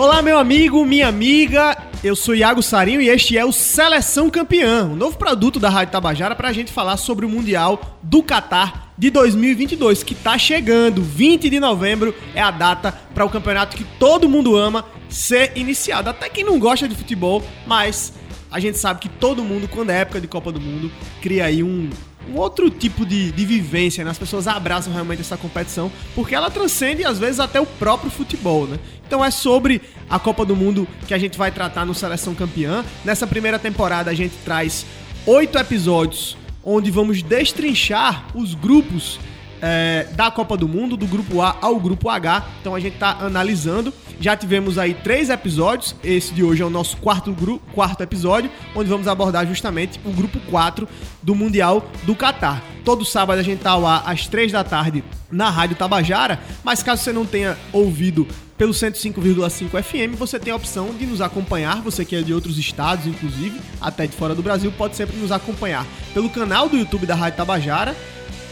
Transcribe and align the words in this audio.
Olá, 0.00 0.22
meu 0.22 0.38
amigo, 0.38 0.82
minha 0.86 1.08
amiga. 1.08 1.76
Eu 2.02 2.16
sou 2.16 2.34
Iago 2.34 2.62
Sarinho 2.62 3.02
e 3.02 3.10
este 3.10 3.36
é 3.36 3.44
o 3.44 3.52
Seleção 3.52 4.30
Campeã, 4.30 4.86
um 4.86 4.96
novo 4.96 5.18
produto 5.18 5.60
da 5.60 5.68
Rádio 5.68 5.92
Tabajara 5.92 6.34
para 6.34 6.48
a 6.48 6.52
gente 6.54 6.72
falar 6.72 6.96
sobre 6.96 7.26
o 7.26 7.28
Mundial 7.28 7.98
do 8.02 8.22
Catar 8.22 8.94
de 8.96 9.10
2022, 9.10 10.02
que 10.02 10.14
está 10.14 10.38
chegando. 10.38 11.02
20 11.02 11.50
de 11.50 11.60
novembro 11.60 12.14
é 12.34 12.40
a 12.40 12.50
data 12.50 12.98
para 13.12 13.26
o 13.26 13.28
campeonato 13.28 13.76
que 13.76 13.84
todo 13.98 14.26
mundo 14.26 14.56
ama 14.56 14.86
ser 15.10 15.52
iniciado. 15.54 16.08
Até 16.08 16.30
quem 16.30 16.44
não 16.44 16.58
gosta 16.58 16.88
de 16.88 16.94
futebol, 16.94 17.42
mas 17.66 18.14
a 18.50 18.58
gente 18.58 18.78
sabe 18.78 19.00
que 19.00 19.08
todo 19.10 19.44
mundo, 19.44 19.68
quando 19.68 19.90
é 19.90 19.98
época 19.98 20.18
de 20.18 20.26
Copa 20.26 20.50
do 20.50 20.62
Mundo, 20.62 20.90
cria 21.20 21.44
aí 21.44 21.62
um, 21.62 21.90
um 22.32 22.38
outro 22.38 22.70
tipo 22.70 23.04
de, 23.04 23.32
de 23.32 23.44
vivência, 23.44 24.04
né? 24.04 24.10
As 24.10 24.18
pessoas 24.18 24.46
abraçam 24.46 24.92
realmente 24.92 25.20
essa 25.20 25.36
competição, 25.36 25.90
porque 26.14 26.34
ela 26.34 26.50
transcende, 26.50 27.04
às 27.04 27.18
vezes, 27.18 27.40
até 27.40 27.60
o 27.60 27.66
próprio 27.66 28.10
futebol, 28.10 28.66
né? 28.66 28.78
Então 29.06 29.24
é 29.24 29.30
sobre 29.30 29.82
a 30.08 30.18
Copa 30.18 30.44
do 30.44 30.54
Mundo 30.54 30.86
que 31.08 31.14
a 31.14 31.18
gente 31.18 31.36
vai 31.36 31.50
tratar 31.50 31.84
no 31.84 31.94
Seleção 31.94 32.34
Campeã. 32.34 32.84
Nessa 33.04 33.26
primeira 33.26 33.58
temporada 33.58 34.10
a 34.10 34.14
gente 34.14 34.34
traz 34.44 34.86
oito 35.26 35.58
episódios 35.58 36.36
onde 36.64 36.90
vamos 36.90 37.22
destrinchar 37.22 38.26
os 38.34 38.54
grupos 38.54 39.18
é, 39.62 40.06
da 40.12 40.30
Copa 40.30 40.56
do 40.56 40.68
Mundo, 40.68 40.96
do 40.96 41.06
grupo 41.06 41.40
A 41.40 41.56
ao 41.60 41.78
grupo 41.78 42.08
H. 42.08 42.44
Então 42.60 42.74
a 42.74 42.80
gente 42.80 42.94
está 42.94 43.18
analisando. 43.20 43.92
Já 44.20 44.36
tivemos 44.36 44.78
aí 44.78 44.94
três 44.94 45.30
episódios. 45.30 45.94
Esse 46.04 46.34
de 46.34 46.42
hoje 46.42 46.62
é 46.62 46.64
o 46.64 46.70
nosso 46.70 46.96
quarto, 46.98 47.32
grupo, 47.32 47.64
quarto 47.72 48.02
episódio, 48.02 48.50
onde 48.74 48.88
vamos 48.88 49.08
abordar 49.08 49.46
justamente 49.46 50.00
o 50.04 50.10
grupo 50.10 50.38
4 50.50 50.88
do 51.22 51.34
Mundial 51.34 51.88
do 52.04 52.14
Catar. 52.14 52.62
Todo 52.84 53.04
sábado 53.04 53.38
a 53.38 53.42
gente 53.42 53.60
tá 53.60 53.76
lá 53.76 54.02
às 54.06 54.26
três 54.26 54.52
da 54.52 54.64
tarde 54.64 55.04
na 55.30 55.48
Rádio 55.48 55.76
Tabajara, 55.76 56.40
mas 56.64 56.82
caso 56.82 57.02
você 57.02 57.12
não 57.12 57.24
tenha 57.24 57.56
ouvido 57.72 58.26
pelo 58.58 58.74
105,5 58.74 59.82
FM, 59.82 60.18
você 60.18 60.38
tem 60.38 60.52
a 60.52 60.56
opção 60.56 60.92
de 60.92 61.06
nos 61.06 61.22
acompanhar, 61.22 61.80
você 61.80 62.04
que 62.04 62.14
é 62.14 62.20
de 62.20 62.34
outros 62.34 62.58
estados, 62.58 63.06
inclusive, 63.06 63.58
até 63.80 64.06
de 64.06 64.14
fora 64.14 64.34
do 64.34 64.42
Brasil, 64.42 64.70
pode 64.76 64.96
sempre 64.96 65.16
nos 65.16 65.32
acompanhar 65.32 65.86
pelo 66.12 66.28
canal 66.28 66.68
do 66.68 66.76
YouTube 66.76 67.06
da 67.06 67.14
Rádio 67.14 67.38
Tabajara 67.38 67.96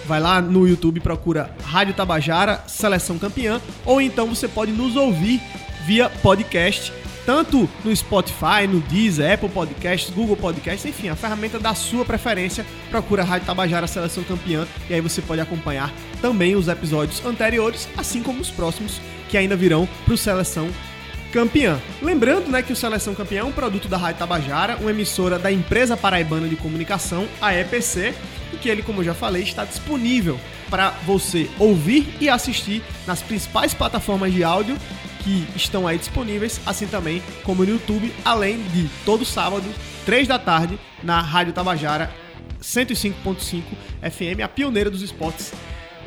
Vai 0.09 0.20
lá 0.20 0.41
no 0.41 0.67
YouTube, 0.67 1.01
procura 1.01 1.51
Rádio 1.62 1.92
Tabajara, 1.92 2.64
Seleção 2.67 3.19
Campeã, 3.19 3.61
ou 3.84 4.01
então 4.01 4.27
você 4.27 4.48
pode 4.48 4.73
nos 4.73 4.97
ouvir 4.97 5.39
via 5.84 6.09
podcast, 6.09 6.91
tanto 7.27 7.69
no 7.84 7.95
Spotify, 7.95 8.67
no 8.67 8.81
Deezer, 8.81 9.34
Apple 9.34 9.51
Podcasts, 9.51 10.09
Google 10.09 10.34
Podcasts, 10.34 10.86
enfim, 10.86 11.11
a 11.11 11.14
ferramenta 11.14 11.59
da 11.59 11.75
sua 11.75 12.06
preferência. 12.06 12.64
Procura 12.91 13.23
Rádio 13.23 13.48
Tabajara 13.48 13.86
Seleção 13.86 14.25
Campeã 14.25 14.67
e 14.89 14.95
aí 14.95 15.01
você 15.03 15.20
pode 15.20 15.42
acompanhar 15.42 15.92
também 16.23 16.56
os 16.56 16.69
episódios 16.69 17.23
anteriores, 17.27 17.86
assim 17.95 18.23
como 18.23 18.41
os 18.41 18.51
próximos 18.51 19.03
que 19.29 19.36
ainda 19.36 19.56
virão 19.56 19.86
para 20.06 20.14
o 20.14 20.17
Seleção 20.17 20.70
Campeã. 21.34 21.79
Lembrando 22.01 22.51
né, 22.51 22.62
que 22.62 22.73
o 22.73 22.77
Seleção 22.77 23.14
Campeã 23.14 23.41
é 23.41 23.45
um 23.45 23.53
produto 23.53 23.89
da 23.89 23.98
Rádio 23.98 24.20
Tabajara, 24.20 24.79
uma 24.79 24.91
emissora 24.91 25.39
da 25.39 25.53
empresa 25.53 25.98
paraibana 25.98 26.48
de 26.48 26.56
comunicação, 26.56 27.29
a 27.42 27.55
EPC, 27.55 28.14
que 28.59 28.69
ele, 28.69 28.83
como 28.83 29.01
eu 29.01 29.05
já 29.05 29.14
falei, 29.14 29.42
está 29.42 29.64
disponível 29.64 30.39
para 30.69 30.91
você 31.06 31.48
ouvir 31.59 32.14
e 32.20 32.28
assistir 32.28 32.83
nas 33.06 33.23
principais 33.23 33.73
plataformas 33.73 34.33
de 34.33 34.45
áudio 34.45 34.77
que 35.20 35.47
estão 35.56 35.87
aí 35.87 35.98
disponíveis, 35.98 36.61
assim 36.64 36.86
também 36.86 37.23
como 37.45 37.64
no 37.64 37.70
YouTube, 37.70 38.12
além 38.25 38.62
de 38.69 38.89
todo 39.05 39.25
sábado, 39.25 39.67
3 40.06 40.29
da 40.29 40.39
tarde, 40.39 40.79
na 41.03 41.20
Rádio 41.20 41.53
Tabajara 41.53 42.11
105.5 42.62 43.62
FM, 44.11 44.41
a 44.42 44.48
pioneira 44.48 44.91
dos 44.91 45.03
esportes 45.03 45.53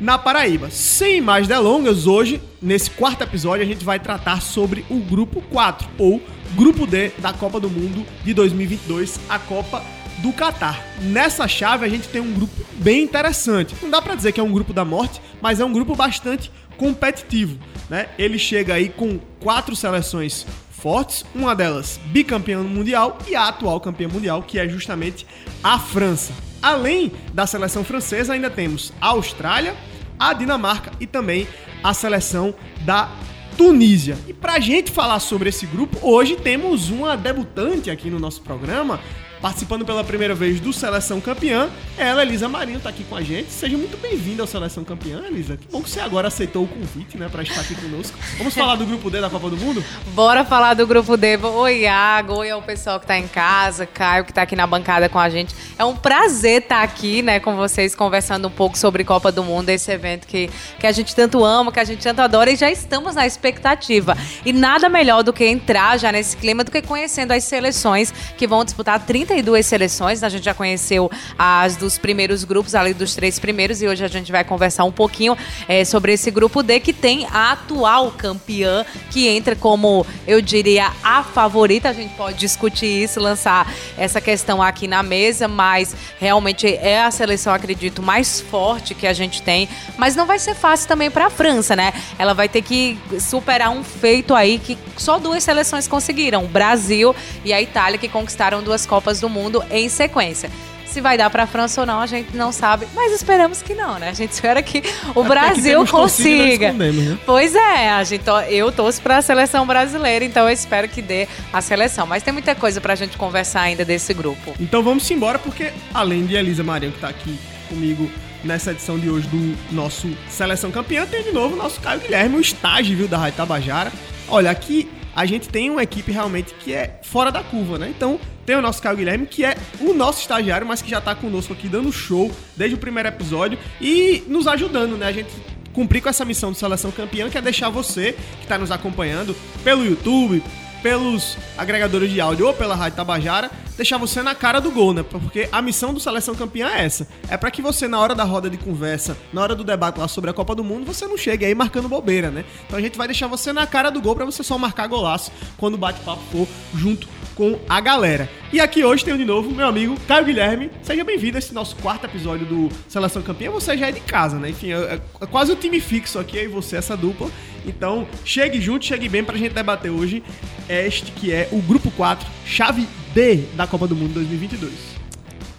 na 0.00 0.18
Paraíba. 0.18 0.70
Sem 0.70 1.20
mais 1.20 1.46
delongas, 1.46 2.06
hoje, 2.06 2.40
nesse 2.60 2.90
quarto 2.90 3.22
episódio, 3.22 3.62
a 3.64 3.66
gente 3.66 3.84
vai 3.84 4.00
tratar 4.00 4.42
sobre 4.42 4.84
o 4.90 4.98
grupo 4.98 5.40
4, 5.42 5.88
ou 5.98 6.20
grupo 6.56 6.86
D 6.86 7.10
da 7.18 7.32
Copa 7.32 7.60
do 7.60 7.70
Mundo 7.70 8.04
de 8.24 8.34
2022, 8.34 9.20
a 9.28 9.38
Copa 9.38 9.82
do 10.22 10.32
Catar. 10.32 10.80
Nessa 11.00 11.48
chave 11.48 11.84
a 11.84 11.88
gente 11.88 12.08
tem 12.08 12.20
um 12.20 12.32
grupo 12.32 12.54
bem 12.74 13.02
interessante. 13.02 13.74
Não 13.82 13.90
dá 13.90 14.00
para 14.00 14.14
dizer 14.14 14.32
que 14.32 14.40
é 14.40 14.42
um 14.42 14.52
grupo 14.52 14.72
da 14.72 14.84
morte, 14.84 15.20
mas 15.40 15.60
é 15.60 15.64
um 15.64 15.72
grupo 15.72 15.94
bastante 15.96 16.50
competitivo, 16.76 17.58
né? 17.90 18.08
Ele 18.16 18.38
chega 18.38 18.74
aí 18.74 18.88
com 18.88 19.18
quatro 19.40 19.74
seleções 19.74 20.46
fortes, 20.70 21.24
uma 21.34 21.54
delas 21.54 22.00
bicampeã 22.06 22.60
mundial 22.62 23.18
e 23.28 23.36
a 23.36 23.48
atual 23.48 23.80
campeã 23.80 24.08
mundial, 24.08 24.42
que 24.42 24.58
é 24.58 24.68
justamente 24.68 25.26
a 25.62 25.78
França. 25.78 26.32
Além 26.60 27.12
da 27.34 27.46
seleção 27.46 27.84
francesa, 27.84 28.32
ainda 28.32 28.48
temos 28.48 28.92
a 29.00 29.08
Austrália, 29.08 29.74
a 30.18 30.32
Dinamarca 30.32 30.92
e 31.00 31.06
também 31.06 31.46
a 31.82 31.92
seleção 31.92 32.54
da 32.84 33.10
Tunísia. 33.56 34.16
E 34.26 34.32
pra 34.32 34.58
gente 34.58 34.90
falar 34.90 35.20
sobre 35.20 35.48
esse 35.48 35.66
grupo, 35.66 35.98
hoje 36.00 36.36
temos 36.36 36.90
uma 36.90 37.16
debutante 37.16 37.90
aqui 37.90 38.08
no 38.08 38.18
nosso 38.18 38.40
programa, 38.42 39.00
participando 39.42 39.84
pela 39.84 40.04
primeira 40.04 40.36
vez 40.36 40.60
do 40.60 40.72
Seleção 40.72 41.20
Campeã. 41.20 41.68
Ela, 41.98 42.22
Elisa 42.22 42.48
Marinho, 42.48 42.78
está 42.78 42.90
aqui 42.90 43.02
com 43.02 43.16
a 43.16 43.22
gente. 43.22 43.50
Seja 43.50 43.76
muito 43.76 44.00
bem-vinda 44.00 44.44
ao 44.44 44.46
Seleção 44.46 44.84
Campeã, 44.84 45.20
Elisa. 45.26 45.56
Que 45.56 45.66
bom 45.66 45.82
que 45.82 45.90
você 45.90 45.98
agora 45.98 46.28
aceitou 46.28 46.62
o 46.62 46.68
convite, 46.68 47.18
né, 47.18 47.28
para 47.28 47.42
estar 47.42 47.60
aqui 47.60 47.74
conosco. 47.74 48.16
Vamos 48.38 48.54
falar 48.54 48.76
do 48.76 48.86
grupo 48.86 49.10
D 49.10 49.20
da 49.20 49.28
Copa 49.28 49.50
do 49.50 49.56
Mundo? 49.56 49.84
Bora 50.14 50.44
falar 50.44 50.74
do 50.74 50.86
grupo 50.86 51.16
D. 51.16 51.36
Oi, 51.36 51.80
Iago. 51.80 52.34
Oi 52.34 52.50
ao 52.50 52.62
pessoal 52.62 53.00
que 53.00 53.04
está 53.04 53.18
em 53.18 53.26
casa, 53.26 53.84
Caio 53.84 54.24
que 54.24 54.30
está 54.30 54.42
aqui 54.42 54.54
na 54.54 54.66
bancada 54.66 55.08
com 55.08 55.18
a 55.18 55.28
gente. 55.28 55.52
É 55.76 55.84
um 55.84 55.96
prazer 55.96 56.62
estar 56.62 56.76
tá 56.76 56.82
aqui, 56.82 57.20
né, 57.20 57.40
com 57.40 57.56
vocês, 57.56 57.96
conversando 57.96 58.46
um 58.46 58.50
pouco 58.50 58.78
sobre 58.78 59.02
Copa 59.02 59.32
do 59.32 59.42
Mundo, 59.42 59.70
esse 59.70 59.90
evento 59.90 60.24
que, 60.28 60.48
que 60.78 60.86
a 60.86 60.92
gente 60.92 61.16
tanto 61.16 61.44
ama, 61.44 61.72
que 61.72 61.80
a 61.80 61.84
gente 61.84 62.00
tanto 62.00 62.20
adora 62.20 62.52
e 62.52 62.54
já 62.54 62.70
estamos 62.70 63.16
na 63.16 63.26
expectativa. 63.26 64.16
E 64.44 64.52
nada 64.52 64.88
melhor 64.88 65.24
do 65.24 65.32
que 65.32 65.44
entrar 65.44 65.98
já 65.98 66.12
nesse 66.12 66.36
clima 66.36 66.62
do 66.62 66.70
que 66.70 66.80
conhecendo 66.80 67.32
as 67.32 67.42
seleções 67.42 68.12
que 68.36 68.46
vão 68.46 68.64
disputar 68.64 69.04
30 69.04 69.31
32 69.32 69.64
seleções. 69.64 70.22
A 70.22 70.28
gente 70.28 70.44
já 70.44 70.52
conheceu 70.52 71.10
as 71.38 71.76
dos 71.76 71.96
primeiros 71.96 72.44
grupos, 72.44 72.74
ali 72.74 72.92
dos 72.92 73.14
três 73.14 73.38
primeiros, 73.38 73.80
e 73.80 73.88
hoje 73.88 74.04
a 74.04 74.08
gente 74.08 74.30
vai 74.30 74.44
conversar 74.44 74.84
um 74.84 74.92
pouquinho 74.92 75.36
é, 75.66 75.84
sobre 75.84 76.12
esse 76.12 76.30
grupo 76.30 76.62
D 76.62 76.78
que 76.80 76.92
tem 76.92 77.26
a 77.32 77.52
atual 77.52 78.10
campeã, 78.10 78.84
que 79.10 79.26
entra 79.28 79.56
como, 79.56 80.06
eu 80.26 80.42
diria, 80.42 80.92
a 81.02 81.22
favorita. 81.22 81.88
A 81.88 81.92
gente 81.94 82.14
pode 82.14 82.38
discutir 82.38 83.04
isso, 83.04 83.20
lançar 83.20 83.72
essa 83.96 84.20
questão 84.20 84.60
aqui 84.60 84.86
na 84.86 85.02
mesa, 85.02 85.48
mas 85.48 85.96
realmente 86.20 86.66
é 86.66 87.02
a 87.02 87.10
seleção, 87.10 87.54
acredito, 87.54 88.02
mais 88.02 88.40
forte 88.40 88.94
que 88.94 89.06
a 89.06 89.14
gente 89.14 89.40
tem. 89.40 89.66
Mas 89.96 90.14
não 90.14 90.26
vai 90.26 90.38
ser 90.38 90.54
fácil 90.54 90.86
também 90.88 91.10
para 91.10 91.26
a 91.26 91.30
França, 91.30 91.74
né? 91.74 91.94
Ela 92.18 92.34
vai 92.34 92.48
ter 92.48 92.60
que 92.60 92.98
superar 93.18 93.70
um 93.70 93.82
feito 93.82 94.34
aí 94.34 94.58
que 94.58 94.76
só 94.98 95.18
duas 95.18 95.42
seleções 95.42 95.88
conseguiram: 95.88 96.44
o 96.44 96.48
Brasil 96.48 97.14
e 97.44 97.52
a 97.52 97.62
Itália, 97.62 97.98
que 97.98 98.08
conquistaram 98.08 98.62
duas 98.62 98.84
Copas 98.84 99.21
do 99.22 99.28
mundo 99.28 99.64
em 99.70 99.88
sequência. 99.88 100.50
Se 100.84 101.00
vai 101.00 101.16
dar 101.16 101.30
para 101.30 101.44
a 101.44 101.46
França 101.46 101.80
ou 101.80 101.86
não, 101.86 102.00
a 102.00 102.06
gente 102.06 102.36
não 102.36 102.52
sabe, 102.52 102.86
mas 102.94 103.12
esperamos 103.12 103.62
que 103.62 103.74
não, 103.74 103.98
né? 103.98 104.10
A 104.10 104.12
gente 104.12 104.32
espera 104.32 104.62
que 104.62 104.82
o 105.14 105.20
Até 105.20 105.28
Brasil 105.30 105.84
que 105.86 105.90
consiga. 105.90 106.70
Né? 106.70 107.18
Pois 107.24 107.54
é, 107.54 107.88
a 107.88 108.04
gente, 108.04 108.24
eu 108.50 108.70
torço 108.70 109.00
para 109.00 109.16
a 109.16 109.22
seleção 109.22 109.66
brasileira, 109.66 110.22
então 110.22 110.46
eu 110.46 110.52
espero 110.52 110.86
que 110.86 111.00
dê 111.00 111.26
a 111.50 111.62
seleção. 111.62 112.06
Mas 112.06 112.22
tem 112.22 112.30
muita 112.30 112.54
coisa 112.54 112.78
para 112.78 112.92
a 112.92 112.96
gente 112.96 113.16
conversar 113.16 113.62
ainda 113.62 113.86
desse 113.86 114.12
grupo. 114.12 114.52
Então 114.60 114.82
vamos 114.82 115.10
embora, 115.10 115.38
porque 115.38 115.72
além 115.94 116.26
de 116.26 116.34
Elisa 116.34 116.62
Maria, 116.62 116.90
que 116.90 116.96
está 116.96 117.08
aqui 117.08 117.38
comigo 117.70 118.10
nessa 118.44 118.72
edição 118.72 118.98
de 118.98 119.08
hoje 119.08 119.26
do 119.28 119.74
nosso 119.74 120.14
Seleção 120.28 120.70
Campeã, 120.70 121.06
tem 121.06 121.22
de 121.22 121.32
novo 121.32 121.54
o 121.54 121.58
nosso 121.58 121.80
Caio 121.80 122.00
Guilherme, 122.00 122.36
o 122.36 122.40
estágio 122.40 122.94
viu, 122.98 123.08
da 123.08 123.16
Rádio 123.16 123.38
Tabajara. 123.38 123.90
Olha, 124.28 124.50
aqui 124.50 124.90
a 125.14 125.24
gente 125.24 125.48
tem 125.48 125.70
uma 125.70 125.82
equipe 125.82 126.10
realmente 126.12 126.54
que 126.54 126.74
é 126.74 126.98
fora 127.02 127.30
da 127.30 127.42
curva, 127.42 127.78
né? 127.78 127.88
Então, 127.88 128.18
tem 128.44 128.56
o 128.56 128.62
nosso 128.62 128.82
Caio 128.82 128.96
Guilherme, 128.96 129.26
que 129.26 129.44
é 129.44 129.56
o 129.80 129.92
nosso 129.92 130.20
estagiário, 130.20 130.66
mas 130.66 130.82
que 130.82 130.90
já 130.90 131.00
tá 131.00 131.14
conosco 131.14 131.52
aqui 131.52 131.68
dando 131.68 131.92
show 131.92 132.30
desde 132.56 132.74
o 132.74 132.78
primeiro 132.78 133.08
episódio 133.08 133.58
e 133.80 134.24
nos 134.26 134.46
ajudando, 134.46 134.96
né? 134.96 135.06
A 135.06 135.12
gente 135.12 135.30
cumprir 135.72 136.02
com 136.02 136.08
essa 136.08 136.24
missão 136.24 136.52
do 136.52 136.58
Seleção 136.58 136.90
Campeã, 136.90 137.30
que 137.30 137.38
é 137.38 137.40
deixar 137.40 137.70
você 137.70 138.12
que 138.12 138.42
está 138.42 138.58
nos 138.58 138.70
acompanhando 138.70 139.34
pelo 139.64 139.84
YouTube, 139.84 140.42
pelos 140.82 141.38
agregadores 141.56 142.10
de 142.10 142.20
áudio 142.20 142.46
ou 142.46 142.52
pela 142.54 142.74
Rádio 142.74 142.96
Tabajara, 142.96 143.50
deixar 143.82 143.98
você 143.98 144.22
na 144.22 144.34
cara 144.34 144.60
do 144.60 144.70
gol, 144.70 144.94
né? 144.94 145.02
Porque 145.02 145.48
a 145.50 145.60
missão 145.60 145.92
do 145.92 145.98
Seleção 145.98 146.34
Campeã 146.36 146.68
é 146.68 146.84
essa. 146.84 147.08
É 147.28 147.36
para 147.36 147.50
que 147.50 147.60
você, 147.60 147.88
na 147.88 147.98
hora 147.98 148.14
da 148.14 148.22
roda 148.22 148.48
de 148.48 148.56
conversa, 148.56 149.16
na 149.32 149.42
hora 149.42 149.56
do 149.56 149.64
debate 149.64 149.98
lá 149.98 150.06
sobre 150.06 150.30
a 150.30 150.32
Copa 150.32 150.54
do 150.54 150.62
Mundo, 150.62 150.86
você 150.86 151.04
não 151.06 151.16
chegue 151.16 151.44
aí 151.44 151.54
marcando 151.54 151.88
bobeira, 151.88 152.30
né? 152.30 152.44
Então 152.64 152.78
a 152.78 152.82
gente 152.82 152.96
vai 152.96 153.08
deixar 153.08 153.26
você 153.26 153.52
na 153.52 153.66
cara 153.66 153.90
do 153.90 154.00
gol 154.00 154.14
para 154.14 154.24
você 154.24 154.44
só 154.44 154.56
marcar 154.56 154.86
golaço 154.86 155.32
quando 155.56 155.74
o 155.74 155.78
bate-papo 155.78 156.22
for 156.30 156.46
junto 156.74 157.08
com 157.34 157.58
a 157.68 157.80
galera. 157.80 158.30
E 158.52 158.60
aqui 158.60 158.84
hoje 158.84 159.04
tenho 159.04 159.18
de 159.18 159.24
novo 159.24 159.50
meu 159.50 159.66
amigo 159.66 159.98
Caio 160.06 160.26
Guilherme. 160.26 160.70
Seja 160.82 161.02
bem-vindo 161.02 161.36
a 161.36 161.40
esse 161.40 161.52
nosso 161.52 161.74
quarto 161.76 162.04
episódio 162.04 162.46
do 162.46 162.68
Seleção 162.88 163.20
Campeã. 163.20 163.50
Você 163.50 163.76
já 163.76 163.88
é 163.88 163.92
de 163.92 164.00
casa, 164.00 164.38
né? 164.38 164.50
Enfim, 164.50 164.72
é, 164.72 165.00
é 165.20 165.26
quase 165.26 165.50
o 165.50 165.56
time 165.56 165.80
fixo 165.80 166.20
aqui, 166.20 166.38
aí 166.38 166.46
você, 166.46 166.76
essa 166.76 166.96
dupla. 166.96 167.28
Então, 167.66 168.06
chegue 168.24 168.60
junto, 168.60 168.84
chegue 168.84 169.08
bem 169.08 169.24
pra 169.24 169.36
gente 169.36 169.52
debater 169.52 169.90
hoje 169.90 170.22
este 170.68 171.10
que 171.12 171.32
é 171.32 171.48
o 171.50 171.60
Grupo 171.60 171.90
4, 171.92 172.26
chave 172.44 172.86
D 173.14 173.44
da 173.54 173.66
Copa 173.66 173.86
do 173.86 173.94
Mundo 173.94 174.14
2022. 174.14 174.72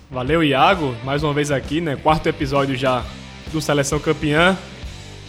Valeu, 0.10 0.44
Iago. 0.44 0.96
Mais 1.04 1.24
uma 1.24 1.34
vez 1.34 1.52
aqui, 1.52 1.80
né? 1.80 1.96
Quarto 1.96 2.28
episódio 2.28 2.76
já 2.76 3.06
do 3.52 3.62
Seleção 3.62 4.00
Campeã. 4.00 4.58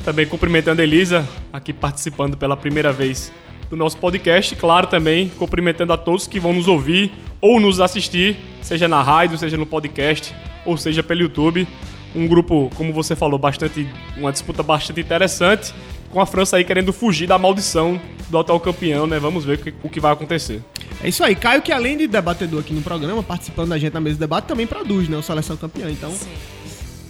Também 0.05 0.27
cumprimentando 0.27 0.81
a 0.81 0.85
Elisa, 0.85 1.27
aqui 1.53 1.73
participando 1.73 2.37
pela 2.37 2.57
primeira 2.57 2.93
vez 2.93 3.31
do 3.69 3.77
nosso 3.77 3.99
podcast. 3.99 4.57
Claro, 4.57 4.87
também 4.87 5.29
cumprimentando 5.39 5.93
a 5.93 5.99
todos 5.99 6.27
que 6.27 6.41
vão 6.41 6.55
nos 6.55 6.67
ouvir 6.67 7.13
ou 7.43 7.61
nos 7.61 7.79
assistir, 7.79 8.37
seja 8.63 8.89
na 8.89 9.03
rádio, 9.03 9.37
seja 9.37 9.59
no 9.59 9.67
podcast, 9.67 10.35
ou 10.65 10.79
seja 10.79 11.03
pelo 11.03 11.21
YouTube. 11.21 11.69
Um 12.15 12.27
grupo, 12.27 12.71
como 12.75 12.93
você 12.93 13.15
falou, 13.15 13.39
bastante. 13.39 13.87
uma 14.17 14.33
disputa 14.33 14.63
bastante 14.63 15.01
interessante, 15.01 15.75
com 16.15 16.21
a 16.21 16.27
França 16.27 16.57
aí 16.57 16.65
querendo 16.65 16.93
fugir 16.93 17.27
da 17.27 17.37
maldição 17.37 18.01
do 18.31 18.39
atual 18.39 18.61
campeão, 18.61 19.05
né? 19.05 19.19
Vamos 19.19 19.45
ver 19.45 19.59
o 19.59 19.59
que, 19.59 19.75
o 19.83 19.89
que 19.91 19.99
vai 19.99 20.13
acontecer. 20.13 20.63
É 21.03 21.09
isso 21.09 21.25
aí. 21.25 21.35
Caio, 21.35 21.61
que 21.61 21.73
além 21.73 21.99
de 21.99 22.07
debatedor 22.07 22.61
aqui 22.61 22.73
no 22.73 22.81
programa, 22.81 23.21
participando 23.21 23.71
da 23.71 23.79
gente 23.79 23.93
na 23.93 24.01
mesa 24.01 24.15
de 24.15 24.21
debate, 24.21 24.45
também 24.47 24.65
produz, 24.65 25.09
né? 25.09 25.17
O 25.17 25.23
Seleção 25.23 25.57
Campeã. 25.57 25.91
Então, 25.91 26.13
Sim. 26.13 26.31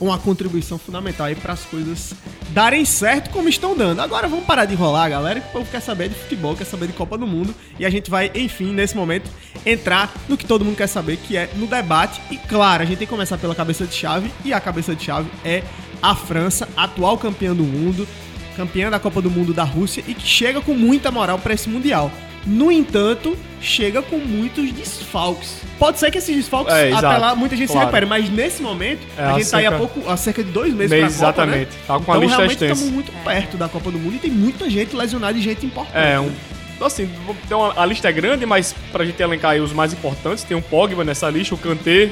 uma 0.01 0.19
contribuição 0.19 0.79
fundamental 0.79 1.27
aí 1.27 1.35
para 1.35 1.53
as 1.53 1.61
coisas 1.65 2.15
darem 2.49 2.87
certo 2.87 3.29
como 3.29 3.47
estão 3.47 3.77
dando. 3.77 4.01
Agora 4.01 4.27
vamos 4.27 4.47
parar 4.47 4.65
de 4.65 4.73
enrolar, 4.73 5.11
galera, 5.11 5.39
que 5.39 5.49
o 5.49 5.53
povo 5.53 5.71
quer 5.71 5.81
saber 5.81 6.09
de 6.09 6.15
futebol, 6.15 6.57
quer 6.57 6.65
saber 6.65 6.87
de 6.87 6.95
Copa 6.95 7.19
do 7.19 7.27
Mundo. 7.27 7.55
E 7.79 7.85
a 7.85 7.91
gente 7.91 8.11
vai, 8.11 8.31
enfim, 8.35 8.73
nesse 8.73 8.97
momento, 8.97 9.31
entrar 9.67 10.15
no 10.31 10.37
que 10.37 10.47
todo 10.47 10.65
mundo 10.65 10.77
quer 10.77 10.87
saber, 10.87 11.19
que 11.19 11.37
é 11.37 11.51
no 11.57 11.67
debate. 11.67 12.23
E 12.31 12.39
claro, 12.39 12.83
a 12.83 12.87
gente 12.87 12.99
tem 12.99 13.07
que 13.07 13.13
começar 13.13 13.37
pela 13.37 13.55
cabeça 13.55 13.85
de 13.87 13.95
chave. 13.95 14.31
E 14.47 14.55
a 14.55 14.61
cabeça 14.61 14.97
de 14.97 15.05
chave 15.05 15.29
é 15.45 15.63
a 16.01 16.15
França, 16.15 16.69
atual 16.75 17.19
campeã 17.19 17.55
do 17.55 17.65
mundo, 17.65 18.09
campeã 18.57 18.91
da 18.91 18.99
Copa 18.99 19.21
do 19.21 19.31
Mundo 19.31 19.53
da 19.53 19.65
Rússia 19.65 20.03
e 20.07 20.15
que 20.15 20.27
chega 20.27 20.61
com 20.61 20.75
muita 20.75 21.11
moral 21.11 21.39
para 21.39 21.53
esse 21.55 21.69
Mundial. 21.69 22.11
No 22.47 22.71
entanto, 22.71 23.39
chega 23.61 24.03
com 24.03 24.19
muitos 24.19 24.71
desfalques. 24.71 25.63
Pode 25.79 25.99
ser 25.99 26.11
que 26.11 26.19
esses 26.19 26.37
desfalques, 26.37 26.75
É, 26.75 26.93
até 26.93 27.17
lá, 27.17 27.35
muita 27.35 27.57
gente 27.57 27.69
claro. 27.69 27.81
se 27.81 27.85
recupere, 27.87 28.05
mas 28.07 28.29
nesse 28.31 28.63
momento, 28.63 29.01
É, 29.17 29.25
a 29.25 29.33
gente 29.39 29.51
tá 29.51 29.57
aí 29.59 29.67
há, 29.67 29.71
cerca- 29.71 29.79
pouco, 29.87 30.11
há 30.11 30.17
cerca 30.17 30.45
de 30.45 30.51
dois 30.51 30.75
meses 30.75 30.91
Mês, 30.91 31.17
pra 31.17 31.27
Copa, 31.27 31.43
exatamente. 31.43 31.71
né? 31.71 31.77
Tá 31.87 31.95
com 31.95 32.13
a 32.13 32.17
então, 32.17 32.21
lista 32.21 32.37
realmente 32.37 32.53
extensa. 32.53 32.73
estamos 32.75 32.93
muito 32.95 33.13
perto 33.25 33.57
da 33.57 33.67
Copa 33.69 33.91
do 33.91 33.99
Mundo 33.99 34.17
e 34.17 34.19
tem 34.19 34.31
muita 34.31 34.69
gente 34.69 34.95
lesionada 34.95 35.39
e 35.39 35.41
gente 35.41 35.65
importante. 35.65 35.97
É, 35.97 36.21
um. 36.21 36.27
né? 36.27 36.33
Então, 36.77 36.87
assim, 36.87 37.09
uma- 37.51 37.81
a 37.81 37.87
lista 37.87 38.09
é 38.11 38.13
grande, 38.13 38.45
mas 38.45 38.75
pra 38.93 39.07
gente 39.07 39.23
elencar 39.23 39.53
aí 39.53 39.61
os 39.61 39.73
mais 39.73 39.93
importantes, 39.95 40.45
tem 40.45 40.55
o 40.57 40.61
Pogba 40.61 41.03
nessa 41.03 41.31
lista, 41.31 41.55
o 41.55 41.59
Kanté, 41.59 42.11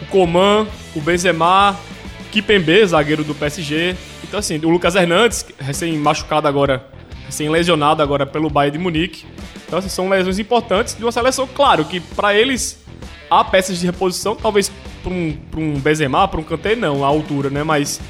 o 0.00 0.06
Coman, 0.06 0.66
o 0.94 1.00
Benzema, 1.02 1.78
Kipembe, 2.32 2.86
zagueiro 2.86 3.22
do 3.22 3.34
PSG. 3.34 3.94
Então, 4.34 4.40
assim, 4.40 4.56
o 4.64 4.68
Lucas 4.68 4.96
Hernandes, 4.96 5.46
recém-machucado 5.60 6.48
agora, 6.48 6.84
recém-lesionado 7.26 8.02
agora 8.02 8.26
pelo 8.26 8.50
Bayern 8.50 8.76
de 8.76 8.82
Munique. 8.82 9.24
Então, 9.64 9.78
assim, 9.78 9.88
são 9.88 10.08
lesões 10.08 10.40
importantes 10.40 10.96
de 10.96 11.04
uma 11.04 11.12
seleção, 11.12 11.46
claro, 11.46 11.84
que 11.84 12.00
pra 12.00 12.34
eles 12.34 12.84
há 13.30 13.44
peças 13.44 13.78
de 13.78 13.86
reposição, 13.86 14.34
talvez 14.34 14.72
pra 15.04 15.12
um, 15.12 15.38
um 15.56 15.78
Benzema, 15.78 16.26
pra 16.26 16.40
um 16.40 16.42
Kanté, 16.42 16.74
não, 16.74 17.04
a 17.04 17.06
altura, 17.06 17.48
né? 17.48 17.62
Mas 17.62 18.00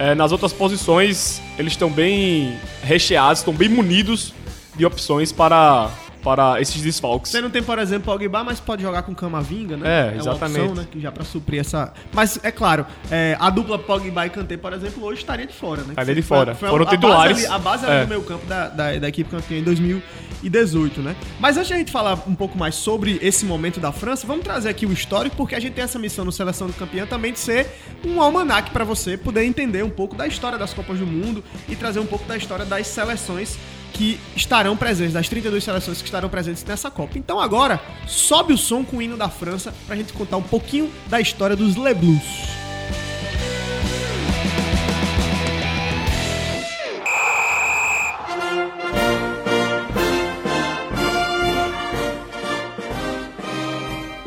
é, 0.00 0.16
nas 0.16 0.32
outras 0.32 0.52
posições, 0.52 1.40
eles 1.56 1.74
estão 1.74 1.88
bem 1.88 2.58
recheados, 2.82 3.38
estão 3.38 3.54
bem 3.54 3.68
munidos 3.68 4.34
de 4.74 4.84
opções 4.84 5.30
para, 5.30 5.92
para 6.22 6.60
esses 6.60 6.80
desfalques. 6.82 7.30
Você 7.30 7.40
não 7.40 7.50
tem, 7.50 7.62
por 7.62 7.78
exemplo, 7.78 8.12
Pogba, 8.12 8.42
mas 8.44 8.58
pode 8.60 8.82
jogar 8.82 9.02
com 9.02 9.14
Camavinga, 9.14 9.76
né? 9.76 9.86
É, 9.88 10.12
uma 10.12 10.20
exatamente. 10.20 10.60
opção, 10.60 10.74
né? 10.74 10.86
Que 10.90 11.00
já 11.00 11.12
pra 11.12 11.24
suprir 11.24 11.60
essa... 11.60 11.92
Mas, 12.12 12.38
é 12.42 12.50
claro, 12.50 12.84
é, 13.10 13.36
a 13.38 13.50
dupla 13.50 13.78
Pogba 13.78 14.26
e 14.26 14.30
Kanté, 14.30 14.56
por 14.56 14.72
exemplo, 14.72 15.04
hoje 15.04 15.20
estaria 15.20 15.46
de 15.46 15.52
fora, 15.54 15.82
né? 15.82 15.90
Estaria 15.90 16.14
de 16.14 16.22
Foi- 16.22 16.36
fora. 16.38 16.54
foi 16.54 16.68
Foram 16.68 16.86
a 16.86 16.90
titulares. 16.90 17.36
Base 17.36 17.46
ali, 17.46 17.54
a 17.54 17.58
base 17.58 17.86
ali 17.86 17.94
É. 17.96 18.02
do 18.04 18.08
meio 18.08 18.22
campo 18.22 18.46
da, 18.46 18.68
da, 18.68 18.96
da 18.98 19.08
equipe 19.08 19.30
campeã 19.30 19.58
em 19.58 19.62
2018, 20.42 21.00
né? 21.00 21.16
Mas 21.40 21.56
antes 21.56 21.68
de 21.68 21.74
a 21.74 21.76
gente 21.78 21.90
falar 21.92 22.22
um 22.26 22.34
pouco 22.34 22.56
mais 22.58 22.74
sobre 22.74 23.18
esse 23.22 23.44
momento 23.44 23.80
da 23.80 23.92
França, 23.92 24.26
vamos 24.26 24.44
trazer 24.44 24.68
aqui 24.68 24.86
o 24.86 24.92
histórico, 24.92 25.36
porque 25.36 25.54
a 25.54 25.60
gente 25.60 25.74
tem 25.74 25.84
essa 25.84 25.98
missão 25.98 26.24
no 26.24 26.32
Seleção 26.32 26.66
do 26.66 26.72
Campeão 26.72 27.06
também 27.06 27.32
de 27.32 27.38
ser 27.38 27.66
um 28.04 28.20
almanac 28.20 28.70
pra 28.70 28.84
você 28.84 29.16
poder 29.16 29.44
entender 29.44 29.82
um 29.84 29.90
pouco 29.90 30.14
da 30.16 30.26
história 30.26 30.58
das 30.58 30.72
Copas 30.74 30.98
do 30.98 31.06
Mundo 31.06 31.42
e 31.68 31.74
trazer 31.76 32.00
um 32.00 32.06
pouco 32.06 32.24
da 32.26 32.36
história 32.36 32.64
das 32.64 32.86
seleções 32.86 33.58
que 33.92 34.18
estarão 34.36 34.76
presentes, 34.76 35.14
das 35.14 35.28
32 35.28 35.62
seleções 35.64 35.98
que 35.98 36.04
estarão 36.04 36.28
presentes 36.28 36.64
nessa 36.64 36.90
Copa. 36.90 37.18
Então 37.18 37.40
agora, 37.40 37.80
sobe 38.06 38.52
o 38.52 38.58
som 38.58 38.84
com 38.84 38.98
o 38.98 39.02
hino 39.02 39.16
da 39.16 39.28
França 39.28 39.74
pra 39.86 39.96
gente 39.96 40.12
contar 40.12 40.36
um 40.36 40.42
pouquinho 40.42 40.90
da 41.06 41.20
história 41.20 41.56
dos 41.56 41.76
Le 41.76 41.94
Blues. 41.94 42.58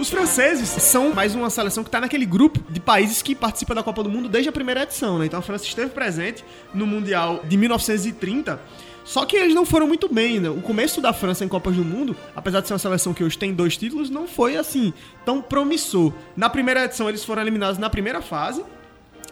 Os 0.02 0.10
franceses 0.10 0.68
são 0.68 1.14
mais 1.14 1.36
uma 1.36 1.52
seleção 1.52 1.84
que 1.84 1.88
está 1.90 2.02
naquele 2.02 2.26
grupo 2.26 2.60
de 2.72 2.80
países 2.80 3.22
que 3.22 3.36
participa 3.36 3.76
da 3.76 3.84
Copa 3.84 4.02
do 4.02 4.10
Mundo 4.10 4.28
desde 4.28 4.50
a 4.50 4.52
primeira 4.52 4.82
edição, 4.82 5.20
né? 5.20 5.28
Então 5.28 5.40
a 5.40 5.44
França 5.44 5.64
esteve 5.64 5.92
presente 5.92 6.44
no 6.74 6.88
Mundial 6.88 7.42
de 7.48 7.56
1930. 7.56 8.60
Só 9.04 9.26
que 9.26 9.36
eles 9.36 9.56
não 9.56 9.66
foram 9.66 9.88
muito 9.88 10.12
bem, 10.12 10.40
né? 10.40 10.50
O 10.50 10.62
começo 10.62 11.02
da 11.02 11.12
França 11.12 11.44
em 11.44 11.48
Copas 11.48 11.76
do 11.76 11.84
Mundo, 11.84 12.16
apesar 12.36 12.62
de 12.62 12.68
ser 12.68 12.74
uma 12.74 12.80
seleção 12.80 13.14
que 13.14 13.24
hoje 13.24 13.38
tem 13.38 13.54
dois 13.54 13.76
títulos, 13.76 14.10
não 14.10 14.28
foi 14.28 14.58
assim 14.58 14.94
tão 15.26 15.42
promissor. 15.42 16.14
Na 16.36 16.50
primeira 16.50 16.86
edição 16.86 17.10
eles 17.10 17.24
foram 17.24 17.42
eliminados 17.42 17.78
na 17.78 17.90
primeira 17.90 18.22
fase, 18.22 18.64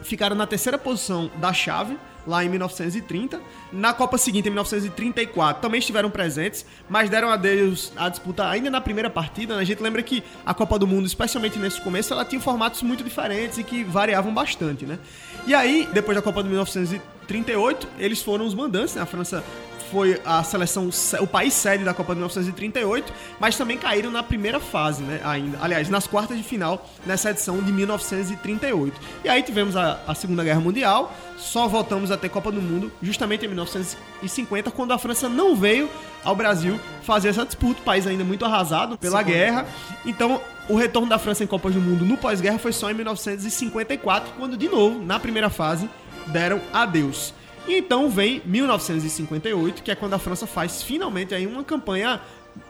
ficaram 0.02 0.36
na 0.36 0.48
terceira 0.48 0.78
posição 0.78 1.30
da 1.38 1.54
chave, 1.54 1.98
lá 2.26 2.44
em 2.44 2.50
1930. 2.50 3.40
Na 3.72 3.94
Copa 3.94 4.18
seguinte, 4.18 4.48
em 4.48 4.52
1934, 4.52 5.62
também 5.62 5.80
estiveram 5.80 6.10
presentes, 6.10 6.66
mas 6.90 7.10
deram 7.10 7.30
adeus 7.30 7.92
à 7.96 8.10
disputa 8.10 8.48
ainda 8.48 8.70
na 8.70 8.82
primeira 8.82 9.10
partida. 9.10 9.56
né? 9.56 9.62
A 9.62 9.66
gente 9.66 9.82
lembra 9.82 10.02
que 10.02 10.24
a 10.46 10.54
Copa 10.54 10.78
do 10.80 10.88
Mundo, 10.88 11.06
especialmente 11.06 11.58
nesse 11.60 11.82
começo, 11.82 12.14
ela 12.14 12.26
tinha 12.26 12.42
formatos 12.42 12.82
muito 12.82 13.04
diferentes 13.04 13.58
e 13.58 13.64
que 13.64 13.84
variavam 13.84 14.34
bastante, 14.34 14.86
né? 14.86 15.00
E 15.48 15.54
aí, 15.54 15.88
depois 15.94 16.16
da 16.16 16.22
Copa 16.22 16.44
de 16.44 16.50
1938, 16.50 17.88
eles 17.98 18.22
foram 18.22 18.46
os 18.46 18.54
mandantes, 18.54 18.96
né? 18.96 19.02
A 19.02 19.06
França 19.06 19.44
foi 19.92 20.22
a 20.26 20.44
seleção, 20.44 20.90
o 21.20 21.28
país 21.28 21.54
sede 21.54 21.84
da 21.84 21.94
Copa 21.94 22.14
de 22.14 22.20
1938, 22.20 23.12
mas 23.40 23.58
também 23.58 23.78
caíram 23.78 24.12
na 24.12 24.24
primeira 24.24 24.60
fase, 24.60 25.04
né, 25.04 25.20
ainda. 25.24 25.58
Aliás, 25.62 25.90
nas 25.90 26.08
quartas 26.08 26.38
de 26.38 26.44
final, 26.44 26.88
nessa 27.06 27.32
edição 27.32 27.62
de 27.62 27.72
1938. 27.72 29.00
E 29.24 29.30
aí 29.30 29.44
tivemos 29.44 29.76
a, 29.76 30.00
a 30.08 30.14
Segunda 30.14 30.44
Guerra 30.44 30.60
Mundial, 30.60 31.14
só 31.38 31.68
voltamos 31.68 32.12
a 32.12 32.18
ter 32.18 32.30
Copa 32.30 32.52
do 32.52 32.62
Mundo 32.62 32.92
justamente 33.02 33.46
em 33.46 33.48
1950, 33.48 34.72
quando 34.72 34.92
a 34.92 34.98
França 34.98 35.28
não 35.28 35.56
veio 35.56 35.90
ao 36.24 36.36
Brasil 36.36 36.80
fazer 37.04 37.30
essa 37.30 37.46
disputa, 37.46 37.80
o 37.82 37.84
país 37.84 38.06
ainda 38.06 38.24
muito 38.24 38.46
arrasado 38.46 38.98
pela 38.98 39.22
guerra. 39.24 39.66
Então, 40.06 40.42
o 40.68 40.76
retorno 40.76 41.10
da 41.10 41.18
França 41.18 41.44
em 41.44 41.48
Copas 41.48 41.74
do 41.74 41.82
Mundo 41.82 42.06
no 42.06 42.18
pós-guerra 42.18 42.60
foi 42.60 42.72
só 42.72 42.92
em 42.92 42.94
1954, 42.94 44.34
quando 44.38 44.56
de 44.56 44.68
novo, 44.68 45.04
na 45.04 45.20
primeira 45.20 45.50
fase, 45.50 45.90
deram 46.28 46.62
adeus. 46.72 47.34
E 47.68 47.78
então 47.78 48.10
vem 48.10 48.42
1958, 48.46 49.84
que 49.84 49.92
é 49.92 49.96
quando 49.96 50.14
a 50.14 50.20
França 50.20 50.48
faz 50.48 50.82
finalmente 50.82 51.36
aí 51.36 51.46
uma 51.46 51.64
campanha 51.64 52.22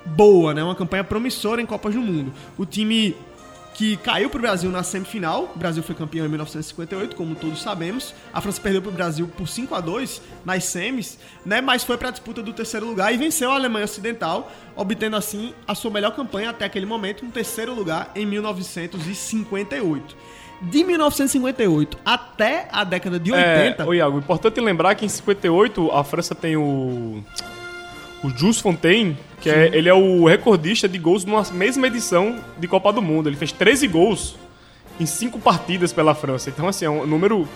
boa, 0.06 0.54
né? 0.54 0.64
Uma 0.64 0.76
campanha 0.76 1.04
promissora 1.04 1.62
em 1.62 1.66
Copas 1.66 1.94
do 1.94 2.02
Mundo. 2.02 2.34
O 2.58 2.66
time 2.66 3.16
que 3.80 3.96
caiu 3.96 4.30
pro 4.30 4.42
Brasil 4.42 4.70
na 4.70 4.84
semifinal, 4.84 5.54
o 5.56 5.58
Brasil 5.58 5.82
foi 5.82 5.96
campeão 5.96 6.26
em 6.26 6.28
1958, 6.30 7.16
como 7.16 7.34
todos 7.34 7.62
sabemos. 7.62 8.14
A 8.34 8.42
França 8.42 8.60
perdeu 8.60 8.82
pro 8.82 8.92
Brasil 8.92 9.26
por 9.38 9.48
5 9.48 9.74
a 9.74 9.80
2 9.80 10.22
nas 10.44 10.66
semis, 10.66 11.18
né? 11.46 11.62
Mas 11.62 11.86
foi 11.86 11.98
para 11.98 12.10
a 12.10 12.12
disputa 12.12 12.44
do 12.44 12.52
terceiro 12.52 12.86
lugar 12.86 13.14
e 13.14 13.18
venceu 13.18 13.50
a 13.50 13.56
Alemanha 13.56 13.86
Ocidental, 13.86 14.52
obtendo 14.76 15.16
assim 15.16 15.54
a 15.66 15.74
sua 15.74 15.90
melhor 15.92 16.14
campanha 16.14 16.50
até 16.50 16.66
aquele 16.66 16.86
momento, 16.86 17.24
um 17.26 17.32
terceiro 17.32 17.74
lugar 17.74 18.12
em 18.16 18.26
1958. 18.26 20.18
De 20.62 20.84
1958 20.84 21.98
até 22.06 22.68
a 22.72 22.84
década 22.84 23.20
de 23.20 23.32
80, 23.32 23.84
É, 23.84 23.86
ô 23.86 23.94
Iago, 23.94 24.18
importante 24.18 24.60
lembrar 24.60 24.96
que 24.96 25.06
em 25.06 25.10
58 25.10 25.92
a 25.92 26.04
França 26.04 26.36
tem 26.36 26.58
o. 26.58 27.24
O 28.22 28.30
Jules 28.30 28.60
Fontaine, 28.60 29.18
que 29.40 29.50
é, 29.50 29.68
ele 29.74 29.88
é 29.88 29.94
o 29.94 30.26
recordista 30.26 30.90
de 30.90 30.98
gols 30.98 31.24
numa 31.24 31.42
mesma 31.54 31.88
edição 31.88 32.36
de 32.58 32.68
Copa 32.68 32.92
do 32.92 33.02
Mundo. 33.02 33.30
Ele 33.30 33.38
fez 33.38 33.54
13 33.54 33.88
gols 33.88 34.36
em 35.00 35.06
5 35.06 35.40
partidas 35.40 35.94
pela 35.94 36.14
França. 36.14 36.50
Então, 36.50 36.68
assim, 36.68 36.84
é 36.84 36.90
um 36.90 37.08
número 37.08 37.48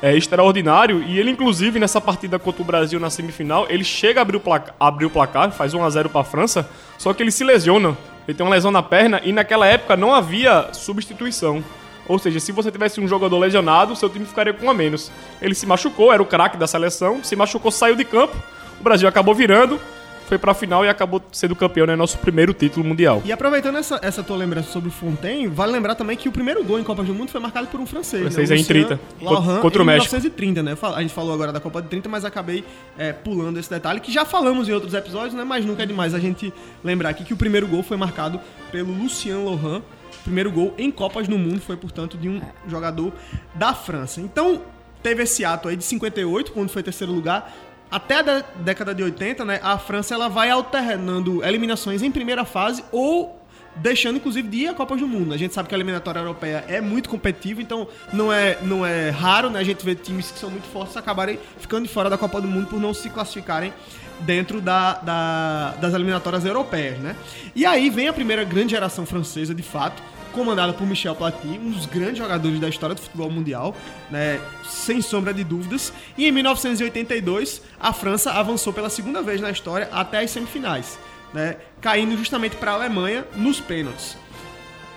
é, 0.00 0.16
extraordinário. 0.16 1.02
E 1.02 1.18
ele, 1.18 1.30
inclusive, 1.30 1.80
nessa 1.80 2.00
partida 2.00 2.38
contra 2.38 2.62
o 2.62 2.64
Brasil 2.64 3.00
na 3.00 3.10
semifinal, 3.10 3.66
ele 3.68 3.82
chega 3.82 4.20
a 4.20 4.22
abrir 4.22 4.36
o 4.36 4.40
placar, 4.40 4.74
abrir 4.78 5.06
o 5.06 5.10
placar 5.10 5.50
faz 5.50 5.72
1x0 5.74 6.08
pra 6.08 6.22
França, 6.22 6.68
só 6.98 7.12
que 7.12 7.22
ele 7.22 7.30
se 7.30 7.42
lesiona. 7.42 7.96
Ele 8.28 8.36
tem 8.36 8.46
uma 8.46 8.54
lesão 8.54 8.70
na 8.70 8.82
perna 8.82 9.20
e 9.24 9.32
naquela 9.32 9.66
época 9.66 9.96
não 9.96 10.14
havia 10.14 10.68
substituição. 10.72 11.64
Ou 12.06 12.18
seja, 12.18 12.40
se 12.40 12.52
você 12.52 12.70
tivesse 12.70 13.00
um 13.00 13.08
jogador 13.08 13.38
lesionado, 13.38 13.96
seu 13.96 14.08
time 14.08 14.24
ficaria 14.24 14.52
com 14.52 14.66
um 14.66 14.70
a 14.70 14.74
menos. 14.74 15.10
Ele 15.40 15.54
se 15.54 15.66
machucou, 15.66 16.12
era 16.12 16.22
o 16.22 16.26
craque 16.26 16.56
da 16.56 16.66
seleção, 16.66 17.22
se 17.22 17.34
machucou, 17.34 17.70
saiu 17.70 17.96
de 17.96 18.04
campo. 18.04 18.36
O 18.80 18.84
Brasil 18.84 19.08
acabou 19.08 19.34
virando, 19.34 19.80
foi 20.26 20.38
pra 20.38 20.54
final 20.54 20.84
e 20.84 20.88
acabou 20.88 21.22
sendo 21.30 21.54
campeão, 21.54 21.86
né? 21.86 21.94
Nosso 21.94 22.18
primeiro 22.18 22.52
título 22.52 22.84
mundial. 22.84 23.22
E 23.24 23.32
aproveitando 23.32 23.76
essa, 23.76 23.98
essa 24.02 24.22
tua 24.22 24.36
lembrança 24.36 24.70
sobre 24.70 24.88
o 24.88 24.92
Fontaine, 24.92 25.46
vale 25.46 25.72
lembrar 25.72 25.94
também 25.94 26.16
que 26.16 26.28
o 26.28 26.32
primeiro 26.32 26.64
gol 26.64 26.78
em 26.78 26.82
Copa 26.82 27.02
do 27.02 27.14
Mundo 27.14 27.30
foi 27.30 27.40
marcado 27.40 27.66
por 27.68 27.78
um 27.78 27.86
francês. 27.86 28.22
Francês 28.22 28.50
né? 28.50 28.56
é 28.56 28.58
em 28.58 28.62
Lucien 28.62 28.86
30, 28.86 29.00
Laurent, 29.20 29.60
contra 29.60 29.80
o 29.80 29.84
em 29.84 29.86
México. 29.86 30.14
1930, 30.14 30.62
né? 30.62 30.76
A 30.94 31.02
gente 31.02 31.14
falou 31.14 31.34
agora 31.34 31.52
da 31.52 31.60
Copa 31.60 31.82
de 31.82 31.88
30, 31.88 32.08
mas 32.08 32.24
acabei 32.24 32.64
é, 32.98 33.12
pulando 33.12 33.58
esse 33.58 33.70
detalhe, 33.70 34.00
que 34.00 34.10
já 34.10 34.24
falamos 34.24 34.68
em 34.68 34.72
outros 34.72 34.94
episódios, 34.94 35.34
né? 35.34 35.44
Mas 35.44 35.64
nunca 35.64 35.82
é 35.82 35.86
demais 35.86 36.14
a 36.14 36.18
gente 36.18 36.52
lembrar 36.82 37.10
aqui 37.10 37.24
que 37.24 37.34
o 37.34 37.36
primeiro 37.36 37.66
gol 37.66 37.82
foi 37.82 37.96
marcado 37.96 38.40
pelo 38.72 38.92
Lucien 38.92 39.44
Laurent. 39.44 39.82
Primeiro 40.24 40.50
gol 40.50 40.74
em 40.76 40.90
Copas 40.90 41.28
no 41.28 41.38
Mundo 41.38 41.60
foi, 41.60 41.76
portanto, 41.76 42.16
de 42.18 42.28
um 42.28 42.40
jogador 42.66 43.12
da 43.54 43.72
França. 43.74 44.20
Então, 44.20 44.62
teve 45.02 45.22
esse 45.22 45.44
ato 45.44 45.68
aí 45.68 45.76
de 45.76 45.84
58, 45.84 46.50
quando 46.52 46.70
foi 46.70 46.82
terceiro 46.82 47.12
lugar. 47.12 47.52
até 47.90 48.16
a 48.18 48.22
dé- 48.22 48.44
década 48.56 48.92
de 48.94 49.02
80, 49.04 49.44
né, 49.44 49.60
a 49.62 49.78
França 49.78 50.14
ela 50.14 50.28
vai 50.28 50.50
alternando 50.50 51.44
eliminações 51.44 52.02
em 52.02 52.10
primeira 52.10 52.44
fase 52.44 52.82
ou 52.90 53.40
deixando 53.76 54.16
inclusive 54.16 54.48
de 54.48 54.56
ir 54.58 54.68
a 54.68 54.74
Copas 54.74 54.98
do 54.98 55.06
Mundo. 55.06 55.32
A 55.32 55.36
gente 55.36 55.52
sabe 55.54 55.68
que 55.68 55.74
a 55.74 55.78
eliminatória 55.78 56.18
europeia 56.20 56.64
é 56.66 56.80
muito 56.80 57.08
competitiva, 57.08 57.60
então 57.62 57.86
não 58.12 58.32
é, 58.32 58.58
não 58.62 58.84
é 58.84 59.10
raro, 59.10 59.48
né, 59.50 59.60
a 59.60 59.62
gente 59.64 59.84
ver 59.84 59.96
times 59.96 60.30
que 60.30 60.38
são 60.40 60.50
muito 60.50 60.66
fortes 60.68 60.96
acabarem 60.96 61.38
ficando 61.58 61.86
de 61.86 61.92
fora 61.92 62.08
da 62.10 62.16
Copa 62.18 62.40
do 62.40 62.48
Mundo 62.48 62.66
por 62.68 62.80
não 62.80 62.92
se 62.94 63.10
classificarem 63.10 63.72
dentro 64.20 64.60
da, 64.60 64.94
da- 64.94 65.74
das 65.80 65.94
eliminatórias 65.94 66.44
europeias, 66.44 66.98
né? 66.98 67.16
E 67.54 67.64
aí 67.66 67.90
vem 67.90 68.08
a 68.08 68.12
primeira 68.12 68.44
grande 68.44 68.70
geração 68.70 69.04
francesa, 69.06 69.54
de 69.54 69.62
fato, 69.62 70.02
comandada 70.32 70.72
por 70.72 70.86
Michel 70.86 71.14
Platini, 71.14 71.58
um 71.58 71.70
dos 71.70 71.86
grandes 71.86 72.18
jogadores 72.18 72.58
da 72.58 72.68
história 72.68 72.94
do 72.94 73.00
futebol 73.00 73.30
mundial, 73.30 73.76
né, 74.10 74.40
sem 74.68 75.00
sombra 75.00 75.32
de 75.32 75.44
dúvidas. 75.44 75.92
E 76.18 76.26
em 76.26 76.32
1982, 76.32 77.62
a 77.78 77.92
França 77.92 78.32
avançou 78.32 78.72
pela 78.72 78.90
segunda 78.90 79.22
vez 79.22 79.40
na 79.40 79.50
história 79.50 79.88
até 79.92 80.20
as 80.20 80.30
semifinais, 80.30 80.98
né, 81.32 81.56
caindo 81.80 82.16
justamente 82.16 82.56
para 82.56 82.72
a 82.72 82.74
Alemanha 82.74 83.24
nos 83.36 83.60
pênaltis. 83.60 84.16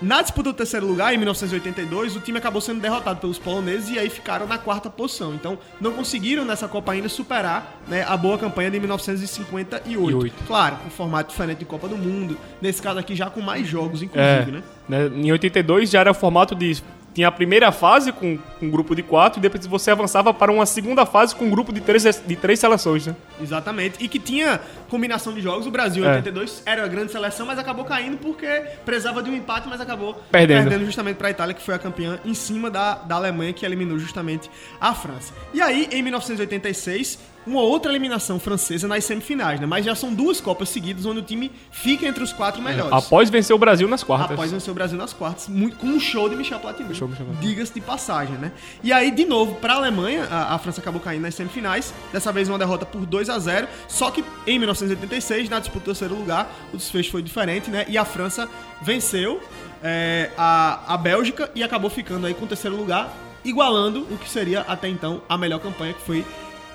Na 0.01 0.21
disputa 0.21 0.51
do 0.51 0.55
terceiro 0.55 0.85
lugar, 0.85 1.11
em 1.13 1.17
1982, 1.17 2.15
o 2.15 2.19
time 2.19 2.37
acabou 2.37 2.61
sendo 2.61 2.79
derrotado 2.79 3.19
pelos 3.19 3.39
poloneses 3.39 3.89
e 3.89 3.97
aí 3.97 4.09
ficaram 4.09 4.45
na 4.45 4.57
quarta 4.57 4.89
posição. 4.91 5.33
Então, 5.33 5.57
não 5.81 5.91
conseguiram 5.93 6.45
nessa 6.45 6.67
Copa 6.67 6.91
ainda 6.91 7.09
superar 7.09 7.81
né, 7.87 8.05
a 8.07 8.15
boa 8.15 8.37
campanha 8.37 8.69
de 8.69 8.79
1958. 8.79 9.89
E 9.89 9.97
oito. 9.97 10.35
Claro, 10.45 10.75
com 10.77 10.89
formato 10.91 11.31
diferente 11.31 11.59
de 11.59 11.65
Copa 11.65 11.87
do 11.87 11.97
Mundo. 11.97 12.37
Nesse 12.61 12.81
caso 12.81 12.99
aqui, 12.99 13.15
já 13.15 13.29
com 13.29 13.41
mais 13.41 13.67
jogos, 13.67 14.03
inclusive, 14.03 14.51
É, 14.51 14.51
né? 14.51 14.63
né, 14.87 15.07
Em 15.15 15.31
82 15.31 15.89
já 15.89 16.01
era 16.01 16.11
o 16.11 16.13
formato 16.13 16.53
de. 16.53 16.77
Tinha 17.17 17.29
a 17.29 17.31
primeira 17.31 17.71
fase 17.71 18.11
com 18.11 18.37
com 18.59 18.65
um 18.67 18.69
grupo 18.69 18.95
de 18.95 19.01
quatro 19.01 19.39
e 19.39 19.41
depois 19.41 19.65
você 19.65 19.89
avançava 19.89 20.31
para 20.31 20.51
uma 20.51 20.67
segunda 20.67 21.03
fase 21.03 21.35
com 21.35 21.45
um 21.45 21.49
grupo 21.49 21.73
de 21.73 21.81
três, 21.81 22.03
de 22.23 22.35
três 22.35 22.59
seleções, 22.59 23.07
né? 23.07 23.15
Exatamente. 23.41 24.03
E 24.03 24.07
que 24.07 24.19
tinha 24.19 24.59
combinação 24.87 25.33
de 25.33 25.41
jogos. 25.41 25.65
O 25.65 25.71
Brasil, 25.71 26.03
em 26.03 26.07
É. 26.07 26.15
82, 26.17 26.61
era 26.63 26.83
a 26.83 26.87
grande 26.87 27.11
seleção, 27.11 27.47
mas 27.47 27.57
acabou 27.57 27.85
caindo 27.85 28.17
porque 28.17 28.45
precisava 28.85 29.23
de 29.23 29.31
um 29.31 29.35
empate, 29.35 29.67
mas 29.67 29.81
acabou 29.81 30.21
Perdendo. 30.31 30.85
justamente 30.85 31.17
para 31.17 31.29
a 31.29 31.31
Itália, 31.31 31.55
que 31.55 31.61
foi 31.61 31.73
a 31.73 31.79
campeã, 31.79 32.19
em 32.23 32.35
cima 32.35 32.69
da, 32.69 32.93
da 32.95 33.15
Alemanha, 33.15 33.51
que 33.51 33.65
eliminou 33.65 33.97
justamente 33.97 34.47
a 34.79 34.93
França. 34.93 35.33
E 35.55 35.59
aí, 35.59 35.89
em 35.91 36.03
1986, 36.03 37.17
uma 37.47 37.61
outra 37.61 37.91
eliminação 37.91 38.39
francesa 38.39 38.87
nas 38.87 39.03
semifinais, 39.05 39.59
né? 39.59 39.65
Mas 39.65 39.85
já 39.85 39.95
são 39.95 40.13
duas 40.13 40.39
Copas 40.41 40.69
seguidas 40.69 41.05
onde 41.05 41.19
o 41.19 41.23
time 41.23 41.51
fica 41.71 42.05
entre 42.07 42.23
os 42.23 42.31
quatro 42.33 42.61
melhores. 42.61 42.91
Após 42.93 43.29
vencer 43.29 43.55
o 43.55 43.59
Brasil 43.59 43.87
nas 43.87 44.03
quartas. 44.03 44.31
Após 44.31 44.51
vencer 44.51 44.71
o 44.71 44.73
Brasil 44.75 44.97
nas 44.97 45.13
quartas, 45.13 45.47
muito- 45.47 45.77
com 45.77 45.87
um 45.87 45.99
show 45.99 46.27
de 46.29 46.35
Michel 46.35 46.59
Platini. 46.59 46.89
Diga-se 47.39 47.73
de 47.73 47.81
passagem, 47.81 48.35
né? 48.37 48.51
E 48.83 48.91
aí, 48.93 49.09
de 49.11 49.25
novo, 49.25 49.55
para 49.55 49.73
a 49.73 49.77
Alemanha, 49.77 50.25
a, 50.29 50.55
a 50.55 50.59
França 50.59 50.81
acabou 50.81 50.99
caindo 51.01 51.21
nas 51.23 51.35
semifinais. 51.35 51.93
Dessa 52.11 52.31
vez, 52.31 52.47
uma 52.49 52.57
derrota 52.59 52.85
por 52.85 53.05
2 53.05 53.29
a 53.29 53.39
0 53.39 53.67
Só 53.87 54.11
que 54.11 54.23
em 54.45 54.59
1986, 54.59 55.49
na 55.49 55.59
disputa 55.59 55.79
do 55.79 55.85
terceiro 55.85 56.15
lugar, 56.15 56.51
o 56.73 56.77
desfecho 56.77 57.11
foi 57.11 57.21
diferente, 57.21 57.69
né? 57.69 57.85
E 57.87 57.97
a 57.97 58.03
França 58.05 58.49
venceu 58.81 59.41
é, 59.83 60.31
a, 60.37 60.93
a 60.93 60.97
Bélgica 60.97 61.49
e 61.55 61.63
acabou 61.63 61.89
ficando 61.89 62.25
aí 62.27 62.33
com 62.33 62.45
o 62.45 62.47
terceiro 62.47 62.75
lugar, 62.75 63.13
igualando 63.45 64.01
o 64.11 64.17
que 64.17 64.29
seria 64.29 64.61
até 64.61 64.87
então 64.87 65.21
a 65.29 65.37
melhor 65.37 65.59
campanha, 65.59 65.93
que 65.93 66.01
foi 66.01 66.25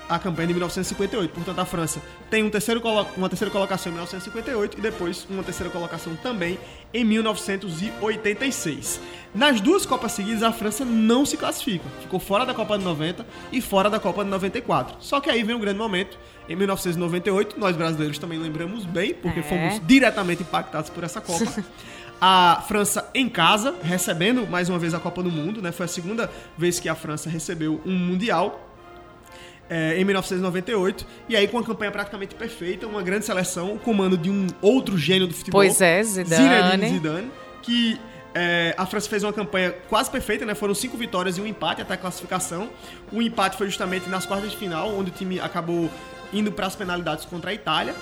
a 0.09 0.19
campanha 0.19 0.47
de 0.47 0.53
1958. 0.53 1.31
Portanto, 1.33 1.59
a 1.59 1.65
França 1.65 2.01
tem 2.29 2.43
um 2.43 2.49
terceiro 2.49 2.81
uma 3.17 3.29
terceira 3.29 3.51
colocação 3.51 3.91
em 3.91 3.93
1958 3.95 4.77
e 4.77 4.81
depois 4.81 5.25
uma 5.29 5.43
terceira 5.43 5.71
colocação 5.71 6.15
também 6.17 6.59
em 6.93 7.03
1986. 7.03 8.99
Nas 9.33 9.59
duas 9.59 9.85
Copas 9.85 10.11
seguidas, 10.11 10.43
a 10.43 10.51
França 10.51 10.85
não 10.85 11.25
se 11.25 11.37
classifica. 11.37 11.85
Ficou 12.01 12.19
fora 12.19 12.45
da 12.45 12.53
Copa 12.53 12.77
de 12.77 12.83
90 12.83 13.25
e 13.51 13.61
fora 13.61 13.89
da 13.89 13.99
Copa 13.99 14.23
de 14.23 14.29
94. 14.29 14.97
Só 14.99 15.19
que 15.19 15.29
aí 15.29 15.43
vem 15.43 15.55
um 15.55 15.59
grande 15.59 15.79
momento. 15.79 16.17
Em 16.47 16.55
1998, 16.55 17.59
nós 17.59 17.75
brasileiros 17.75 18.19
também 18.19 18.37
lembramos 18.37 18.85
bem, 18.85 19.13
porque 19.13 19.39
É. 19.39 19.43
fomos 19.43 19.81
diretamente 19.87 20.43
impactados 20.43 20.89
por 20.89 21.03
essa 21.03 21.19
Copa. 21.21 21.45
A 22.25 22.63
França 22.69 23.09
em 23.13 23.27
casa, 23.27 23.75
recebendo 23.83 24.47
mais 24.47 24.69
uma 24.69 24.79
vez 24.79 24.93
a 24.93 24.99
Copa 24.99 25.21
do 25.21 25.29
Mundo, 25.29 25.61
né? 25.61 25.73
Foi 25.73 25.85
a 25.85 25.89
segunda 25.89 26.31
vez 26.57 26.79
que 26.79 26.87
a 26.87 26.95
França 26.95 27.29
recebeu 27.29 27.81
um 27.85 27.91
Mundial 27.93 28.72
é, 29.73 29.99
em 29.99 30.05
1998. 30.05 31.03
E 31.27 31.35
aí, 31.35 31.47
com 31.47 31.57
uma 31.57 31.63
campanha 31.63 31.91
praticamente 31.91 32.35
perfeita, 32.35 32.85
uma 32.85 33.01
grande 33.01 33.25
seleção, 33.25 33.73
o 33.73 33.79
comando 33.79 34.15
de 34.15 34.29
um 34.29 34.45
outro 34.61 34.95
gênio 34.99 35.25
do 35.27 35.33
futebol. 35.33 35.59
Pois 35.59 35.81
é, 35.81 36.03
Zidane. 36.03 36.43
Zinedine 36.43 36.89
Zidane, 36.93 37.31
que 37.63 37.99
é, 38.35 38.75
a 38.77 38.85
França 38.85 39.09
fez 39.09 39.23
uma 39.23 39.33
campanha 39.33 39.73
quase 39.89 40.11
perfeita, 40.11 40.45
né? 40.45 40.53
Foram 40.53 40.75
cinco 40.75 40.95
vitórias 40.95 41.39
e 41.39 41.41
um 41.41 41.47
empate 41.47 41.81
até 41.81 41.95
a 41.95 41.97
classificação. 41.97 42.69
O 43.11 43.19
empate 43.19 43.57
foi 43.57 43.65
justamente 43.65 44.07
nas 44.07 44.27
quartas 44.27 44.51
de 44.51 44.57
final, 44.57 44.95
onde 44.95 45.09
o 45.09 45.13
time 45.13 45.39
acabou 45.39 45.89
indo 46.31 46.51
para 46.51 46.67
as 46.67 46.75
penalidades 46.75 47.25
contra 47.25 47.49
a 47.49 47.53
Itália. 47.55 47.95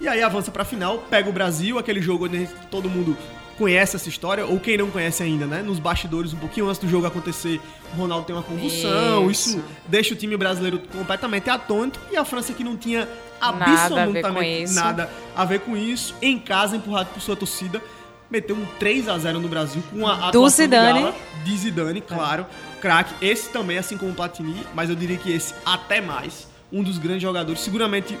E 0.00 0.08
aí 0.08 0.22
avança 0.22 0.50
pra 0.50 0.64
final, 0.64 0.98
pega 1.10 1.28
o 1.28 1.32
Brasil, 1.32 1.78
aquele 1.78 2.00
jogo 2.00 2.24
onde 2.24 2.44
a 2.44 2.66
todo 2.66 2.88
mundo 2.88 3.16
conhece 3.54 3.96
essa 3.96 4.08
história, 4.08 4.44
ou 4.46 4.58
quem 4.60 4.76
não 4.76 4.90
conhece 4.90 5.22
ainda, 5.22 5.46
né? 5.46 5.62
Nos 5.62 5.78
bastidores, 5.78 6.32
um 6.32 6.36
pouquinho 6.38 6.68
antes 6.68 6.78
do 6.80 6.88
jogo 6.88 7.06
acontecer, 7.06 7.60
o 7.94 7.96
Ronaldo 7.96 8.26
tem 8.26 8.34
uma 8.34 8.42
convulsão, 8.42 9.30
isso, 9.30 9.50
Isso. 9.58 9.64
deixa 9.86 10.14
o 10.14 10.16
time 10.16 10.36
brasileiro 10.36 10.80
completamente 10.92 11.48
atônito, 11.48 11.98
e 12.10 12.16
a 12.16 12.24
França 12.24 12.52
que 12.52 12.64
não 12.64 12.76
tinha 12.76 13.08
Nada 13.40 13.46
a 13.46 13.52
ver 13.52 13.64
com 13.64 13.70
absolutamente 13.96 14.62
isso. 14.62 14.74
nada 14.74 15.10
a 15.36 15.44
ver 15.44 15.60
com 15.60 15.76
isso, 15.76 16.14
em 16.22 16.38
casa, 16.38 16.76
empurrado 16.76 17.10
por 17.10 17.20
sua 17.20 17.36
torcida, 17.36 17.82
meteu 18.30 18.56
um 18.56 18.64
3 18.78 19.08
a 19.08 19.18
0 19.18 19.38
no 19.38 19.48
Brasil 19.48 19.82
com 19.92 20.06
a 20.06 20.28
atuação 20.28 20.40
de 20.48 20.50
Zidane. 20.76 21.00
gala 21.00 21.14
de 21.44 21.56
Zidane, 21.56 22.00
claro, 22.00 22.46
craque. 22.80 23.14
Esse 23.24 23.50
também, 23.50 23.76
assim 23.78 23.96
como 23.98 24.12
o 24.12 24.14
Platini, 24.14 24.56
mas 24.74 24.88
eu 24.90 24.96
diria 24.96 25.16
que 25.18 25.30
esse 25.30 25.54
até 25.64 26.00
mais, 26.00 26.48
um 26.72 26.82
dos 26.82 26.96
grandes 26.98 27.22
jogadores, 27.22 27.60
seguramente 27.60 28.18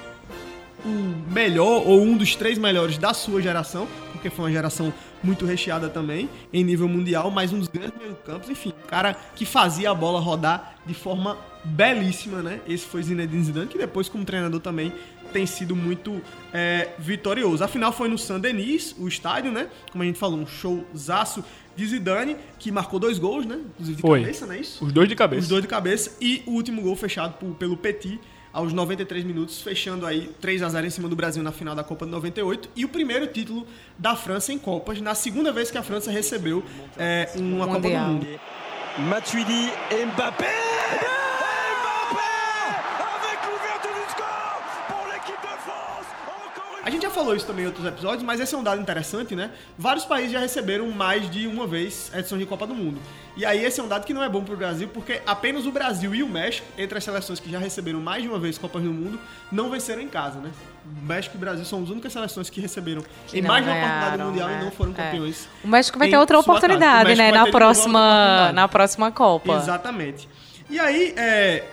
o 0.84 1.32
melhor 1.32 1.82
ou 1.86 2.02
um 2.02 2.16
dos 2.16 2.34
três 2.36 2.58
melhores 2.58 2.98
da 2.98 3.14
sua 3.14 3.40
geração, 3.40 3.88
porque 4.12 4.28
foi 4.30 4.44
uma 4.46 4.52
geração 4.52 4.92
muito 5.22 5.46
recheada 5.46 5.88
também 5.88 6.28
em 6.52 6.62
nível 6.62 6.86
mundial, 6.86 7.30
mas 7.30 7.52
um 7.52 7.58
dos 7.58 7.68
grandes 7.68 7.98
meio-campos, 7.98 8.50
enfim, 8.50 8.68
um 8.84 8.86
cara 8.86 9.14
que 9.34 9.46
fazia 9.46 9.90
a 9.90 9.94
bola 9.94 10.20
rodar 10.20 10.74
de 10.84 10.92
forma 10.92 11.38
belíssima, 11.64 12.42
né? 12.42 12.60
Esse 12.68 12.84
foi 12.84 13.02
Zinedine 13.02 13.42
Zidane, 13.42 13.66
que 13.66 13.78
depois 13.78 14.08
como 14.08 14.24
treinador 14.24 14.60
também 14.60 14.92
tem 15.32 15.46
sido 15.46 15.74
muito 15.74 16.20
é, 16.52 16.90
vitorioso. 16.98 17.64
Afinal 17.64 17.90
foi 17.90 18.08
no 18.08 18.18
Saint-Denis, 18.18 18.94
o 18.98 19.08
estádio, 19.08 19.50
né? 19.50 19.68
Como 19.90 20.02
a 20.04 20.06
gente 20.06 20.18
falou, 20.18 20.38
um 20.38 20.46
showzaço 20.46 21.42
de 21.74 21.86
Zidane, 21.86 22.36
que 22.58 22.70
marcou 22.70 23.00
dois 23.00 23.18
gols, 23.18 23.46
né? 23.46 23.58
Inclusive 23.72 23.96
de 23.96 24.02
Foi. 24.02 24.20
cabeça, 24.20 24.46
não 24.46 24.54
é 24.54 24.58
isso? 24.60 24.84
Os 24.84 24.92
dois 24.92 25.08
de 25.08 25.16
cabeça. 25.16 25.42
Os 25.42 25.48
dois 25.48 25.62
de 25.62 25.68
cabeça 25.68 26.16
e 26.20 26.42
o 26.46 26.52
último 26.52 26.82
gol 26.82 26.94
fechado 26.94 27.34
por- 27.38 27.54
pelo 27.56 27.76
Petit 27.76 28.20
aos 28.54 28.72
93 28.72 29.24
minutos, 29.24 29.60
fechando 29.60 30.06
aí 30.06 30.30
3 30.40 30.62
a 30.62 30.68
0 30.68 30.86
em 30.86 30.90
cima 30.90 31.08
do 31.08 31.16
Brasil 31.16 31.42
na 31.42 31.50
final 31.50 31.74
da 31.74 31.82
Copa 31.82 32.06
de 32.06 32.12
98 32.12 32.70
e 32.76 32.84
o 32.84 32.88
primeiro 32.88 33.26
título 33.26 33.66
da 33.98 34.14
França 34.14 34.52
em 34.52 34.58
Copas, 34.58 35.00
na 35.00 35.14
segunda 35.14 35.50
vez 35.50 35.72
que 35.72 35.76
a 35.76 35.82
França 35.82 36.10
recebeu 36.10 36.62
é, 36.96 37.30
uma 37.34 37.66
Copa 37.66 37.80
do 37.80 37.82
Mundial. 37.82 38.08
Mundo. 38.08 38.26
Matuidi 38.96 39.72
Mbappé 40.06 41.23
A 46.84 46.90
gente 46.90 47.00
já 47.02 47.10
falou 47.10 47.34
isso 47.34 47.46
também 47.46 47.64
em 47.64 47.66
outros 47.68 47.86
episódios, 47.86 48.22
mas 48.22 48.38
esse 48.40 48.54
é 48.54 48.58
um 48.58 48.62
dado 48.62 48.78
interessante, 48.78 49.34
né? 49.34 49.50
Vários 49.78 50.04
países 50.04 50.32
já 50.32 50.38
receberam 50.38 50.90
mais 50.90 51.30
de 51.30 51.46
uma 51.46 51.66
vez 51.66 52.10
a 52.12 52.18
edição 52.18 52.36
de 52.36 52.44
Copa 52.44 52.66
do 52.66 52.74
Mundo. 52.74 53.00
E 53.38 53.46
aí 53.46 53.64
esse 53.64 53.80
é 53.80 53.82
um 53.82 53.88
dado 53.88 54.04
que 54.04 54.12
não 54.12 54.22
é 54.22 54.28
bom 54.28 54.44
pro 54.44 54.54
Brasil, 54.54 54.86
porque 54.92 55.22
apenas 55.26 55.64
o 55.64 55.72
Brasil 55.72 56.14
e 56.14 56.22
o 56.22 56.28
México, 56.28 56.66
entre 56.76 56.98
as 56.98 57.02
seleções 57.02 57.40
que 57.40 57.50
já 57.50 57.58
receberam 57.58 58.00
mais 58.02 58.22
de 58.22 58.28
uma 58.28 58.38
vez 58.38 58.58
Copas 58.58 58.82
do 58.82 58.92
Mundo, 58.92 59.18
não 59.50 59.70
venceram 59.70 60.02
em 60.02 60.08
casa, 60.08 60.38
né? 60.40 60.50
O 60.84 61.06
México 61.06 61.34
e 61.34 61.38
o 61.38 61.40
Brasil 61.40 61.64
são 61.64 61.82
as 61.82 61.88
únicas 61.88 62.12
seleções 62.12 62.50
que 62.50 62.60
receberam 62.60 63.02
Que 63.28 63.38
em 63.38 63.42
mais 63.42 63.64
de 63.64 63.70
uma 63.70 63.78
oportunidade 63.78 64.22
mundial 64.22 64.48
né? 64.50 64.58
e 64.60 64.64
não 64.64 64.70
foram 64.70 64.92
É. 64.92 64.94
campeões. 64.94 65.48
O 65.64 65.68
México 65.68 65.98
vai 65.98 66.08
ter 66.10 66.16
em 66.16 66.18
outra. 66.18 66.36
O 66.36 66.40
oportunidade, 66.40 67.14
né? 67.14 67.32
Na 67.32 67.46
próxima, 67.50 68.52
na 68.52 68.68
próxima 68.68 69.10
Copa. 69.10 69.56
Exatamente. 69.56 70.28
E 70.68 70.78
aí, 70.78 71.14
é, 71.16 71.64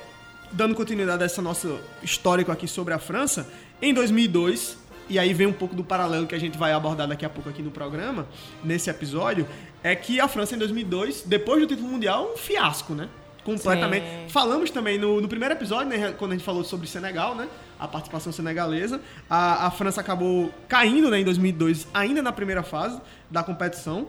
dando 0.53 0.74
continuidade 0.74 1.22
a 1.22 1.25
esse 1.25 1.41
nosso 1.41 1.77
histórico 2.01 2.50
aqui 2.50 2.65
sobre 2.65 2.94
a 2.94 2.98
França, 2.98 3.46
em 3.82 3.94
2002, 3.94 4.80
e 5.10 5.20
aí 5.20 5.34
vem 5.34 5.48
um 5.48 5.53
pouco 5.53 5.75
do 5.75 5.84
paralelo 5.84 6.27
que 6.27 6.36
a 6.36 6.39
gente 6.39 6.58
vai 6.58 6.74
abordar 6.74 7.08
daqui 7.08 7.25
a 7.25 7.29
pouco 7.29 7.50
aqui 7.50 7.62
no 7.62 7.72
programa, 7.72 8.27
nesse 8.63 8.89
episódio, 8.89 9.48
é 9.84 9.96
que 9.96 10.20
a 10.20 10.27
França 10.27 10.55
em 10.55 10.58
2002, 10.58 11.24
depois 11.25 11.62
do 11.62 11.67
título 11.67 11.88
mundial, 11.88 12.31
um 12.34 12.38
fiasco, 12.38 12.93
né? 12.93 13.10
Completamente. 13.43 14.05
Sim. 14.05 14.29
Falamos 14.29 14.70
também 14.70 15.00
no, 15.00 15.20
no 15.20 15.27
primeiro 15.27 15.53
episódio, 15.53 15.88
né, 15.88 16.13
quando 16.17 16.31
a 16.31 16.36
gente 16.36 16.46
falou 16.46 16.63
sobre 16.63 16.88
Senegal, 16.88 17.36
né? 17.36 17.48
A 17.79 17.88
participação 17.88 18.31
senegalesa. 18.31 19.01
A, 19.29 19.67
a 19.67 19.72
França 19.72 20.00
acabou 20.00 20.51
caindo 20.67 21.10
né, 21.10 21.20
em 21.20 21.24
2002, 21.24 21.88
ainda 21.93 22.22
na 22.22 22.31
primeira 22.31 22.62
fase 22.62 23.01
da 23.29 23.41
competição. 23.41 24.08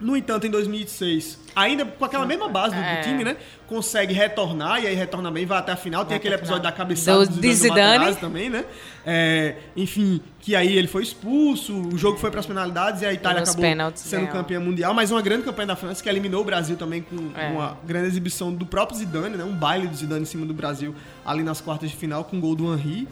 No 0.00 0.16
entanto, 0.16 0.46
em 0.46 0.50
2006, 0.50 1.38
ainda 1.54 1.84
com 1.84 2.04
aquela 2.04 2.24
mesma 2.24 2.48
base 2.48 2.74
do, 2.74 2.80
do 2.80 2.86
É. 2.86 3.00
time, 3.02 3.22
né? 3.22 3.36
Consegue 3.66 4.14
retornar, 4.14 4.82
e 4.82 4.86
aí 4.86 4.94
retorna 4.94 5.30
bem, 5.30 5.44
vai 5.44 5.58
até 5.58 5.72
a 5.72 5.76
final. 5.76 6.02
Tem 6.04 6.10
Vai 6.10 6.16
aquele 6.16 6.34
episódio 6.36 6.60
final. 6.62 6.72
da 6.72 6.76
cabeçada 6.76 7.26
Do- 7.26 7.34
do, 7.34 7.40
de 7.40 7.54
Zidane, 7.54 8.14
do 8.14 8.16
também, 8.20 8.48
né? 8.48 8.64
É, 9.04 9.56
enfim, 9.76 10.20
que 10.40 10.56
aí 10.56 10.74
ele 10.76 10.88
foi 10.88 11.02
expulso, 11.02 11.74
o 11.74 11.98
jogo 11.98 12.18
foi 12.18 12.30
para 12.30 12.40
as 12.40 12.46
penalidades 12.46 13.02
e 13.02 13.06
a 13.06 13.12
Itália 13.12 13.40
nos 13.40 13.50
acabou 13.50 13.92
sendo 13.94 14.20
ganhou. 14.22 14.32
campeã 14.32 14.58
mundial. 14.58 14.94
Mas 14.94 15.10
uma 15.10 15.20
grande 15.20 15.42
campanha 15.44 15.66
da 15.68 15.76
França 15.76 16.02
que 16.02 16.08
eliminou 16.08 16.40
o 16.40 16.44
Brasil 16.44 16.76
também 16.76 17.02
com 17.02 17.30
É. 17.38 17.48
uma 17.48 17.76
grande 17.84 18.06
exibição 18.08 18.52
do 18.52 18.64
próprio 18.64 18.98
Zidane, 18.98 19.36
né? 19.36 19.44
Um 19.44 19.54
baile 19.54 19.86
do 19.86 19.94
Zidane 19.94 20.22
em 20.22 20.24
cima 20.24 20.46
do 20.46 20.54
Brasil 20.54 20.94
ali 21.26 21.42
nas 21.42 21.60
quartas 21.60 21.90
de 21.90 21.96
final 21.96 22.24
com 22.24 22.38
o 22.38 22.40
gol 22.40 22.54
do 22.56 22.72
Henry. 22.72 23.06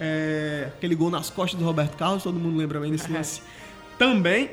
É, 0.00 0.68
aquele 0.76 0.94
gol 0.96 1.10
nas 1.10 1.30
costas 1.30 1.58
do 1.58 1.64
Roberto 1.64 1.96
Carlos, 1.96 2.22
todo 2.24 2.38
mundo 2.38 2.56
lembra 2.56 2.80
bem 2.80 2.90
desse 2.90 3.10
lance 3.12 3.40
também. 3.98 4.50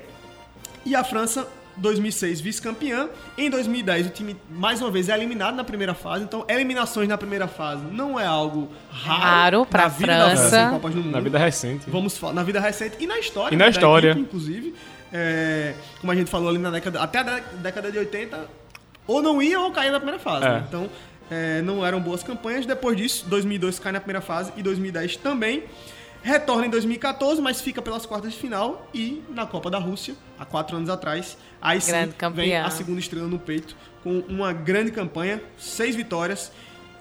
E 0.85 0.95
a 0.95 1.03
França, 1.03 1.47
2006, 1.79 2.41
vice-campeã. 2.41 3.09
Em 3.37 3.49
2010, 3.49 4.07
o 4.07 4.09
time, 4.09 4.35
mais 4.49 4.81
uma 4.81 4.91
vez, 4.91 5.09
é 5.09 5.15
eliminado 5.15 5.55
na 5.55 5.63
primeira 5.63 5.93
fase. 5.93 6.23
Então, 6.23 6.45
eliminações 6.47 7.07
na 7.07 7.17
primeira 7.17 7.47
fase 7.47 7.81
não 7.91 8.19
é 8.19 8.25
algo 8.25 8.69
raro, 8.91 9.67
Raro 9.71 9.89
vida 9.89 10.17
da 10.17 10.25
França. 10.35 10.61
em 10.61 10.69
Copas 10.71 10.93
do 10.93 11.01
Mundo. 11.01 11.11
Na 11.11 11.19
vida 11.21 11.37
recente. 11.39 11.89
Vamos 11.89 12.17
falar 12.17 12.33
na 12.33 12.43
vida 12.43 12.59
recente 12.59 12.95
e 12.99 13.07
na 13.07 13.17
história. 13.19 13.53
E 13.55 13.57
na 13.57 13.67
história. 13.69 14.09
Equipe, 14.11 14.21
inclusive. 14.25 14.75
É, 15.11 15.73
como 15.99 16.11
a 16.11 16.15
gente 16.15 16.29
falou 16.29 16.49
ali 16.49 16.57
na 16.59 16.69
década. 16.69 17.01
Até 17.01 17.19
a 17.19 17.23
dé- 17.23 17.43
década 17.55 17.91
de 17.91 17.97
80, 17.97 18.45
ou 19.07 19.21
não 19.21 19.41
ia 19.41 19.59
ou 19.59 19.71
caía 19.71 19.91
na 19.91 19.99
primeira 19.99 20.19
fase. 20.21 20.45
É. 20.45 20.49
né? 20.49 20.63
Então, 20.67 20.89
é, 21.31 21.61
não 21.61 21.85
eram 21.85 21.99
boas 21.99 22.21
campanhas. 22.23 22.65
Depois 22.65 22.95
disso, 22.95 23.25
2002 23.27 23.79
cai 23.79 23.91
na 23.91 23.99
primeira 23.99 24.21
fase 24.21 24.51
e 24.55 24.61
2010 24.61 25.15
também. 25.17 25.63
Retorna 26.21 26.65
em 26.65 26.69
2014, 26.69 27.41
mas 27.41 27.61
fica 27.61 27.81
pelas 27.81 28.05
quartas 28.05 28.33
de 28.33 28.37
final 28.37 28.89
e 28.93 29.23
na 29.29 29.45
Copa 29.45 29.69
da 29.69 29.77
Rússia, 29.77 30.15
há 30.37 30.45
quatro 30.45 30.75
anos 30.75 30.89
atrás. 30.89 31.37
Aí 31.61 31.79
sim 31.79 31.91
vem 32.33 32.57
a 32.57 32.69
segunda 32.69 32.99
estrela 32.99 33.27
no 33.27 33.39
peito, 33.39 33.75
com 34.03 34.19
uma 34.27 34.51
grande 34.51 34.91
campanha, 34.91 35.41
seis 35.57 35.95
vitórias 35.95 36.51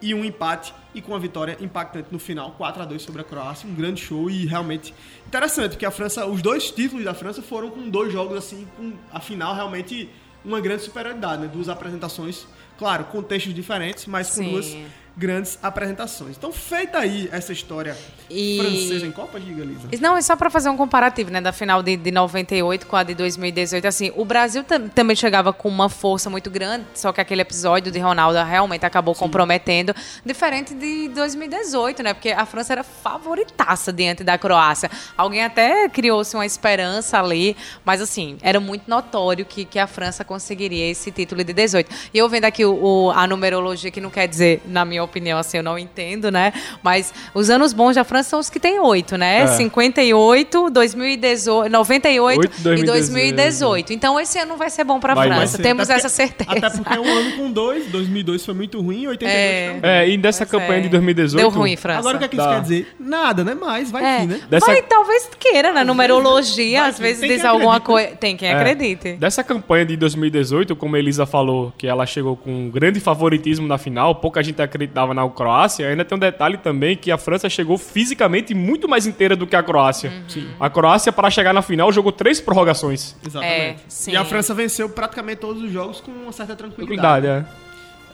e 0.00 0.14
um 0.14 0.24
empate, 0.24 0.72
e 0.94 1.02
com 1.02 1.12
uma 1.12 1.18
vitória 1.18 1.56
impactante 1.60 2.08
no 2.12 2.18
final, 2.20 2.52
4 2.52 2.82
a 2.82 2.84
2 2.84 3.02
sobre 3.02 3.20
a 3.20 3.24
Croácia. 3.24 3.68
Um 3.68 3.74
grande 3.74 4.00
show 4.00 4.30
e 4.30 4.46
realmente 4.46 4.94
interessante, 5.26 5.70
porque 5.70 5.84
a 5.84 5.90
França, 5.90 6.24
os 6.26 6.40
dois 6.40 6.70
títulos 6.70 7.04
da 7.04 7.14
França 7.14 7.42
foram 7.42 7.70
com 7.70 7.88
dois 7.90 8.12
jogos 8.12 8.38
assim, 8.38 8.66
com 8.76 8.92
a 9.12 9.18
final 9.18 9.54
realmente 9.54 10.08
uma 10.44 10.60
grande 10.60 10.82
superioridade, 10.82 11.42
né? 11.42 11.50
Duas 11.52 11.68
apresentações, 11.68 12.46
claro, 12.78 13.04
contextos 13.04 13.52
diferentes, 13.52 14.06
mas 14.06 14.28
com 14.28 14.34
Sim. 14.36 14.50
duas 14.50 14.76
grandes 15.18 15.58
apresentações. 15.62 16.36
Então, 16.36 16.52
feita 16.52 16.98
aí 16.98 17.28
essa 17.32 17.52
história 17.52 17.96
E- 18.30 18.56
francesa 18.60 19.04
em 19.06 19.10
Copa, 19.10 19.40
diga, 19.40 19.64
Lisa. 19.64 19.88
Não, 20.00 20.16
é 20.16 20.22
só 20.22 20.36
para 20.36 20.48
fazer 20.48 20.68
um 20.68 20.76
comparativo, 20.76 21.30
né, 21.30 21.40
da 21.40 21.52
final 21.52 21.82
de, 21.82 21.96
de 21.96 22.10
98 22.12 22.86
com 22.86 22.94
a 22.96 23.02
de 23.02 23.14
2018. 23.14 23.84
Assim, 23.86 24.12
o 24.14 24.24
Brasil 24.24 24.62
tam- 24.62 24.88
também 24.88 25.16
chegava 25.16 25.52
com 25.52 25.68
uma 25.68 25.88
força 25.88 26.30
muito 26.30 26.48
grande, 26.50 26.84
só 26.94 27.12
que 27.12 27.20
aquele 27.20 27.42
episódio 27.42 27.90
de 27.90 27.98
Ronaldo 27.98 28.38
realmente 28.42 28.86
acabou 28.86 29.14
comprometendo, 29.14 29.92
diferente 30.24 30.72
de 30.74 31.08
2018, 31.08 32.02
né? 32.02 32.14
Porque 32.14 32.30
a 32.30 32.46
França 32.46 32.72
era 32.74 32.84
favoritaça 32.84 33.92
diante 33.92 34.22
da 34.22 34.38
Croácia. 34.38 34.90
Alguém 35.16 35.44
até 35.44 35.88
criou-se 35.88 36.34
uma 36.36 36.46
esperança 36.46 37.18
ali, 37.18 37.56
mas 37.84 38.00
assim, 38.00 38.38
era 38.40 38.60
muito 38.60 38.88
notório 38.88 39.44
que, 39.44 39.64
que 39.64 39.78
a 39.78 39.86
França 39.88 40.24
conseguiria 40.24 40.88
esse 40.90 41.10
título 41.10 41.42
de 41.42 41.52
18. 41.52 41.90
E 42.14 42.18
eu 42.18 42.28
vendo 42.28 42.44
aqui 42.44 42.64
o, 42.64 42.74
o- 43.06 43.10
a 43.10 43.26
numerologia, 43.26 43.90
que 43.90 44.00
não 44.00 44.10
quer 44.10 44.28
dizer, 44.28 44.62
na 44.66 44.84
minha 44.84 45.02
opinião, 45.08 45.38
assim, 45.38 45.56
eu 45.56 45.62
não 45.62 45.78
entendo, 45.78 46.30
né? 46.30 46.52
Mas 46.82 47.12
os 47.34 47.50
anos 47.50 47.72
bons 47.72 47.94
da 47.96 48.04
França 48.04 48.30
são 48.30 48.38
os 48.40 48.48
que 48.50 48.60
tem 48.60 48.78
oito, 48.80 49.16
né? 49.16 49.42
É. 49.42 49.46
58, 49.48 50.70
2018, 50.70 51.68
98 51.70 52.38
Oito, 52.40 52.60
e 52.60 52.62
2018. 52.62 53.36
2018. 53.36 53.92
Então 53.92 54.18
esse 54.20 54.38
ano 54.38 54.56
vai 54.56 54.70
ser 54.70 54.84
bom 54.84 55.00
para 55.00 55.12
a 55.12 55.16
Vai, 55.16 55.28
vai 55.28 55.38
França. 55.38 55.56
ser. 55.56 55.62
Temos 55.62 55.88
Até 55.90 55.98
essa 55.98 56.08
porque- 56.08 56.44
certeza. 56.44 56.66
Até 56.66 56.70
porque 56.78 56.94
é 56.94 57.00
um 57.00 57.04
ano 57.18 57.32
com 57.36 57.50
dois, 57.50 57.86
2002 57.88 58.44
foi 58.44 58.54
muito 58.54 58.80
ruim, 58.80 59.06
82 59.06 59.34
É. 59.34 59.72
também. 59.74 59.90
É, 59.90 60.08
e 60.08 60.16
dessa 60.16 60.44
Pois 60.46 60.50
campanha 60.62 60.78
é. 60.78 60.82
de 60.82 60.88
2018. 60.88 61.40
Deu 61.40 61.48
ruim, 61.50 61.76
França. 61.76 61.98
Agora 62.00 62.16
o 62.16 62.18
que, 62.18 62.24
é 62.24 62.28
que 62.28 62.36
isso 62.36 62.48
quer 62.48 62.60
dizer? 62.60 62.94
Nada, 62.98 63.44
né? 63.44 63.56
Mas 63.58 63.90
vai 63.90 64.04
É. 64.04 64.20
que, 64.20 64.26
né? 64.26 64.40
Dessa- 64.48 64.66
Vai, 64.66 64.82
talvez 64.82 65.28
queira, 65.38 65.72
na 65.72 65.84
numerologia, 65.84 66.80
vai 66.80 66.90
às 66.90 66.98
vezes 66.98 67.28
diz 67.28 67.44
alguma 67.44 67.80
coisa. 67.80 68.08
Tem 68.16 68.36
quem 68.36 68.48
É. 68.48 68.54
acredite. 68.54 69.12
Dessa 69.14 69.42
campanha 69.44 69.84
de 69.86 69.96
2018, 69.96 70.74
como 70.76 70.96
a 70.96 70.98
Elisa 70.98 71.26
falou, 71.26 71.72
que 71.78 71.86
ela 71.86 72.04
chegou 72.06 72.36
com 72.36 72.50
um 72.50 72.70
grande 72.70 73.00
favoritismo 73.00 73.66
na 73.66 73.78
final, 73.78 74.14
pouca 74.16 74.42
gente 74.42 74.60
acreditava 74.60 74.97
na 75.06 75.28
Croácia, 75.28 75.88
ainda 75.88 76.04
tem 76.04 76.16
um 76.16 76.18
detalhe 76.18 76.56
também 76.58 76.96
que 76.96 77.10
a 77.10 77.18
França 77.18 77.48
chegou 77.48 77.78
fisicamente 77.78 78.54
muito 78.54 78.88
mais 78.88 79.06
inteira 79.06 79.36
do 79.36 79.46
que 79.46 79.56
a 79.56 79.62
Croácia. 79.62 80.10
Uhum. 80.34 80.48
A 80.58 80.68
Croácia, 80.68 81.12
para 81.12 81.30
chegar 81.30 81.52
na 81.52 81.62
final, 81.62 81.90
jogou 81.92 82.12
três 82.12 82.40
prorrogações. 82.40 83.16
Exatamente. 83.24 83.82
É. 84.08 84.12
E 84.12 84.16
a 84.16 84.24
França 84.24 84.54
venceu 84.54 84.88
praticamente 84.88 85.40
todos 85.40 85.62
os 85.62 85.70
jogos 85.70 86.00
com 86.00 86.10
uma 86.10 86.32
certa 86.32 86.56
tranquilidade. 86.56 87.22
Tranquilidade, 87.22 87.46
é. 87.64 87.68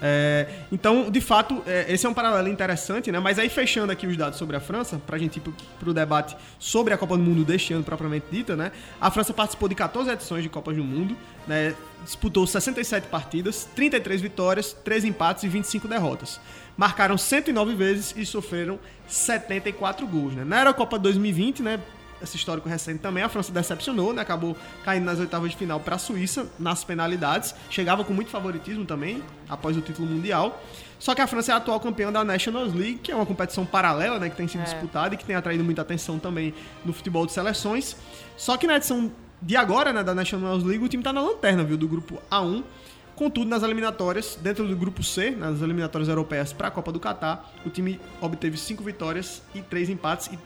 É, 0.06 0.46
então, 0.70 1.10
de 1.10 1.20
fato, 1.20 1.62
é, 1.66 1.86
esse 1.88 2.04
é 2.04 2.08
um 2.08 2.12
paralelo 2.12 2.48
interessante, 2.48 3.10
né? 3.10 3.18
Mas 3.18 3.38
aí, 3.38 3.48
fechando 3.48 3.90
aqui 3.90 4.06
os 4.06 4.14
dados 4.18 4.38
sobre 4.38 4.54
a 4.54 4.60
França, 4.60 5.00
pra 5.06 5.16
gente 5.16 5.38
ir 5.38 5.40
pro, 5.40 5.54
pro 5.80 5.94
debate 5.94 6.36
sobre 6.58 6.92
a 6.92 6.98
Copa 6.98 7.16
do 7.16 7.22
Mundo 7.22 7.42
deste 7.42 7.72
ano, 7.72 7.82
propriamente 7.82 8.26
dita, 8.30 8.54
né? 8.54 8.70
A 9.00 9.10
França 9.10 9.32
participou 9.32 9.66
de 9.66 9.74
14 9.74 10.10
edições 10.10 10.42
de 10.42 10.50
Copas 10.50 10.76
do 10.76 10.84
Mundo, 10.84 11.16
né? 11.46 11.74
Disputou 12.04 12.46
67 12.46 13.06
partidas, 13.06 13.66
33 13.74 14.20
vitórias, 14.20 14.74
3 14.84 15.06
empates 15.06 15.44
e 15.44 15.48
25 15.48 15.88
derrotas. 15.88 16.38
Marcaram 16.76 17.16
109 17.16 17.74
vezes 17.74 18.14
e 18.16 18.26
sofreram 18.26 18.78
74 19.06 20.06
gols, 20.06 20.34
né? 20.34 20.44
Na 20.44 20.60
Eurocopa 20.60 20.98
2020, 20.98 21.62
né? 21.62 21.80
esse 22.24 22.36
histórico 22.36 22.68
recente 22.68 23.00
também, 23.00 23.22
a 23.22 23.28
França 23.28 23.52
decepcionou, 23.52 24.12
né? 24.12 24.22
Acabou 24.22 24.56
caindo 24.84 25.04
nas 25.04 25.18
oitavas 25.18 25.50
de 25.50 25.56
final 25.56 25.78
para 25.78 25.96
a 25.96 25.98
Suíça, 25.98 26.46
nas 26.58 26.82
penalidades. 26.82 27.54
Chegava 27.70 28.02
com 28.02 28.12
muito 28.12 28.30
favoritismo 28.30 28.84
também, 28.84 29.22
após 29.48 29.76
o 29.76 29.80
título 29.80 30.08
mundial. 30.08 30.62
Só 30.98 31.14
que 31.14 31.20
a 31.20 31.26
França 31.26 31.52
é 31.52 31.54
a 31.54 31.58
atual 31.58 31.78
campeã 31.80 32.10
da 32.10 32.24
Nations 32.24 32.72
League, 32.72 32.98
que 32.98 33.12
é 33.12 33.14
uma 33.14 33.26
competição 33.26 33.64
paralela, 33.66 34.18
né? 34.18 34.30
Que 34.30 34.36
tem 34.36 34.48
sido 34.48 34.64
disputada 34.64 35.14
e 35.14 35.18
que 35.18 35.24
tem 35.24 35.36
atraído 35.36 35.62
muita 35.62 35.82
atenção 35.82 36.18
também 36.18 36.54
no 36.84 36.92
futebol 36.92 37.26
de 37.26 37.32
seleções. 37.32 37.96
Só 38.36 38.56
que 38.56 38.66
na 38.66 38.76
edição 38.76 39.12
de 39.40 39.56
agora, 39.56 39.92
né, 39.92 40.02
da 40.02 40.14
Nations 40.14 40.64
League, 40.64 40.82
o 40.82 40.88
time 40.88 41.02
tá 41.02 41.12
na 41.12 41.20
lanterna, 41.20 41.62
viu? 41.62 41.76
Do 41.76 41.86
grupo 41.86 42.20
A1. 42.30 42.64
Contudo, 43.16 43.48
nas 43.48 43.62
eliminatórias, 43.62 44.36
dentro 44.40 44.66
do 44.66 44.76
grupo 44.76 45.02
C, 45.02 45.30
nas 45.30 45.62
eliminatórias 45.62 46.08
europeias 46.08 46.52
para 46.52 46.68
a 46.68 46.70
Copa 46.70 46.90
do 46.90 46.98
Catar, 46.98 47.52
o 47.64 47.70
time 47.70 48.00
obteve 48.20 48.56
cinco 48.56 48.82
vitórias 48.82 49.40
e 49.54 49.62
três 49.62 49.88
empates 49.88 50.30
e 50.32 50.38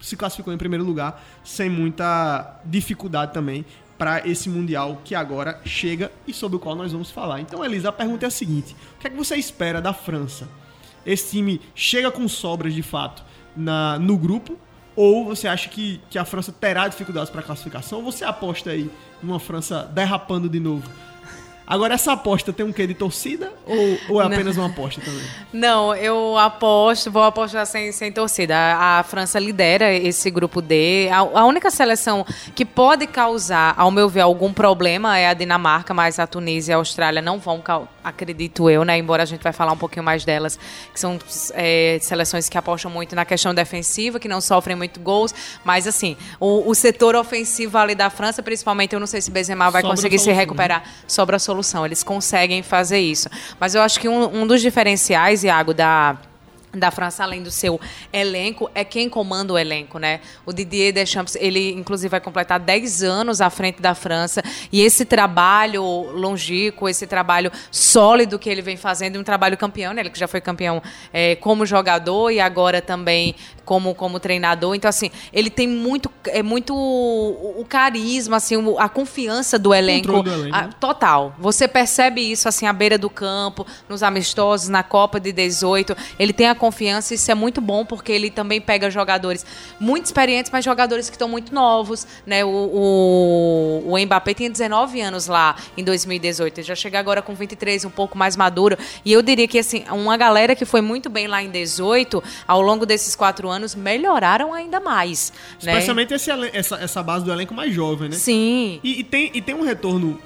se 0.00 0.16
classificou 0.16 0.52
em 0.52 0.56
primeiro 0.56 0.84
lugar 0.84 1.22
sem 1.44 1.68
muita 1.68 2.60
dificuldade 2.64 3.32
também 3.34 3.64
para 3.98 4.26
esse 4.26 4.48
mundial 4.48 5.02
que 5.04 5.14
agora 5.14 5.60
chega 5.64 6.10
e 6.26 6.32
sobre 6.32 6.56
o 6.56 6.60
qual 6.60 6.74
nós 6.76 6.92
vamos 6.92 7.10
falar. 7.10 7.40
Então, 7.40 7.64
Elisa, 7.64 7.88
a 7.88 7.92
pergunta 7.92 8.24
é 8.24 8.28
a 8.28 8.30
seguinte: 8.30 8.74
o 8.96 9.00
que 9.00 9.08
é 9.08 9.10
que 9.10 9.16
você 9.16 9.36
espera 9.36 9.80
da 9.80 9.92
França? 9.92 10.48
Esse 11.04 11.30
time 11.30 11.60
chega 11.74 12.10
com 12.10 12.26
sobras 12.28 12.72
de 12.72 12.82
fato 12.82 13.22
na, 13.56 13.98
no 13.98 14.16
grupo? 14.16 14.56
Ou 14.96 15.24
você 15.24 15.48
acha 15.48 15.68
que, 15.68 16.00
que 16.10 16.18
a 16.18 16.24
França 16.24 16.52
terá 16.52 16.86
dificuldades 16.88 17.30
para 17.30 17.42
classificação? 17.42 17.98
Ou 17.98 18.04
você 18.04 18.24
aposta 18.24 18.70
aí 18.70 18.90
numa 19.22 19.40
França 19.40 19.84
derrapando 19.92 20.48
de 20.48 20.60
novo? 20.60 20.88
Agora, 21.70 21.94
essa 21.94 22.10
aposta 22.10 22.52
tem 22.52 22.66
um 22.66 22.72
quê 22.72 22.84
de 22.84 22.94
torcida 22.94 23.52
ou, 23.64 24.16
ou 24.16 24.20
é 24.20 24.26
apenas 24.26 24.56
uma 24.56 24.66
aposta 24.66 25.00
também? 25.00 25.22
Não, 25.52 25.94
eu 25.94 26.36
aposto, 26.36 27.12
vou 27.12 27.22
apostar 27.22 27.64
sem, 27.64 27.92
sem 27.92 28.10
torcida. 28.10 28.56
A, 28.56 28.98
a 28.98 29.02
França 29.04 29.38
lidera 29.38 29.94
esse 29.94 30.28
grupo 30.32 30.60
D. 30.60 31.08
A, 31.12 31.18
a 31.18 31.44
única 31.44 31.70
seleção 31.70 32.26
que 32.56 32.64
pode 32.64 33.06
causar, 33.06 33.72
ao 33.76 33.88
meu 33.92 34.08
ver, 34.08 34.22
algum 34.22 34.52
problema 34.52 35.16
é 35.16 35.28
a 35.28 35.32
Dinamarca, 35.32 35.94
mas 35.94 36.18
a 36.18 36.26
Tunísia 36.26 36.72
e 36.72 36.74
a 36.74 36.76
Austrália 36.78 37.22
não 37.22 37.38
vão, 37.38 37.62
acredito 38.02 38.68
eu, 38.68 38.84
né? 38.84 38.98
Embora 38.98 39.22
a 39.22 39.26
gente 39.26 39.42
vai 39.42 39.52
falar 39.52 39.70
um 39.70 39.78
pouquinho 39.78 40.02
mais 40.04 40.24
delas, 40.24 40.58
que 40.92 40.98
são 40.98 41.20
é, 41.54 41.98
seleções 42.00 42.48
que 42.48 42.58
apostam 42.58 42.90
muito 42.90 43.14
na 43.14 43.24
questão 43.24 43.54
defensiva, 43.54 44.18
que 44.18 44.26
não 44.26 44.40
sofrem 44.40 44.74
muito 44.74 44.98
gols. 44.98 45.32
Mas, 45.64 45.86
assim, 45.86 46.16
o, 46.40 46.68
o 46.68 46.74
setor 46.74 47.14
ofensivo 47.14 47.78
ali 47.78 47.94
da 47.94 48.10
França, 48.10 48.42
principalmente, 48.42 48.92
eu 48.92 48.98
não 48.98 49.06
sei 49.06 49.20
se 49.20 49.30
Benzema 49.30 49.70
vai 49.70 49.82
Sobra 49.82 49.96
conseguir 49.96 50.18
se 50.18 50.24
solução, 50.24 50.34
né? 50.34 50.40
recuperar 50.40 50.82
sobre 51.06 51.36
a 51.36 51.38
solução. 51.38 51.59
Eles 51.84 52.02
conseguem 52.02 52.62
fazer 52.62 52.98
isso. 52.98 53.28
Mas 53.58 53.74
eu 53.74 53.82
acho 53.82 53.98
que 54.00 54.08
um, 54.08 54.42
um 54.42 54.46
dos 54.46 54.60
diferenciais, 54.60 55.44
Iago, 55.44 55.74
da. 55.74 56.16
Da 56.72 56.90
França, 56.92 57.24
além 57.24 57.42
do 57.42 57.50
seu 57.50 57.80
elenco, 58.12 58.70
é 58.74 58.84
quem 58.84 59.08
comanda 59.08 59.52
o 59.52 59.58
elenco, 59.58 59.98
né? 59.98 60.20
O 60.46 60.52
Didier 60.52 60.92
Deschamps, 60.92 61.34
ele 61.40 61.72
inclusive 61.72 62.08
vai 62.08 62.20
completar 62.20 62.60
10 62.60 63.02
anos 63.02 63.40
à 63.40 63.50
frente 63.50 63.82
da 63.82 63.92
França. 63.94 64.40
E 64.70 64.80
esse 64.80 65.04
trabalho 65.04 65.82
longínquo, 66.12 66.88
esse 66.88 67.06
trabalho 67.06 67.50
sólido 67.72 68.38
que 68.38 68.48
ele 68.48 68.62
vem 68.62 68.76
fazendo, 68.76 69.18
um 69.18 69.24
trabalho 69.24 69.56
campeão, 69.56 69.92
né? 69.92 70.02
Ele 70.02 70.10
que 70.10 70.18
já 70.18 70.28
foi 70.28 70.40
campeão 70.40 70.80
é, 71.12 71.34
como 71.36 71.66
jogador 71.66 72.30
e 72.30 72.38
agora 72.40 72.80
também 72.80 73.34
como, 73.64 73.94
como 73.94 74.18
treinador. 74.20 74.74
Então, 74.74 74.88
assim, 74.88 75.10
ele 75.32 75.50
tem 75.50 75.66
muito, 75.66 76.10
é 76.26 76.42
muito 76.42 76.74
o, 76.74 77.60
o 77.60 77.64
carisma, 77.64 78.36
assim, 78.36 78.56
a 78.78 78.88
confiança 78.88 79.58
do 79.58 79.72
elenco. 79.74 80.22
Do 80.22 80.30
elenco, 80.30 80.54
a- 80.56 80.62
né? 80.62 80.70
Total. 80.80 81.34
Você 81.38 81.66
percebe 81.66 82.20
isso 82.20 82.48
assim 82.48 82.66
à 82.66 82.72
beira 82.72 82.96
do 82.98 83.08
campo, 83.10 83.66
nos 83.88 84.02
amistosos, 84.02 84.68
na 84.68 84.82
Copa 84.82 85.18
de 85.20 85.32
18. 85.32 85.96
Ele 86.18 86.32
tem 86.32 86.48
a 86.48 86.54
confiança, 86.60 87.14
isso 87.14 87.28
é 87.30 87.34
muito 87.34 87.60
bom, 87.60 87.84
porque 87.84 88.12
ele 88.12 88.30
também 88.30 88.60
pega 88.60 88.88
jogadores 88.90 89.44
muito 89.80 90.04
experientes, 90.06 90.50
mas 90.52 90.64
jogadores 90.64 91.08
que 91.10 91.16
estão 91.16 91.28
muito 91.28 91.52
novos, 91.52 92.06
né? 92.26 92.44
O, 92.44 92.48
o, 92.48 93.92
o 93.94 93.98
Mbappé 93.98 94.34
tinha 94.34 94.50
19 94.50 95.00
anos 95.00 95.26
lá 95.26 95.56
em 95.76 95.82
2018, 95.82 96.58
ele 96.58 96.66
já 96.66 96.74
chega 96.74 96.98
agora 96.98 97.22
com 97.22 97.34
23, 97.34 97.84
um 97.86 97.90
pouco 97.90 98.16
mais 98.16 98.36
maduro. 98.36 98.76
E 99.04 99.12
eu 99.12 99.22
diria 99.22 99.48
que, 99.48 99.58
assim, 99.58 99.84
uma 99.90 100.16
galera 100.16 100.54
que 100.54 100.64
foi 100.66 100.80
muito 100.82 101.08
bem 101.08 101.26
lá 101.26 101.42
em 101.42 101.50
18, 101.50 102.22
ao 102.46 102.60
longo 102.60 102.84
desses 102.84 103.16
quatro 103.16 103.48
anos, 103.48 103.74
melhoraram 103.74 104.52
ainda 104.52 104.78
mais. 104.78 105.32
né? 105.62 105.72
Especialmente 105.72 106.12
esse 106.14 106.30
elen- 106.30 106.50
essa, 106.52 106.76
essa 106.76 107.02
base 107.02 107.24
do 107.24 107.32
elenco 107.32 107.54
mais 107.54 107.72
jovem, 107.74 108.10
né? 108.10 108.16
Sim. 108.16 108.78
E, 108.84 109.00
e 109.00 109.04
tem, 109.04 109.30
e 109.32 109.40
tem 109.40 109.54
um 109.54 109.62
retorno 109.64 110.20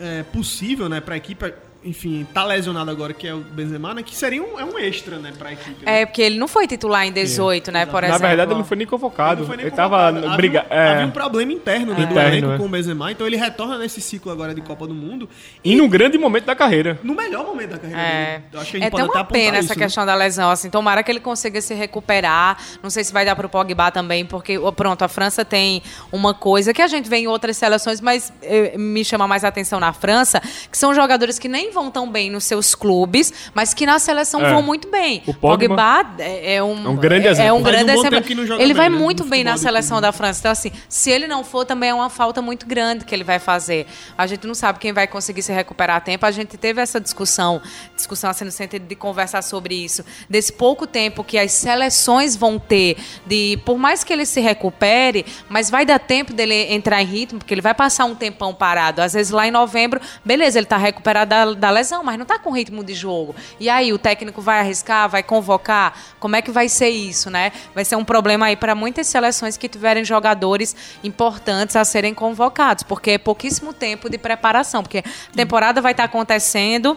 é, 0.00 0.22
possível, 0.24 0.88
né, 0.88 1.00
pra 1.00 1.16
equipe. 1.16 1.52
Enfim, 1.82 2.26
tá 2.34 2.44
lesionado 2.44 2.90
agora, 2.90 3.14
que 3.14 3.26
é 3.26 3.32
o 3.32 3.38
Benzema, 3.38 3.94
né? 3.94 4.02
Que 4.02 4.14
seria 4.14 4.42
um, 4.42 4.58
é 4.60 4.64
um 4.64 4.78
extra, 4.78 5.16
né, 5.16 5.32
pra 5.36 5.52
equipe. 5.52 5.84
né? 5.84 6.02
É, 6.02 6.06
porque 6.06 6.20
ele 6.20 6.38
não 6.38 6.46
foi 6.46 6.66
titular 6.66 7.06
em 7.06 7.12
18, 7.12 7.72
né, 7.72 7.86
por 7.86 8.02
Na 8.02 8.08
exemplo. 8.08 8.26
verdade, 8.28 8.50
ele 8.52 8.58
não 8.58 8.64
foi 8.66 8.76
nem 8.76 8.86
convocado. 8.86 9.32
Ele 9.32 9.40
não 9.40 9.46
foi 9.46 9.56
nem 9.56 9.66
ele 9.66 9.74
tava 9.74 10.08
convocado. 10.12 10.36
briga... 10.36 10.60
havia, 10.60 10.76
é, 10.78 10.90
havia 10.92 11.06
um 11.06 11.10
problema 11.10 11.52
interno 11.52 11.92
né, 11.94 11.94
do 11.94 12.02
Interno, 12.02 12.28
elenco 12.36 12.52
é. 12.52 12.58
com 12.58 12.66
o 12.66 12.68
Benzema, 12.68 13.10
então 13.12 13.26
ele 13.26 13.36
retorna 13.36 13.78
nesse 13.78 14.00
ciclo 14.02 14.30
agora 14.30 14.54
de 14.54 14.60
Copa 14.60 14.86
do 14.86 14.94
Mundo 14.94 15.28
E 15.64 15.74
num 15.74 15.88
grande 15.88 16.18
momento 16.18 16.44
da 16.44 16.54
carreira. 16.54 16.98
no 17.02 17.14
melhor 17.14 17.44
momento 17.46 17.70
da 17.70 17.78
carreira 17.78 18.02
É, 18.02 18.32
dele. 18.38 18.44
Eu 18.52 18.60
acho 18.60 18.70
que 18.72 18.76
a 18.76 18.80
gente 18.80 18.86
é 18.86 18.90
pode 18.90 19.04
até 19.08 19.18
uma 19.18 19.24
pena 19.24 19.56
essa 19.56 19.66
isso, 19.72 19.78
né? 19.78 19.84
questão 19.86 20.04
da 20.06 20.14
lesão, 20.14 20.50
assim, 20.50 20.68
tomara 20.68 21.02
que 21.02 21.10
ele 21.10 21.20
consiga 21.20 21.60
se 21.62 21.72
recuperar, 21.72 22.58
não 22.82 22.90
sei 22.90 23.04
se 23.04 23.12
vai 23.12 23.24
dar 23.24 23.34
pro 23.34 23.48
Pogba 23.48 23.90
também, 23.90 24.26
porque, 24.26 24.58
pronto, 24.76 25.02
a 25.02 25.08
França 25.08 25.44
tem 25.46 25.82
uma 26.12 26.34
coisa 26.34 26.74
que 26.74 26.82
a 26.82 26.86
gente 26.88 27.08
vê 27.08 27.16
em 27.18 27.26
outras 27.26 27.56
seleções, 27.56 28.00
mas 28.02 28.32
eh, 28.42 28.76
me 28.76 29.02
chama 29.04 29.26
mais 29.26 29.44
a 29.44 29.48
atenção 29.48 29.80
na 29.80 29.92
França, 29.94 30.40
que 30.70 30.76
são 30.76 30.94
jogadores 30.94 31.38
que 31.38 31.48
nem 31.48 31.69
vão 31.70 31.90
tão 31.90 32.10
bem 32.10 32.30
nos 32.30 32.44
seus 32.44 32.74
clubes, 32.74 33.32
mas 33.54 33.72
que 33.74 33.86
na 33.86 33.98
seleção 33.98 34.44
É. 34.44 34.50
vão 34.52 34.62
muito 34.62 34.88
bem. 34.90 35.22
O 35.26 35.34
Pogba 35.34 36.04
é, 36.18 36.54
é 36.56 36.62
um, 36.62 36.86
é 36.86 36.88
um 36.88 36.96
grande 36.96 37.26
é- 37.26 37.30
É 37.30 37.32
exemplo. 37.32 37.54
um 37.54 37.58
um 37.58 37.62
grande 37.62 37.90
exemplo. 37.90 38.10
tempo 38.10 38.26
que 38.26 38.34
não 38.34 38.46
joga 38.46 38.62
Ele 38.62 38.74
vai 38.74 38.88
bem, 38.88 38.98
né, 38.98 39.02
muito 39.04 39.24
no 39.24 39.30
bem 39.30 39.44
na 39.44 39.56
seleção 39.56 40.00
da 40.00 40.12
França, 40.12 40.40
então 40.40 40.52
assim, 40.52 40.72
se 40.88 41.10
ele 41.10 41.26
não 41.26 41.42
for, 41.44 41.64
também 41.64 41.90
é 41.90 41.94
uma 41.94 42.10
falta 42.10 42.40
muito 42.42 42.66
grande 42.66 43.04
que 43.04 43.14
ele 43.14 43.24
vai 43.24 43.38
fazer. 43.38 43.86
A 44.16 44.26
gente 44.26 44.46
não 44.46 44.54
sabe 44.54 44.78
quem 44.78 44.92
vai 44.92 45.06
conseguir 45.06 45.42
se 45.42 45.52
recuperar 45.52 45.96
a 45.96 46.00
tempo. 46.00 46.24
A 46.26 46.30
gente 46.30 46.56
teve 46.56 46.80
essa 46.80 47.00
discussão, 47.00 47.60
discussão 47.96 48.30
assim 48.30 48.44
no 48.44 48.50
sentido 48.50 48.86
de 48.86 48.94
conversar 48.94 49.42
sobre 49.42 49.74
isso, 49.74 50.04
desse 50.28 50.52
pouco 50.52 50.86
tempo 50.86 51.22
que 51.24 51.38
as 51.38 51.52
seleções 51.52 52.36
vão 52.36 52.58
ter, 52.58 52.96
de 53.26 53.58
por 53.64 53.78
mais 53.78 54.02
que 54.04 54.12
ele 54.12 54.26
se 54.26 54.40
recupere, 54.40 55.24
mas 55.48 55.70
vai 55.70 55.84
dar 55.84 55.98
tempo 55.98 56.32
dele 56.32 56.72
entrar 56.72 57.00
em 57.02 57.06
ritmo, 57.06 57.38
porque 57.38 57.54
ele 57.54 57.60
vai 57.60 57.74
passar 57.74 58.04
um 58.04 58.14
tempão 58.14 58.54
parado. 58.54 59.00
Às 59.02 59.12
vezes 59.14 59.30
lá 59.32 59.46
em 59.46 59.50
novembro, 59.50 60.00
beleza, 60.24 60.58
ele 60.58 60.66
tá 60.66 60.76
recuperado 60.76 61.34
da, 61.60 61.70
lesão, 61.70 62.02
mas 62.02 62.18
não 62.18 62.26
tá 62.26 62.38
com 62.38 62.50
ritmo 62.50 62.82
de 62.82 62.94
jogo. 62.94 63.34
E 63.58 63.68
aí, 63.68 63.92
o 63.92 63.98
técnico 63.98 64.40
vai 64.40 64.60
arriscar, 64.60 65.08
vai 65.08 65.22
convocar? 65.22 65.96
Como 66.18 66.34
é 66.34 66.42
que 66.42 66.50
vai 66.50 66.68
ser 66.68 66.88
isso, 66.88 67.30
né? 67.30 67.52
Vai 67.74 67.84
ser 67.84 67.96
um 67.96 68.04
problema 68.04 68.46
aí 68.46 68.56
para 68.56 68.74
muitas 68.74 69.06
seleções 69.06 69.56
que 69.56 69.68
tiverem 69.68 70.04
jogadores 70.04 70.74
importantes 71.04 71.76
a 71.76 71.84
serem 71.84 72.14
convocados, 72.14 72.82
porque 72.82 73.12
é 73.12 73.18
pouquíssimo 73.18 73.72
tempo 73.72 74.08
de 74.08 74.18
preparação, 74.18 74.82
porque 74.82 74.98
a 74.98 75.36
temporada 75.36 75.80
vai 75.80 75.92
estar 75.92 76.04
acontecendo, 76.04 76.96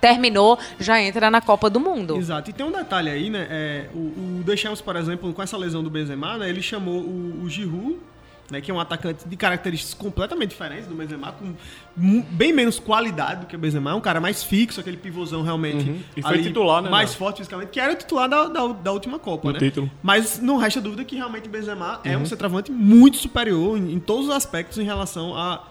terminou, 0.00 0.58
já 0.78 1.00
entra 1.00 1.30
na 1.30 1.40
Copa 1.40 1.68
do 1.68 1.80
Mundo. 1.80 2.16
Exato. 2.16 2.50
E 2.50 2.52
tem 2.52 2.64
um 2.64 2.72
detalhe 2.72 3.10
aí, 3.10 3.30
né? 3.30 3.46
é, 3.50 3.86
o, 3.94 4.38
o 4.38 4.42
Deschamps, 4.44 4.80
por 4.80 4.96
exemplo, 4.96 5.32
com 5.32 5.42
essa 5.42 5.56
lesão 5.56 5.82
do 5.82 5.90
Benzema, 5.90 6.38
né? 6.38 6.48
Ele 6.48 6.62
chamou 6.62 7.00
o, 7.00 7.42
o 7.44 7.50
Giroud, 7.50 7.98
né? 8.50 8.60
Que 8.60 8.70
é 8.70 8.74
um 8.74 8.80
atacante 8.80 9.28
de 9.28 9.36
características 9.36 9.94
completamente 9.94 10.50
diferentes 10.50 10.86
do 10.86 10.94
Benzema, 10.94 11.32
com 11.32 11.54
bem 12.30 12.52
menos 12.52 12.78
qualidade 12.78 13.40
do 13.42 13.46
que 13.46 13.56
o 13.56 13.58
Benzema. 13.58 13.90
É 13.90 13.94
um 13.94 14.00
cara 14.00 14.20
mais 14.20 14.42
fixo, 14.42 14.80
aquele 14.80 14.96
pivôzão 14.96 15.42
realmente. 15.42 15.88
Uhum. 15.88 16.00
E 16.16 16.22
foi 16.22 16.42
titular, 16.42 16.82
né, 16.82 16.88
Mais 16.90 17.10
Léo? 17.10 17.18
forte 17.18 17.36
fisicamente, 17.38 17.70
que 17.70 17.80
era 17.80 17.92
o 17.92 17.96
titular 17.96 18.28
da, 18.28 18.44
da, 18.44 18.66
da 18.68 18.92
última 18.92 19.18
Copa, 19.18 19.48
Do 19.48 19.52
né? 19.54 19.58
título. 19.58 19.90
Mas 20.02 20.38
não 20.40 20.56
resta 20.56 20.80
dúvida 20.80 21.04
que 21.04 21.16
realmente 21.16 21.48
o 21.48 21.50
Benzema 21.50 22.00
é 22.04 22.16
Uhum. 22.16 22.22
um 22.22 22.26
centroavante 22.26 22.70
muito 22.72 23.16
superior 23.18 23.76
em, 23.76 23.92
em 23.94 24.00
todos 24.00 24.26
os 24.26 24.32
aspectos 24.34 24.78
em 24.78 24.84
relação 24.84 25.36
a, 25.36 25.64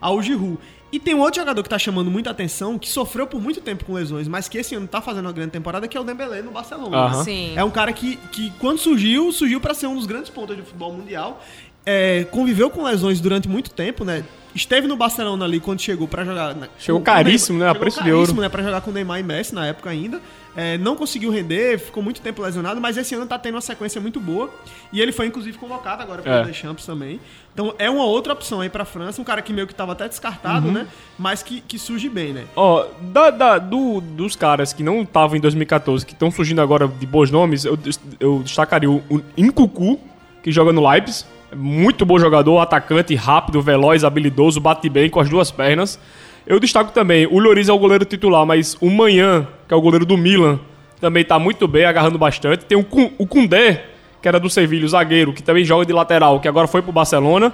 ao 0.00 0.22
Giroud. 0.22 0.58
E 0.92 0.98
tem 0.98 1.14
um 1.14 1.20
outro 1.20 1.38
jogador 1.40 1.62
que 1.62 1.68
tá 1.68 1.78
chamando 1.78 2.10
muita 2.10 2.30
atenção, 2.30 2.76
que 2.76 2.88
sofreu 2.88 3.24
por 3.24 3.40
muito 3.40 3.60
tempo 3.60 3.84
com 3.84 3.92
lesões, 3.92 4.26
mas 4.26 4.48
que 4.48 4.58
esse 4.58 4.74
ano 4.74 4.88
tá 4.88 5.00
fazendo 5.00 5.26
uma 5.26 5.32
grande 5.32 5.52
temporada, 5.52 5.86
que 5.86 5.96
é 5.96 6.00
o 6.00 6.02
Dembélé 6.02 6.42
no 6.42 6.50
Barcelona. 6.50 7.10
Né? 7.18 7.22
Sim. 7.24 7.52
É 7.54 7.62
um 7.62 7.70
cara 7.70 7.92
que, 7.92 8.16
que 8.32 8.50
quando 8.58 8.78
surgiu, 8.78 9.30
surgiu 9.30 9.60
para 9.60 9.72
ser 9.72 9.86
um 9.86 9.94
dos 9.94 10.04
grandes 10.04 10.30
pontos 10.30 10.56
do 10.56 10.64
futebol 10.64 10.92
mundial. 10.92 11.40
É, 11.86 12.24
conviveu 12.30 12.70
com 12.70 12.82
lesões 12.82 13.20
durante 13.20 13.48
muito 13.48 13.70
tempo, 13.70 14.04
né? 14.04 14.22
Esteve 14.54 14.88
no 14.88 14.96
Barcelona 14.96 15.44
ali 15.44 15.60
quando 15.60 15.80
chegou 15.80 16.08
para 16.08 16.24
jogar. 16.24 16.54
né, 16.56 16.68
Chegou 16.78 17.00
caríssimo, 17.00 17.58
né? 17.60 17.68
A 17.68 17.74
preço 17.74 17.98
de 18.02 18.10
caríssimo, 18.10 18.30
ouro. 18.38 18.40
né? 18.42 18.48
Pra 18.48 18.62
jogar 18.64 18.80
com 18.80 18.90
Neymar 18.90 19.20
e 19.20 19.22
Messi 19.22 19.54
na 19.54 19.66
época 19.66 19.88
ainda. 19.88 20.20
É, 20.56 20.76
não 20.78 20.96
conseguiu 20.96 21.30
render, 21.30 21.78
ficou 21.78 22.02
muito 22.02 22.20
tempo 22.20 22.42
lesionado, 22.42 22.80
mas 22.80 22.96
esse 22.96 23.14
ano 23.14 23.24
tá 23.24 23.38
tendo 23.38 23.54
uma 23.54 23.60
sequência 23.60 24.00
muito 24.00 24.18
boa. 24.18 24.50
E 24.92 25.00
ele 25.00 25.12
foi, 25.12 25.26
inclusive, 25.26 25.56
convocado 25.56 26.02
agora 26.02 26.20
pelo 26.20 26.34
É. 26.34 26.42
Deschamps 26.44 26.84
também. 26.84 27.20
Então 27.54 27.72
é 27.78 27.88
uma 27.88 28.04
outra 28.04 28.32
opção 28.32 28.60
aí 28.60 28.68
pra 28.68 28.84
França. 28.84 29.22
Um 29.22 29.24
cara 29.24 29.40
que 29.40 29.52
meio 29.52 29.68
que 29.68 29.74
tava 29.74 29.92
até 29.92 30.08
descartado, 30.08 30.66
Uhum. 30.66 30.72
né? 30.72 30.88
Mas 31.16 31.44
que, 31.44 31.60
que 31.60 31.78
surge 31.78 32.08
bem, 32.08 32.32
né? 32.32 32.44
Ó, 32.56 32.86
da, 33.00 33.30
da- 33.30 33.58
do- 33.58 34.00
dos 34.00 34.34
caras 34.34 34.72
que 34.72 34.82
não 34.82 35.02
estavam 35.02 35.36
em 35.36 35.40
2014, 35.40 36.04
que 36.04 36.12
estão 36.12 36.28
surgindo 36.32 36.60
agora 36.60 36.88
de 36.88 37.06
bons 37.06 37.30
nomes, 37.30 37.64
eu, 37.64 37.78
eu 38.18 38.40
destacaria 38.42 38.90
o, 38.90 38.96
o 39.08 39.22
Incucu, 39.36 40.00
que 40.42 40.50
joga 40.50 40.72
no 40.72 40.86
Leipzig. 40.86 41.24
Muito 41.54 42.06
bom 42.06 42.18
jogador, 42.18 42.58
atacante, 42.60 43.14
rápido, 43.14 43.60
veloz, 43.60 44.04
habilidoso, 44.04 44.60
bate 44.60 44.88
bem 44.88 45.10
com 45.10 45.18
as 45.20 45.28
duas 45.28 45.50
pernas. 45.50 45.98
Eu 46.46 46.60
destaco 46.60 46.92
também, 46.92 47.26
o 47.26 47.38
Lloris 47.38 47.68
é 47.68 47.72
o 47.72 47.78
goleiro 47.78 48.04
titular, 48.04 48.46
mas 48.46 48.76
o 48.80 48.88
Manhã, 48.88 49.46
que 49.66 49.74
é 49.74 49.76
o 49.76 49.80
goleiro 49.80 50.06
do 50.06 50.16
Milan, 50.16 50.58
também 51.00 51.24
tá 51.24 51.38
muito 51.38 51.66
bem, 51.66 51.84
agarrando 51.84 52.18
bastante. 52.18 52.64
Tem 52.64 52.78
o, 52.78 52.84
Kun- 52.84 53.10
o 53.18 53.26
Kundé, 53.26 53.84
que 54.22 54.28
era 54.28 54.38
do 54.38 54.48
Sevilha, 54.48 54.86
zagueiro, 54.86 55.32
que 55.32 55.42
também 55.42 55.64
joga 55.64 55.84
de 55.84 55.92
lateral, 55.92 56.38
que 56.40 56.46
agora 56.48 56.66
foi 56.66 56.82
pro 56.82 56.92
Barcelona. 56.92 57.52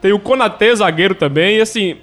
Tem 0.00 0.12
o 0.12 0.18
Konaté, 0.18 0.74
zagueiro 0.74 1.14
também, 1.14 1.56
e 1.56 1.60
assim, 1.60 1.96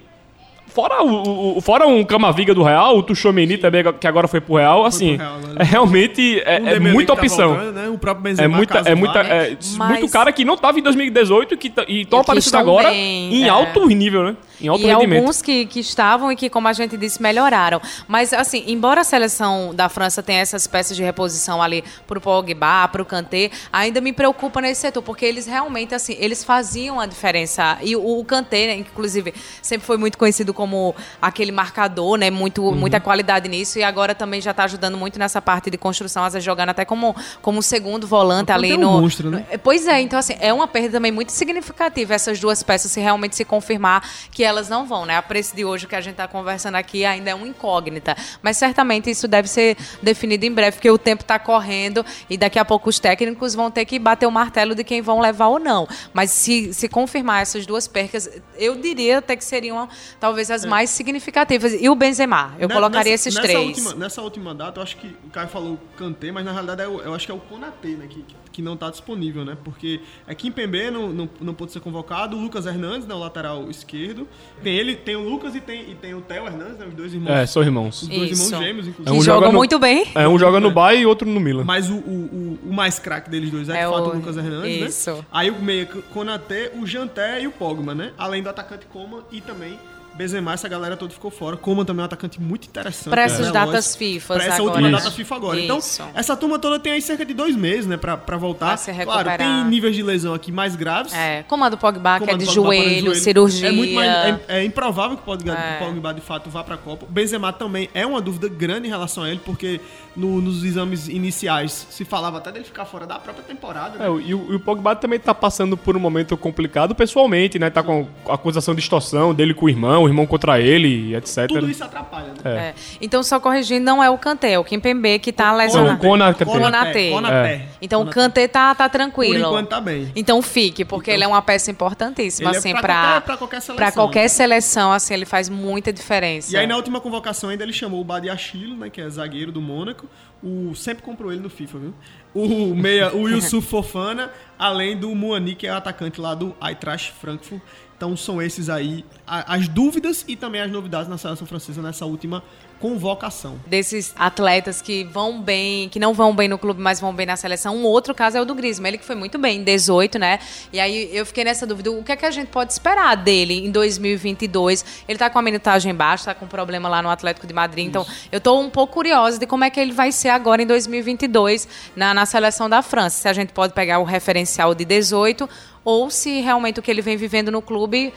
Fora, 0.76 1.02
o, 1.04 1.58
o- 1.58 1.62
fora 1.62 1.88
um 1.88 2.04
Camaviga 2.04 2.54
do 2.54 2.62
Real, 2.62 2.98
o 2.98 3.02
Tuchomeni 3.02 3.58
também, 3.58 3.82
que 3.98 4.06
agora 4.06 4.28
foi 4.28 4.42
pro 4.42 4.56
Real, 4.56 4.84
assim, 4.86 5.16
Real, 5.16 5.38
né? 5.38 5.56
é 5.60 5.64
realmente 5.64 6.42
é, 6.46 6.60
Um 6.62 6.68
é 6.68 6.80
muita 6.80 7.14
que 7.14 7.18
tá 7.20 7.24
opção. 7.24 7.48
voltando, 7.54 7.72
né? 7.72 7.88
O 7.88 7.98
próprio 7.98 8.22
é 8.22 8.30
Benzema, 8.32 8.58
muita, 8.58 8.74
caso 8.74 8.90
é 8.90 8.94
muita, 8.96 9.24
vá. 9.24 9.30
é, 9.30 9.58
Mas- 9.78 9.90
muito 10.00 10.12
cara 10.12 10.34
que 10.34 10.44
não 10.44 10.58
tava 10.58 10.78
em 10.78 10.84
2018 10.84 11.54
e 11.54 11.58
que 11.58 11.70
tá- 11.70 11.86
e 11.88 12.02
estão 12.02 12.20
que 12.20 12.26
aparecendo 12.26 12.58
agora 12.58 12.90
bem, 12.90 13.34
em 13.34 13.46
é. 13.46 13.50
alto 13.50 13.88
nível, 13.88 14.26
né? 14.26 14.36
Em 14.60 14.68
alto 14.68 14.84
e 14.84 14.86
rendimento. 14.86 15.20
alguns 15.20 15.42
que, 15.42 15.66
que 15.66 15.80
estavam 15.80 16.32
e 16.32 16.36
que, 16.36 16.50
como 16.50 16.68
a 16.68 16.74
gente 16.74 16.98
disse, 16.98 17.22
melhoraram. 17.22 17.82
Mas, 18.08 18.34
assim, 18.34 18.64
embora 18.68 19.02
a 19.02 19.04
seleção 19.04 19.74
da 19.74 19.90
França 19.90 20.22
tenha 20.22 20.42
essas 20.42 20.68
peças 20.68 20.96
de 20.96 21.04
reposição 21.04 21.62
ali 21.62 21.84
pro 22.06 22.22
Pogba, 22.22 22.88
pro 22.90 23.06
Kanté, 23.06 23.52
ainda 23.72 24.02
me 24.02 24.14
preocupa 24.14 24.62
nesse 24.62 24.82
setor, 24.82 25.02
porque 25.02 25.26
eles 25.26 25.46
realmente, 25.46 25.96
assim, 25.96 26.16
eles 26.20 26.44
faziam 26.44 27.00
a 27.00 27.06
diferença. 27.06 27.78
E 27.82 27.96
o, 27.96 28.20
o 28.20 28.26
Kanté, 28.26 28.68
né, 28.68 28.76
inclusive, 28.76 29.34
sempre 29.62 29.86
foi 29.86 29.98
muito 29.98 30.18
conhecido 30.18 30.54
como 30.54 30.96
aquele 31.22 31.52
marcador, 31.52 32.18
né? 32.18 32.30
Muito, 32.30 32.66
Uhum. 32.66 32.76
Muita 32.76 33.00
qualidade 33.00 33.48
nisso. 33.48 33.80
E 33.80 33.84
agora 33.84 34.16
também 34.16 34.42
já 34.42 34.54
tá 34.54 34.64
ajudando 34.64 34.98
muito 34.98 35.20
nessa 35.20 35.42
parte 35.42 35.70
de 35.70 35.78
construção, 35.78 36.24
às 36.24 36.34
vezes 36.34 36.46
jogando 36.46 36.70
até 36.70 36.86
como, 36.86 37.16
como 37.42 37.62
segundo 37.62 38.08
volante 38.08 38.52
O 38.52 38.56
ali 38.56 38.72
é 38.72 38.76
um 38.76 38.80
no... 38.80 39.02
monstro, 39.02 39.30
né? 39.30 39.46
Pois 39.64 39.88
é, 39.88 40.02
então 40.02 40.18
assim, 40.18 40.36
é 40.40 40.54
uma 40.54 40.68
perda 40.68 40.92
também 40.92 41.12
muito 41.12 41.32
significativa 41.32 42.14
essas 42.14 42.40
duas 42.40 42.64
peças 42.64 42.92
se 42.92 43.00
realmente 43.00 43.36
se 43.36 43.44
confirmar 43.44 44.08
que 44.32 44.44
elas 44.46 44.70
não 44.70 44.86
vão, 44.86 45.06
né? 45.06 45.18
A 45.18 45.22
preço 45.22 45.56
de 45.56 45.66
hoje 45.66 45.88
que 45.88 45.96
a 45.96 46.02
gente 46.02 46.14
está 46.14 46.28
conversando 46.28 46.76
aqui 46.76 47.04
ainda 47.04 47.32
é 47.32 47.36
uma 47.36 47.48
incógnita, 47.48 48.16
mas 48.42 48.58
certamente 48.58 49.10
isso 49.10 49.28
deve 49.28 49.48
ser 49.48 49.76
definido 50.02 50.46
em 50.46 50.52
breve, 50.52 50.78
porque 50.78 50.90
o 50.90 50.98
tempo 50.98 51.24
está 51.24 51.38
correndo 51.40 52.06
e 52.30 52.38
daqui 52.38 52.58
a 52.60 52.66
pouco 52.66 52.90
os 52.90 53.00
técnicos 53.00 53.54
vão 53.56 53.70
ter 53.72 53.86
que 53.86 53.98
bater 54.00 54.26
o 54.26 54.32
martelo 54.32 54.76
de 54.76 54.84
quem 54.84 55.02
vão 55.02 55.20
levar 55.20 55.48
ou 55.48 55.60
não. 55.60 55.88
Mas 56.14 56.32
se, 56.32 56.74
se 56.74 56.88
confirmar 56.88 57.42
essas 57.42 57.66
duas 57.66 57.88
percas, 57.88 58.30
eu 58.58 58.76
diria 58.76 59.18
até 59.20 59.36
que 59.36 59.44
seriam 59.44 59.90
talvez 60.20 60.50
as 60.52 60.64
mais 60.66 60.90
significativas. 60.90 61.74
E 61.80 61.90
o 61.90 61.96
Benzema, 61.96 62.54
eu 62.60 62.68
Ne- 62.68 62.74
colocaria 62.74 63.12
nessa- 63.12 63.30
esses 63.30 63.36
nessa 63.36 63.48
três. 63.48 63.68
Última, 63.78 63.96
nessa 63.96 64.22
última 64.22 64.54
data, 64.54 64.80
eu 64.80 64.84
acho 64.84 64.98
que 64.98 65.08
o 65.26 65.30
Caio 65.30 65.48
falou 65.48 65.80
Kanté, 65.98 66.32
mas 66.32 66.46
na 66.46 66.52
realidade 66.52 66.82
é 66.84 66.88
o- 66.88 67.02
eu 67.02 67.14
acho 67.16 67.26
que 67.26 67.32
é 67.32 67.36
o 67.36 67.40
Konaté, 67.40 67.90
né? 67.90 68.06
Que, 68.08 68.22
que 68.22 68.36
não 68.62 68.76
tá 68.78 68.90
disponível, 68.90 69.44
né? 69.46 69.58
Porque 69.64 70.00
é 70.28 70.34
Kim 70.36 70.52
Pembe 70.52 70.90
não, 70.92 71.10
não, 71.12 71.30
não 71.42 71.54
pôde 71.54 71.72
ser 71.72 71.80
convocado, 71.80 72.36
o 72.38 72.42
Lucas 72.42 72.66
Hernandes, 72.66 73.08
né, 73.08 73.14
o 73.16 73.20
lateral 73.20 73.70
esquerdo. 73.70 74.28
Tem 74.64 74.76
ele, 74.76 74.96
tem 74.96 75.16
o 75.16 75.28
Lucas 75.28 75.56
e 75.56 75.62
tem, 75.62 75.92
e 75.92 75.96
tem 75.96 76.14
o 76.14 76.22
Theo 76.22 76.46
Hernandes, 76.48 76.78
né? 76.78 76.86
Os 76.88 76.94
dois 76.94 77.14
irmãos. 77.14 77.32
É, 77.34 77.46
são 77.46 77.62
irmãos. 77.64 78.02
Os 78.04 78.08
dois 78.08 78.32
Isso. 78.32 78.46
irmãos 78.48 78.66
gêmeos, 78.66 78.86
Que 78.86 78.92
inclusive. 78.92 79.16
É 79.16 79.20
um 79.20 79.22
jogam 79.24 79.42
joga 79.42 79.52
no- 79.54 79.58
muito 79.60 79.80
bem. 79.80 80.06
É, 80.16 80.28
um 80.28 80.38
joga 80.40 80.60
no 80.60 80.72
Bayern 80.72 81.04
e 81.04 81.06
outro 81.06 81.30
no 81.30 81.40
Milan. 81.40 81.64
Mas 81.64 81.90
o, 81.90 81.96
o, 81.96 82.60
o, 82.66 82.70
o 82.70 82.74
mais 82.74 83.00
craque 83.00 83.30
deles 83.30 83.50
dois 83.52 83.70
é, 83.70 83.74
de 83.74 83.78
É 83.80 83.86
fato 83.90 84.08
o- 84.08 84.12
o 84.12 84.16
Lucas 84.16 84.38
Hernandes, 84.38 84.90
isso. 84.90 85.12
né? 85.14 85.26
Aí 85.32 85.50
o 85.52 85.62
meia 85.62 85.86
Konaté, 85.86 86.72
o 86.76 86.86
Janté 86.86 87.42
e 87.42 87.48
o 87.48 87.52
Pogba, 87.52 87.94
né? 87.96 88.12
Além 88.18 88.42
do 88.44 88.50
atacante 88.50 88.86
Coma 88.86 89.24
e 89.32 89.42
também 89.42 89.78
Benzema, 90.16 90.54
essa 90.54 90.68
galera 90.70 90.96
toda 90.96 91.12
ficou 91.14 91.30
fora. 91.30 91.58
Coman 91.58 91.84
também 91.84 92.00
é 92.02 92.04
um 92.04 92.06
atacante 92.06 92.40
muito 92.42 92.68
interessante. 92.68 93.10
Pra 93.10 93.24
essas 93.24 93.48
veloz. 93.48 93.54
datas 93.54 93.96
FIFA 93.96 94.34
Pra 94.36 94.44
essa 94.46 94.56
agora. 94.56 94.72
última 94.72 94.90
Isso. 94.90 94.98
data 95.04 95.12
FIFA 95.16 95.36
agora. 95.36 95.58
Isso. 95.60 95.66
Então, 96.02 96.10
essa 96.16 96.38
turma 96.38 96.58
toda 96.58 96.80
tem 96.80 96.94
aí 96.94 97.02
cerca 97.02 97.26
de 97.26 97.34
dois 97.34 97.56
meses, 97.56 97.86
né, 97.86 97.98
pra, 97.98 98.16
pra 98.16 98.38
voltar. 98.38 98.68
Pra 98.68 98.78
se 98.78 98.94
claro, 98.94 99.30
tem 99.38 99.66
níveis 99.66 99.94
de 99.96 100.02
lesão 100.02 100.34
aqui 100.34 100.52
mais 100.52 100.76
graves. 100.76 101.14
É, 101.14 101.44
como 101.48 101.64
a 101.66 101.70
do 101.70 101.78
Pogba, 101.78 102.18
que 102.20 102.24
é 102.24 102.28
Como 102.28 102.38
de 102.38 102.44
a 102.46 102.48
Pogba, 102.48 102.64
joelho, 102.64 102.96
exemplo, 103.12 103.16
cirurgia. 103.16 103.68
É 103.68 103.72
muito 103.72 103.94
mais. 103.94 104.08
É, 104.10 104.40
é 104.60 104.64
improvável 104.64 105.18
que 105.18 105.24
o 105.24 105.26
Pogba, 105.26 105.52
É. 105.54 105.82
o 105.82 105.86
Pogba, 105.86 106.14
de 106.14 106.22
fato 106.22 106.50
vá 106.50 106.64
pra 106.64 106.78
Copa. 106.78 107.06
O 107.06 107.12
Benzema 107.12 107.52
também 107.52 107.90
é 107.94 108.06
uma 108.06 108.22
dúvida 108.22 108.48
grande 108.48 108.88
em 108.88 108.90
relação 108.90 109.24
a 109.24 109.30
ele, 109.30 109.42
porque 109.44 109.82
no- 110.16 110.40
nos 110.42 110.64
exames 110.64 111.10
iniciais 111.10 111.88
se 111.90 112.06
falava 112.06 112.38
até 112.38 112.52
dele 112.54 112.64
ficar 112.64 112.86
fora 112.86 113.06
da 113.06 113.20
própria 113.20 113.44
temporada. 113.44 113.98
né? 114.00 114.06
É, 114.06 114.10
e, 114.10 114.34
o, 114.34 114.54
e 114.54 114.56
o 114.56 114.60
Pogba 114.62 114.96
também 114.96 115.20
tá 115.20 115.34
passando 115.34 115.76
por 115.76 115.98
um 115.98 116.00
momento 116.00 116.38
complicado 116.38 116.96
pessoalmente, 116.96 117.60
né? 117.60 117.70
Tá 117.70 117.84
com 117.84 118.08
acusação 118.30 118.74
de 118.74 118.80
extorsão 118.80 119.34
dele 119.34 119.54
com 119.54 119.66
o 119.66 119.70
irmão, 119.70 120.05
o 120.06 120.08
irmão 120.10 120.26
contra 120.26 120.60
ele, 120.60 121.16
etc. 121.16 121.48
Tudo 121.48 121.70
isso 121.70 121.84
atrapalha, 121.84 122.28
né? 122.44 122.52
É. 122.70 122.74
Então, 123.02 123.22
só 123.24 123.40
corrigindo, 123.40 123.84
não 123.86 124.04
é 124.04 124.10
o 124.10 124.18
Kanté, 124.18 124.54
é 124.54 124.60
o 124.60 124.64
Kimpembe 124.64 125.20
que 125.20 125.32
tá 125.34 125.54
lesionado. 125.54 125.96
o 125.96 125.98
Konaté. 126.00 126.46
Konaté. 126.46 127.10
Konaté. 127.12 127.68
Então, 127.82 128.02
o. 128.04 128.06
Kanté 128.10 128.48
tá, 128.48 128.74
tá 128.74 128.88
Por 128.88 128.94
tranquilo. 128.94 129.38
enquanto 129.50 129.70
tá 129.70 129.82
bem. 129.82 130.12
Então 130.16 130.42
fique, 130.42 130.86
porque 130.86 131.12
ele 131.12 131.24
é 131.24 131.28
uma 131.28 131.42
peça 131.42 131.70
importantíssima, 131.72 132.52
é 132.52 132.58
assim, 132.58 132.72
pra 132.72 132.82
pra, 132.82 132.96
qualquer- 132.96 133.22
pra 133.26 133.38
qualquer 133.38 133.62
seleção. 133.62 133.76
pra 133.76 133.92
qualquer 133.92 134.28
seleção, 134.30 134.92
assim, 134.92 135.14
ele 135.14 135.26
faz 135.26 135.50
muita 135.50 135.92
diferença. 135.92 136.54
E 136.54 136.58
aí 136.58 136.66
na 136.68 136.76
última 136.76 137.02
convocação 137.02 137.50
ainda 137.50 137.64
ele 137.64 137.74
chamou 137.74 138.00
o 138.02 138.04
Badiachilo, 138.04 138.76
né, 138.78 138.90
que 138.90 139.02
é 139.02 139.10
zagueiro 139.10 139.52
do 139.52 139.62
Mônaco. 139.62 140.08
O 140.44 140.76
sempre 140.76 141.02
comprou 141.04 141.32
ele 141.32 141.42
no 141.42 141.50
FIFA, 141.50 141.80
viu? 141.80 141.94
O 142.34 142.76
meia, 142.76 143.16
o 143.16 143.28
Yusuf 143.30 143.66
Fofana, 143.68 144.30
além 144.60 144.96
do 144.96 145.10
Muani, 145.16 145.56
que 145.56 145.66
é 145.66 145.72
o 145.72 145.76
atacante 145.76 146.20
lá 146.22 146.36
do 146.36 146.54
Eintracht 146.62 147.12
Frankfurt. 147.20 147.62
Então 147.98 148.16
são 148.18 148.42
esses 148.42 148.70
aí 148.70 149.06
as 149.26 149.68
dúvidas 149.68 150.26
e 150.28 150.36
também 150.36 150.62
as 150.62 150.72
novidades 150.72 151.08
na 151.10 151.18
seleção 151.18 151.48
francesa 151.48 151.82
nessa 151.82 152.06
última 152.06 152.44
convocação. 152.80 153.58
Desses 153.66 154.14
atletas 154.18 154.82
que 154.82 155.04
vão 155.06 155.42
bem, 155.42 155.88
que 155.90 155.98
não 155.98 156.14
vão 156.14 156.36
bem 156.36 156.48
no 156.48 156.58
clube, 156.58 156.82
mas 156.82 157.00
vão 157.00 157.14
bem 157.14 157.26
na 157.26 157.38
seleção. 157.38 157.76
Um 157.76 157.84
outro 157.84 158.14
caso 158.14 158.38
é 158.38 158.42
o 158.42 158.46
do 158.46 158.54
Griezmann, 158.54 158.90
ele 158.90 158.98
que 158.98 159.06
foi 159.06 159.16
muito 159.16 159.38
bem 159.38 159.62
em 159.62 159.64
18, 159.64 160.20
né? 160.20 160.40
E 160.74 160.80
aí 160.80 161.10
eu 161.16 161.26
fiquei 161.26 161.44
nessa 161.44 161.66
dúvida, 161.66 161.92
o 161.92 162.04
que 162.04 162.12
é 162.12 162.16
que 162.16 162.26
a 162.26 162.32
gente 162.32 162.50
pode 162.50 162.74
esperar 162.74 163.16
dele 163.16 163.66
em 163.66 163.72
2022? 163.72 164.86
Ele 165.08 165.18
tá 165.18 165.30
com 165.30 165.40
a 165.40 165.42
minutagem 165.42 165.96
baixa, 165.96 166.26
tá 166.26 166.36
com 166.36 166.48
problema 166.48 166.90
lá 166.90 167.02
no 167.02 167.10
Atlético 167.10 167.48
de 167.48 167.54
Madrid, 167.54 167.88
então 167.88 168.06
eu 168.32 168.42
tô 168.42 168.60
um 168.60 168.70
pouco 168.70 168.94
curiosa 168.94 169.40
de 169.40 169.48
como 169.48 169.64
é 169.64 169.70
que 169.70 169.80
ele 169.80 169.94
vai 169.94 170.12
ser 170.12 170.30
agora 170.30 170.62
em 170.62 170.68
2022 170.68 171.68
na, 171.96 172.14
na 172.14 172.26
seleção 172.26 172.70
da 172.70 172.82
França. 172.82 173.22
Se 173.22 173.28
a 173.28 173.34
gente 173.34 173.54
pode 173.54 173.74
pegar 173.74 174.00
o 174.00 174.04
referencial 174.04 174.76
de 174.76 174.84
18 174.84 175.50
ou 175.86 176.10
se 176.10 176.42
realmente 176.42 176.80
o 176.80 176.84
que 176.84 176.92
ele 176.92 177.02
vem 177.02 177.16
vivendo 177.16 177.50
no 177.52 177.62
clube 177.62 178.12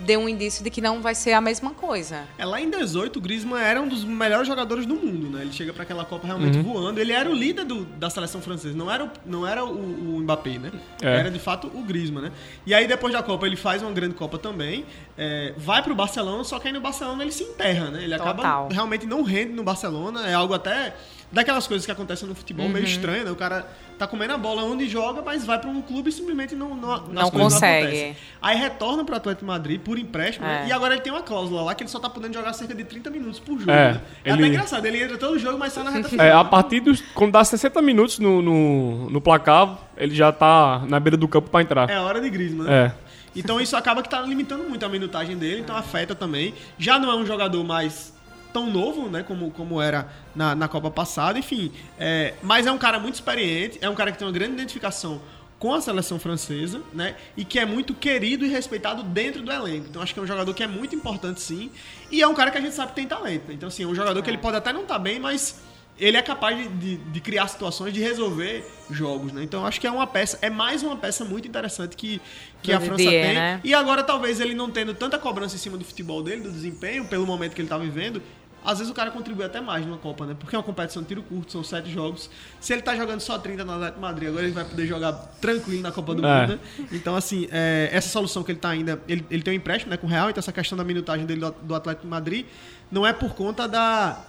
deu 0.00 0.18
um 0.20 0.28
indício 0.28 0.62
de 0.64 0.70
que 0.70 0.80
não 0.80 1.00
vai 1.00 1.14
ser 1.14 1.32
a 1.34 1.40
mesma 1.40 1.70
coisa. 1.70 2.24
É, 2.36 2.44
lá 2.44 2.60
em 2.60 2.68
18, 2.68 3.16
o 3.16 3.22
Griezmann 3.22 3.62
era 3.62 3.80
um 3.80 3.86
dos 3.86 4.02
melhores 4.04 4.46
jogadores 4.46 4.84
do 4.84 4.96
mundo, 4.96 5.28
né? 5.30 5.42
Ele 5.42 5.52
chega 5.52 5.72
pra 5.72 5.84
aquela 5.84 6.04
Copa 6.04 6.26
realmente 6.26 6.58
voando. 6.58 6.98
Ele 7.00 7.12
era 7.12 7.30
o 7.30 7.32
líder 7.32 7.64
do- 7.64 7.84
da 7.84 8.10
seleção 8.10 8.42
francesa, 8.42 8.76
não 8.76 8.90
era 8.90 9.04
o, 9.04 9.10
não 9.24 9.46
era 9.46 9.64
o, 9.64 9.70
o 10.16 10.20
Mbappé, 10.20 10.58
né? 10.58 10.72
É. 11.00 11.20
Era 11.20 11.30
de 11.30 11.38
fato 11.38 11.68
o 11.72 11.80
Griezmann, 11.82 12.24
né? 12.24 12.32
E 12.66 12.74
aí 12.74 12.88
depois 12.88 13.12
da 13.14 13.22
Copa 13.22 13.46
ele 13.46 13.54
faz 13.56 13.82
uma 13.82 13.92
grande 13.92 14.14
Copa 14.16 14.36
também, 14.36 14.84
é, 15.16 15.54
vai 15.56 15.80
pro 15.80 15.94
Barcelona, 15.94 16.42
só 16.42 16.58
que 16.58 16.66
aí 16.66 16.74
no 16.74 16.80
Barcelona 16.80 17.22
ele 17.22 17.32
se 17.32 17.44
enterra, 17.44 17.88
né? 17.90 18.02
Ele 18.02 18.14
acaba 18.14 18.34
Total. 18.42 18.68
realmente 18.72 19.06
não 19.06 19.22
rende 19.22 19.52
no 19.52 19.62
Barcelona, 19.62 20.26
é 20.26 20.34
algo 20.34 20.54
até 20.54 20.92
daquelas 21.32 21.66
coisas 21.66 21.84
que 21.84 21.90
acontecem 21.92 22.28
no 22.28 22.34
futebol 22.34 22.66
Uhum. 22.66 22.72
meio 22.72 22.84
estranho, 22.84 23.24
né? 23.24 23.30
O 23.30 23.36
cara 23.36 23.66
tá 23.98 24.06
comendo 24.06 24.32
a 24.34 24.38
bola 24.38 24.62
onde 24.64 24.88
joga, 24.88 25.22
mas 25.22 25.44
vai 25.44 25.58
pra 25.58 25.68
um 25.70 25.80
clube 25.82 26.08
e 26.10 26.12
simplesmente 26.12 26.54
não 26.54 26.74
não, 26.76 27.06
Não 27.08 27.30
consegue. 27.30 27.86
acontecem. 27.86 28.16
Aí 28.42 28.56
retorna 28.56 29.04
pro 29.04 29.16
Atlético 29.16 29.40
de 29.42 29.46
Madrid 29.46 29.80
por 29.80 29.98
empréstimo, 29.98 30.46
né? 30.46 30.64
É. 30.64 30.68
E 30.68 30.72
agora 30.72 30.94
ele 30.94 31.02
tem 31.02 31.12
uma 31.12 31.22
cláusula 31.22 31.62
lá 31.62 31.74
que 31.74 31.82
ele 31.82 31.90
só 31.90 31.98
tá 31.98 32.08
podendo 32.10 32.34
jogar 32.34 32.52
cerca 32.52 32.74
de 32.74 32.84
30 32.84 33.10
minutos 33.10 33.38
por 33.40 33.58
jogo. 33.58 33.70
É, 33.70 33.92
né? 33.94 34.00
é 34.24 34.30
ele- 34.30 34.38
até 34.42 34.46
engraçado, 34.48 34.86
ele 34.86 35.02
entra 35.02 35.18
todo 35.18 35.38
jogo, 35.38 35.58
mas 35.58 35.72
só 35.72 35.82
na 35.82 35.90
reta 35.90 36.08
final. 36.08 36.26
É, 36.26 36.32
a 36.32 36.44
partir 36.44 36.80
dos. 36.80 37.00
Quando 37.14 37.32
dá 37.32 37.44
60 37.44 37.80
minutos 37.82 38.18
no, 38.18 38.42
no, 38.42 39.10
no 39.10 39.20
placar, 39.20 39.78
ele 39.96 40.14
já 40.14 40.30
tá 40.32 40.84
na 40.88 40.98
beira 41.00 41.16
do 41.16 41.26
campo 41.28 41.48
pra 41.50 41.62
entrar. 41.62 41.88
É 41.90 41.98
hora 42.00 42.20
de 42.20 42.30
Griezmann, 42.30 42.66
né? 42.66 42.92
É. 43.00 43.04
Então 43.36 43.60
isso 43.60 43.76
acaba 43.76 44.00
que 44.02 44.08
tá 44.08 44.20
limitando 44.20 44.62
muito 44.64 44.86
a 44.86 44.88
minutagem 44.88 45.36
dele, 45.36 45.60
então 45.60 45.76
afeta 45.76 46.14
também. 46.14 46.54
Já 46.78 46.98
não 47.00 47.10
é 47.10 47.16
um 47.16 47.26
jogador 47.26 47.64
mais 47.64 48.14
tão 48.54 48.70
novo, 48.70 49.10
né, 49.10 49.24
como, 49.24 49.50
como 49.50 49.82
era 49.82 50.08
na, 50.34 50.54
na 50.54 50.68
Copa 50.68 50.88
passada, 50.88 51.36
enfim. 51.36 51.72
É, 51.98 52.34
mas 52.40 52.66
é 52.66 52.72
um 52.72 52.78
cara 52.78 53.00
muito 53.00 53.16
experiente, 53.16 53.78
é 53.82 53.90
um 53.90 53.96
cara 53.96 54.12
que 54.12 54.18
tem 54.18 54.26
uma 54.26 54.32
grande 54.32 54.52
identificação 54.54 55.20
com 55.58 55.74
a 55.74 55.80
seleção 55.80 56.18
francesa, 56.18 56.80
né, 56.92 57.16
e 57.36 57.44
que 57.44 57.58
é 57.58 57.66
muito 57.66 57.94
querido 57.94 58.44
e 58.44 58.48
respeitado 58.48 59.02
dentro 59.02 59.42
do 59.42 59.50
elenco. 59.50 59.86
Então 59.90 60.00
acho 60.00 60.14
que 60.14 60.20
é 60.20 60.22
um 60.22 60.26
jogador 60.26 60.54
que 60.54 60.62
é 60.62 60.66
muito 60.68 60.94
importante 60.94 61.40
sim, 61.40 61.70
e 62.10 62.22
é 62.22 62.28
um 62.28 62.34
cara 62.34 62.50
que 62.52 62.58
a 62.58 62.60
gente 62.60 62.74
sabe 62.74 62.90
que 62.90 62.96
tem 62.96 63.08
talento. 63.08 63.50
Então 63.50 63.68
assim, 63.68 63.82
é 63.82 63.86
um 63.86 63.94
jogador 63.94 64.22
que 64.22 64.30
ele 64.30 64.38
pode 64.38 64.56
até 64.56 64.72
não 64.72 64.82
estar 64.82 65.00
bem, 65.00 65.18
mas 65.18 65.60
ele 65.98 66.16
é 66.16 66.22
capaz 66.22 66.56
de, 66.58 66.68
de, 66.68 66.96
de 66.96 67.20
criar 67.20 67.46
situações, 67.46 67.92
de 67.92 68.00
resolver 68.00 68.64
jogos, 68.90 69.32
né? 69.32 69.44
Então 69.44 69.64
acho 69.64 69.80
que 69.80 69.86
é 69.86 69.90
uma 69.90 70.06
peça, 70.06 70.38
é 70.42 70.50
mais 70.50 70.82
uma 70.82 70.96
peça 70.96 71.24
muito 71.24 71.46
interessante 71.46 71.96
que, 71.96 72.20
que 72.62 72.72
Do 72.72 72.76
a 72.76 72.80
França 72.80 72.96
Didier, 72.96 73.26
tem. 73.26 73.34
né? 73.34 73.60
E 73.62 73.72
agora 73.72 74.02
talvez 74.02 74.40
ele 74.40 74.54
não 74.54 74.70
tendo 74.70 74.92
tanta 74.92 75.18
cobrança 75.18 75.54
em 75.54 75.58
cima 75.58 75.78
do 75.78 75.84
futebol 75.84 76.22
dele, 76.22 76.42
do 76.42 76.50
desempenho, 76.50 77.04
pelo 77.04 77.24
momento 77.24 77.54
que 77.54 77.60
ele 77.60 77.68
tá 77.68 77.78
vivendo, 77.78 78.20
às 78.64 78.78
vezes 78.78 78.90
o 78.90 78.94
cara 78.94 79.10
contribui 79.10 79.44
até 79.44 79.60
mais 79.60 79.84
numa 79.84 79.98
Copa, 79.98 80.24
né? 80.24 80.34
Porque 80.38 80.56
é 80.56 80.58
uma 80.58 80.62
competição 80.64 81.02
de 81.02 81.08
tiro 81.08 81.22
curto, 81.22 81.52
são 81.52 81.62
sete 81.62 81.90
jogos. 81.90 82.30
Se 82.60 82.72
ele 82.72 82.82
tá 82.82 82.96
jogando 82.96 83.20
só 83.20 83.38
30 83.38 83.64
na 83.64 83.74
Atlético 83.74 84.00
Madrid, 84.00 84.28
agora 84.28 84.44
ele 84.44 84.52
vai 84.52 84.64
poder 84.64 84.86
jogar 84.86 85.12
tranquilo 85.40 85.82
na 85.82 85.92
Copa 85.92 86.14
do 86.14 86.26
É. 86.26 86.40
Mundo, 86.40 86.52
né? 86.54 86.86
Então, 86.90 87.14
assim, 87.14 87.46
é, 87.52 87.90
essa 87.92 88.08
solução 88.08 88.42
que 88.42 88.52
ele 88.52 88.58
tá 88.58 88.70
ainda. 88.70 89.00
Ele, 89.06 89.24
ele 89.30 89.42
tem 89.42 89.52
um 89.52 89.56
empréstimo 89.56 89.90
né, 89.90 89.96
com 89.96 90.06
o 90.06 90.10
Real, 90.10 90.30
então 90.30 90.40
essa 90.40 90.52
questão 90.52 90.78
da 90.78 90.84
minutagem 90.84 91.26
dele 91.26 91.40
do, 91.40 91.50
do 91.50 91.74
Atlético 91.74 92.04
de 92.06 92.10
Madrid 92.10 92.46
não 92.90 93.06
é 93.06 93.12
por 93.12 93.34
conta 93.34 93.68
da. 93.68 94.24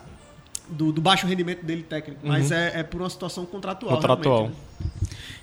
Do, 0.68 0.92
do 0.92 1.00
baixo 1.00 1.28
rendimento 1.28 1.64
dele 1.64 1.84
técnico, 1.84 2.22
mas 2.24 2.52
é, 2.52 2.80
é 2.80 2.84
por 2.84 3.00
uma 3.00 3.10
situação 3.10 3.46
contratual. 3.46 3.92
Uhum. 3.92 3.98
Contratual. 3.98 4.38
realmente, 4.38 4.58
né? 4.58 4.65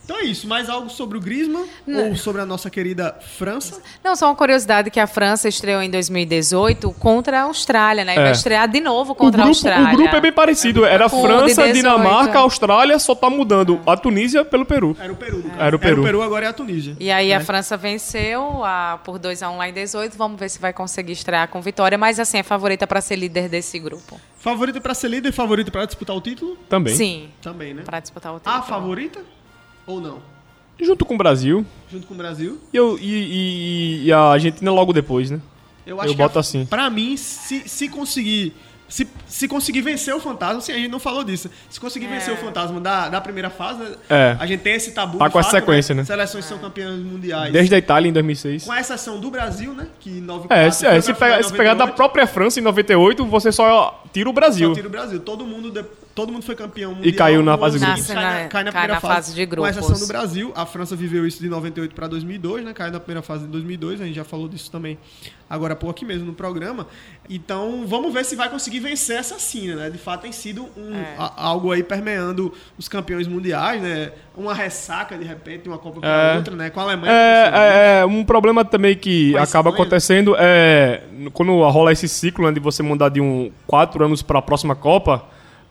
Então 0.05 0.17
é 0.19 0.25
isso. 0.25 0.49
Mais 0.49 0.69
algo 0.69 0.91
sobre 0.91 1.17
o 1.17 1.21
Griezmann 1.21 1.65
ou 1.87 2.17
sobre 2.17 2.43
a 2.43 2.47
nossa 2.47 2.69
querida 2.69 3.17
França? 3.39 3.81
Não, 4.03 4.17
só 4.17 4.27
uma 4.27 4.35
curiosidade 4.35 4.91
que 4.91 4.99
a 4.99 5.07
França 5.07 5.49
estreou 5.49 5.81
em 5.81 5.89
2018 5.91 6.91
contra 6.95 7.41
a 7.41 7.43
Austrália, 7.45 8.05
né? 8.05 8.15
E 8.17 8.19
É. 8.19 8.23
vai 8.23 8.33
estrear 8.33 8.69
de 8.69 8.81
novo 8.81 9.13
O 9.13 9.15
contra 9.15 9.43
a 9.43 9.45
grupo, 9.45 9.57
Austrália. 9.57 9.89
o 9.89 9.97
grupo 9.97 10.17
é 10.17 10.21
bem 10.21 10.33
parecido. 10.33 10.85
Era 10.85 11.09
Com 11.09 11.19
o 11.19 11.21
de 11.23 11.27
França, 11.29 11.47
18. 11.67 11.75
Dinamarca, 11.75 12.39
Austrália, 12.41 12.99
só 12.99 13.15
tá 13.15 13.31
mudando 13.31 13.81
a 13.87 13.97
Tunísia 13.97 14.45
pelo 14.45 14.65
Peru. 14.67 14.97
Era 15.01 15.13
o 15.13 15.17
Peru. 15.17 15.37
no 15.39 15.43
caso. 15.51 15.63
Era 15.63 15.77
o 15.77 15.79
Peru. 15.79 16.23
agora 16.23 16.47
é 16.47 16.49
a 16.49 16.53
Tunísia. 16.53 16.97
E 16.99 17.11
aí 17.11 17.33
a 17.33 17.39
né? 17.39 17.45
França 17.45 17.77
venceu 17.77 18.65
a, 18.65 18.99
por 19.05 19.19
2x1 19.19 19.57
lá 19.57 19.69
em 19.69 19.73
18. 19.73 20.17
Vamos 20.19 20.39
ver 20.39 20.49
se 20.49 20.59
vai 20.59 20.73
conseguir 20.73 21.13
estrear 21.13 21.47
com 21.49 21.61
vitória. 21.63 21.97
Mas 21.97 22.19
assim, 22.19 22.39
é 22.39 22.43
favorita 22.43 22.87
para 22.87 23.01
ser 23.01 23.17
líder 23.17 23.49
desse 23.49 23.79
grupo. 23.79 24.21
Favorita 24.39 24.81
pra 24.81 24.95
ser 24.95 25.09
líder, 25.09 25.31
favorita 25.33 25.71
pra 25.71 25.85
disputar 25.87 26.17
o 26.17 26.21
título? 26.21 26.57
Também. 26.69 26.97
Sim, 26.97 27.29
Também, 27.41 27.73
né? 27.73 27.83
para 27.85 28.01
disputar 28.01 28.35
o 28.35 28.39
título. 28.41 28.57
A 28.57 28.63
favorita? 28.63 29.21
Ou 29.87 30.01
não? 30.01 30.19
Junto 30.81 31.05
com 31.05 31.15
o 31.15 31.19
Brasil. 31.19 31.65
Junto 31.91 32.07
com 32.07 32.15
o 32.15 32.17
Brasil? 32.17 32.59
E, 32.73 32.77
eu, 32.77 32.99
e, 32.99 33.03
e- 33.05 34.05
e 34.07 34.13
a 34.13 34.21
Argentina 34.21 34.71
logo 34.73 34.93
depois, 34.93 35.31
né? 35.31 35.41
Eu 35.87 35.97
Eu 35.99 36.09
que 36.11 36.15
boto 36.17 36.39
a- 36.39 36.41
assim. 36.41 36.65
Pra 36.67 36.89
mim, 36.91 37.17
se, 37.17 37.69
se 37.69 37.89
conseguir. 37.89 38.55
Se, 38.89 39.09
se 39.27 39.49
conseguir 39.49 39.81
vencer 39.81 40.15
o 40.15 40.21
fantasma, 40.21 40.59
assim, 40.59 40.71
a 40.73 40.77
gente 40.77 40.91
não 40.91 40.99
falou 41.01 41.25
disso. 41.25 41.49
Se 41.71 41.81
conseguir 41.81 42.09
vencer 42.09 42.35
o 42.35 42.37
fantasma 42.37 42.79
da, 42.79 43.09
da 43.09 43.21
primeira 43.23 43.49
fase, 43.49 43.81
né, 43.83 43.95
É. 44.11 44.37
a 44.39 44.45
gente 44.45 44.61
tem 44.61 44.75
esse 44.75 44.93
tabu. 44.93 45.17
Tá 45.17 45.29
de 45.29 45.33
com 45.33 45.41
essa 45.41 45.49
sequência, 45.51 45.95
né? 45.95 46.05
Seleções 46.05 46.45
são 46.45 46.59
campeãs 46.59 46.99
mundiais. 47.01 47.51
Desde 47.53 47.75
a 47.75 47.79
Itália 47.79 48.11
em 48.11 48.13
2006. 48.13 48.65
Com 48.65 48.75
exceção 48.75 49.19
do 49.19 49.31
Brasil, 49.31 49.73
né? 49.73 49.87
Que 49.99 50.11
94 50.21 50.55
É, 50.67 50.71
se, 50.71 50.85
é, 50.87 51.01
se, 51.01 51.15
pegar, 51.15 51.37
final 51.39 51.43
se 51.45 51.53
pegar 51.57 51.71
da 51.75 51.87
98, 51.87 51.97
própria 51.97 52.27
França 52.27 52.61
em 52.61 52.63
98, 52.63 53.25
você 53.25 53.51
só 53.51 54.05
tira 54.13 54.29
o 54.29 54.33
Brasil. 54.33 54.69
Só 54.69 54.75
tira 54.75 54.89
o 54.89 54.91
Brasil. 54.91 55.21
Todo 55.21 55.47
mundo, 55.47 55.71
de- 55.71 55.85
todo 56.15 56.33
mundo 56.33 56.43
foi 56.45 56.55
campeão 56.55 56.95
mundial. 56.95 57.15
caiu 57.17 57.43
na 57.43 57.57
fase 57.57 57.79
de 57.79 57.85
grupos. 57.85 58.07
Cai 58.07 58.15
na, 58.17 58.23
cai 58.23 58.43
na 58.43 58.49
cai 58.49 58.63
primeira 58.73 58.95
na 58.95 59.01
fase, 59.01 59.15
fase 59.15 59.35
de 59.35 59.47
Com 59.47 59.67
exceção 59.67 59.83
do 59.89 59.95
grupos. 59.95 60.09
Brasil. 60.09 60.53
A 60.55 60.67
França 60.67 60.95
viveu 60.97 61.27
isso 61.27 61.41
de 61.41 61.49
98 61.49 61.95
para 61.95 62.07
2002, 62.09 62.65
né? 62.65 62.73
Caiu 62.73 62.93
na 62.93 63.01
primeira 63.01 63.23
fase 63.23 63.45
de 63.45 63.51
2002. 63.51 64.01
A 64.01 64.05
gente 64.05 64.15
já 64.17 64.25
falou 64.25 64.49
disso 64.49 64.71
também 64.71 64.99
agora 65.49 65.75
há 65.75 65.77
pouco 65.77 65.91
aqui 65.95 66.05
mesmo 66.05 66.25
no 66.27 66.33
programa. 66.33 66.87
Então, 67.29 67.85
vamos 67.87 68.13
ver 68.13 68.25
se 68.25 68.35
vai 68.35 68.49
conseguir 68.49 68.81
vencer 68.81 69.17
essa 69.19 69.39
cena, 69.39 69.77
né? 69.77 69.91
De 69.91 69.99
fato, 69.99 70.23
tem 70.23 70.33
sido 70.33 70.67
um, 70.77 70.95
É. 70.95 71.15
a- 71.19 71.33
algo 71.45 71.71
aí 71.73 71.83
permeando 71.83 72.53
os 72.79 72.89
campeões 72.89 73.27
mundiais, 73.29 73.81
né? 73.83 74.13
Uma 74.37 74.55
ressaca, 74.55 75.17
de 75.19 75.25
repente, 75.25 75.69
uma 75.69 75.77
Copa 75.79 76.01
para 76.01 76.09
É. 76.33 76.37
outra, 76.37 76.57
né? 76.57 76.71
Com 76.71 76.81
a 76.81 76.85
Alemanha. 76.85 77.13
É, 77.13 77.51
é, 77.55 78.01
é, 78.01 78.07
um 78.07 78.25
problema 78.25 78.65
também 78.65 78.97
que 78.97 79.37
a 79.37 79.43
acaba 79.43 79.71
acontecendo 79.71 80.35
é 80.39 81.03
quando 81.35 81.53
rola 81.69 81.93
esse 81.93 82.09
ciclo 82.09 82.47
né, 82.47 82.53
de 82.53 82.61
você 82.61 82.83
mudar 82.83 83.09
de 83.11 83.21
um 83.21 83.51
quatro 83.67 84.05
anos 84.05 84.23
para 84.23 84.39
a 84.39 84.43
próxima 84.43 84.75
Copa. 84.75 85.23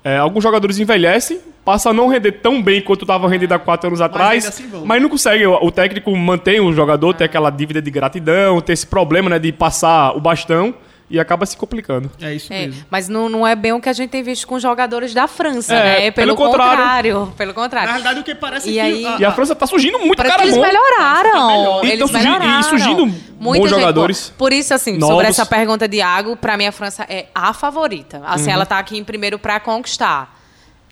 É, 0.04 0.18
alguns 0.18 0.44
jogadores 0.44 0.80
envelhecem, 0.80 1.40
passam 1.64 1.92
a 1.92 1.94
não 1.94 2.08
render 2.08 2.32
tão 2.34 2.62
bem 2.62 2.82
quanto 2.82 3.04
estavam 3.04 3.30
rendendo 3.30 3.54
há 3.54 3.60
quatro 3.60 3.88
anos 3.88 4.02
atrás, 4.02 4.46
ainda 4.46 4.50
assim 4.50 4.86
mas 4.86 5.02
não 5.02 5.10
consegue. 5.10 5.46
O, 5.46 5.66
o 5.66 5.72
técnico 5.72 6.16
mantém 6.16 6.60
o 6.60 6.74
jogador, 6.74 7.14
tem 7.14 7.26
aquela 7.26 7.50
dívida 7.50 7.82
de 7.82 7.92
gratidão, 7.92 8.60
tem 8.62 8.74
esse 8.74 8.88
problema 8.88 9.30
né, 9.30 9.38
de 9.38 9.52
passar 9.52 10.16
o 10.16 10.20
bastão. 10.20 10.74
E 11.12 11.20
acaba 11.20 11.46
se 11.46 11.56
complicando. 11.58 12.10
É 12.22 12.34
isso 12.34 12.52
É, 12.52 12.66
mesmo. 12.68 12.86
mas 12.90 13.08
não, 13.10 13.28
não 13.30 13.46
é 13.46 13.56
bem 13.56 13.74
o 13.74 13.80
que 13.82 13.90
a 13.90 13.94
gente 13.94 14.10
tem 14.10 14.24
visto 14.24 14.48
com 14.48 14.56
os 14.56 14.62
jogadores 14.64 15.14
da 15.14 15.28
França, 15.28 15.76
É, 15.76 16.00
né? 16.06 16.12
pelo 16.12 16.36
Pelo, 16.36 16.36
contrário. 16.50 16.78
contrário. 16.78 17.34
Pelo 17.38 17.54
Na 17.54 17.62
contrário. 17.62 17.90
realidade, 17.90 18.20
o 18.22 18.24
que 18.24 18.34
parece 18.34 18.70
E 18.70 18.74
que 18.74 18.80
aí- 18.80 19.06
E 19.20 19.26
a 19.26 19.32
França 19.34 19.54
tá 19.54 19.68
surgindo 19.68 20.00
muito 20.00 20.16
Parece 20.18 20.36
cara 20.36 20.48
que 20.50 20.56
eles 20.56 20.58
bom. 20.58 20.66
melhoraram. 20.66 21.84
E 21.84 21.88
Eles 21.88 22.00
tão 22.00 22.08
surgindo- 22.08 22.36
e 22.36 22.40
melhoraram. 22.40 22.64
surgindo 22.64 23.06
Muita 23.06 23.24
bons 23.40 23.70
gente 23.70 23.80
jogadores. 23.80 24.34
Por 24.38 24.54
isso, 24.54 24.74
assim, 24.74 24.94
novos. 24.98 25.10
sobre 25.10 25.28
essa 25.28 25.46
pergunta 25.46 25.88
de 25.88 25.98
Iago, 25.98 26.36
pra 26.38 26.56
mim 26.58 26.66
a 26.68 26.72
França 26.72 27.06
é 27.10 27.26
a 27.36 27.54
favorita. 27.54 28.22
Assim, 28.26 28.46
Uhum. 28.48 28.54
ela 28.54 28.66
tá 28.66 28.80
aqui 28.80 28.98
em 28.98 29.04
primeiro 29.04 29.38
pra 29.38 29.60
conquistar. 29.60 30.40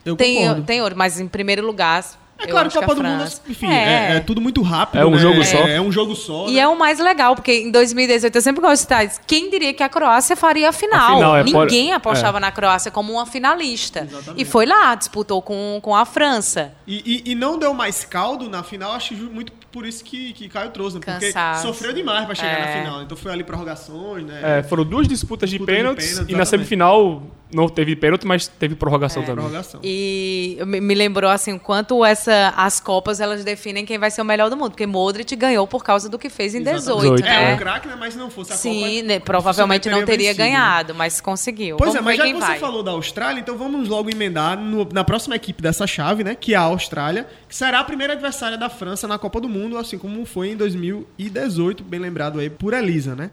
Eu 0.05 0.15
Tem, 0.15 0.38
concordo. 0.39 0.62
tem 0.63 0.82
ouro, 0.82 0.95
mas 0.97 1.19
em 1.19 1.27
primeiro 1.27 1.65
lugar. 1.65 2.03
É 2.39 2.45
eu 2.45 2.49
claro, 2.49 2.71
Copa 2.71 2.95
do 2.95 3.04
Mundo, 3.04 3.17
França- 3.19 3.41
enfim, 3.49 3.67
é, 3.67 4.15
é 4.15 4.19
tudo 4.21 4.39
muito 4.39 4.62
rápido. 4.62 5.02
É 5.02 5.06
um 5.06 5.12
né? 5.12 5.17
jogo 5.17 5.43
só. 5.43 5.58
É, 5.58 5.75
é 5.75 5.82
um 5.82 5.91
jogo 5.91 6.15
só. 6.15 6.47
E 6.47 6.54
né? 6.54 6.60
é 6.62 6.67
o 6.67 6.78
mais 6.78 6.97
legal, 6.99 7.36
porque 7.36 7.52
em 7.52 7.69
2018 7.71 8.34
eu 8.34 8.41
sempre 8.41 8.62
gosto 8.62 8.73
de 8.75 8.80
citar 8.82 9.06
isso. 9.06 9.19
Quem 9.28 9.49
diria 9.49 9.73
que 9.73 9.84
a 9.84 9.89
Croácia 9.89 10.36
faria 10.38 10.69
a 10.69 10.71
final? 10.71 11.12
A 11.12 11.15
final, 11.15 11.36
é, 11.38 11.43
Ninguém 11.43 11.91
apostava 11.93 12.38
é. 12.38 12.41
na 12.41 12.52
Croácia 12.52 12.89
como 12.91 13.12
uma 13.13 13.25
finalista. 13.25 14.08
E 14.38 14.45
foi 14.45 14.65
lá, 14.65 14.95
disputou 14.95 15.41
com, 15.41 15.80
com 15.82 15.95
a 15.95 16.06
França. 16.06 16.71
E, 16.88 17.23
e- 17.25 17.32
e 17.32 17.36
não 17.36 17.58
deu 17.60 17.73
mais 17.73 18.06
caldo 18.06 18.49
na 18.49 18.63
final, 18.63 18.93
acho 18.93 19.13
muito 19.15 19.52
por 19.71 19.86
isso 19.86 20.03
que, 20.03 20.34
que 20.34 20.49
Caio 20.49 20.69
trouxe, 20.71 20.95
né? 20.97 21.01
Porque 21.05 21.27
Cansaço. 21.27 21.67
sofreu 21.67 21.93
demais 21.93 22.25
pra 22.25 22.36
chegar 22.36 22.58
É. 22.60 22.65
na 22.75 22.82
final. 22.84 23.01
Então 23.03 23.17
foi 23.17 23.32
ali 23.32 23.43
prorrogações, 23.43 24.25
né? 24.25 24.60
É, 24.60 24.63
foram 24.63 24.84
duas 24.84 25.08
disputas 25.08 25.49
de 25.49 25.58
Disputa 25.58 25.71
de 25.71 25.77
pênaltis 25.77 26.10
pênalti, 26.12 26.29
e 26.32 26.36
na 26.36 26.41
exatamente. 26.41 26.49
semifinal 26.67 27.23
não 27.51 27.67
teve 27.67 27.95
pênalti, 27.95 28.27
mas 28.27 28.47
teve 28.47 28.75
prorrogação 28.75 29.23
também. 29.23 29.38
prorrogação. 29.38 29.79
E 29.84 30.60
me 30.65 30.93
lembrou 30.93 31.32
assim 31.32 31.53
o 31.53 31.60
quanto 31.60 32.05
essa, 32.05 32.53
as 32.55 32.79
Copas 32.79 33.19
elas 33.19 33.43
definem 33.43 33.86
quem 33.88 33.97
vai 33.97 34.12
ser 34.12 34.21
o 34.21 34.25
melhor 34.25 34.49
do 34.51 34.55
mundo. 34.58 34.69
Porque 34.71 34.86
Modric 34.86 35.36
ganhou 35.36 35.65
por 35.67 35.84
causa 35.84 36.08
do 36.10 36.19
que 36.19 36.29
fez 36.29 36.53
em 36.53 36.62
18, 36.62 36.99
18, 37.01 37.25
É, 37.25 37.29
né? 37.47 37.53
um 37.55 37.58
craque, 37.58 37.88
né? 37.88 37.95
Mas 37.99 38.13
se 38.13 38.19
não 38.19 38.29
fosse 38.29 38.53
a 38.53 38.55
Sim, 38.55 38.82
Copa... 38.97 39.08
né, 39.08 39.19
provavelmente 39.19 39.89
não 39.89 40.05
teria 40.05 40.27
vencido, 40.29 40.43
né? 40.43 40.49
ganhado, 40.51 40.93
mas 40.95 41.19
conseguiu. 41.19 41.77
Pois 41.77 41.93
Vamos 41.93 42.01
é, 42.01 42.03
mas 42.05 42.17
já 42.17 42.25
que 42.25 42.34
você 42.34 42.39
vai. 42.39 42.60
falou 42.60 42.84
da 42.84 42.91
Austrália, 42.91 43.39
então 43.39 43.58
vamos 43.58 43.88
logo 43.89 44.12
emendar 44.12 44.55
no- 44.60 44.88
na 44.93 45.03
próxima 45.03 45.36
equipe 45.36 45.60
dessa 45.62 45.88
chave, 45.88 46.23
né? 46.23 46.36
Que 46.36 46.53
é 46.53 46.58
a 46.58 46.62
Austrália, 46.62 47.27
que 47.47 47.55
será 47.55 47.79
a 47.79 47.84
primeira 47.84 48.13
adversária 48.13 48.60
da 48.60 48.69
França 48.69 49.08
na 49.08 49.17
Copa 49.17 49.41
do 49.41 49.49
Mundo, 49.49 49.59
assim 49.78 49.98
como 49.98 50.26
foi 50.26 50.50
em 50.52 50.58
2018, 50.58 51.84
bem 51.84 52.00
lembrado 52.00 52.39
aí 52.39 52.50
por 52.50 52.74
Elisa, 52.74 53.15
né? 53.15 53.32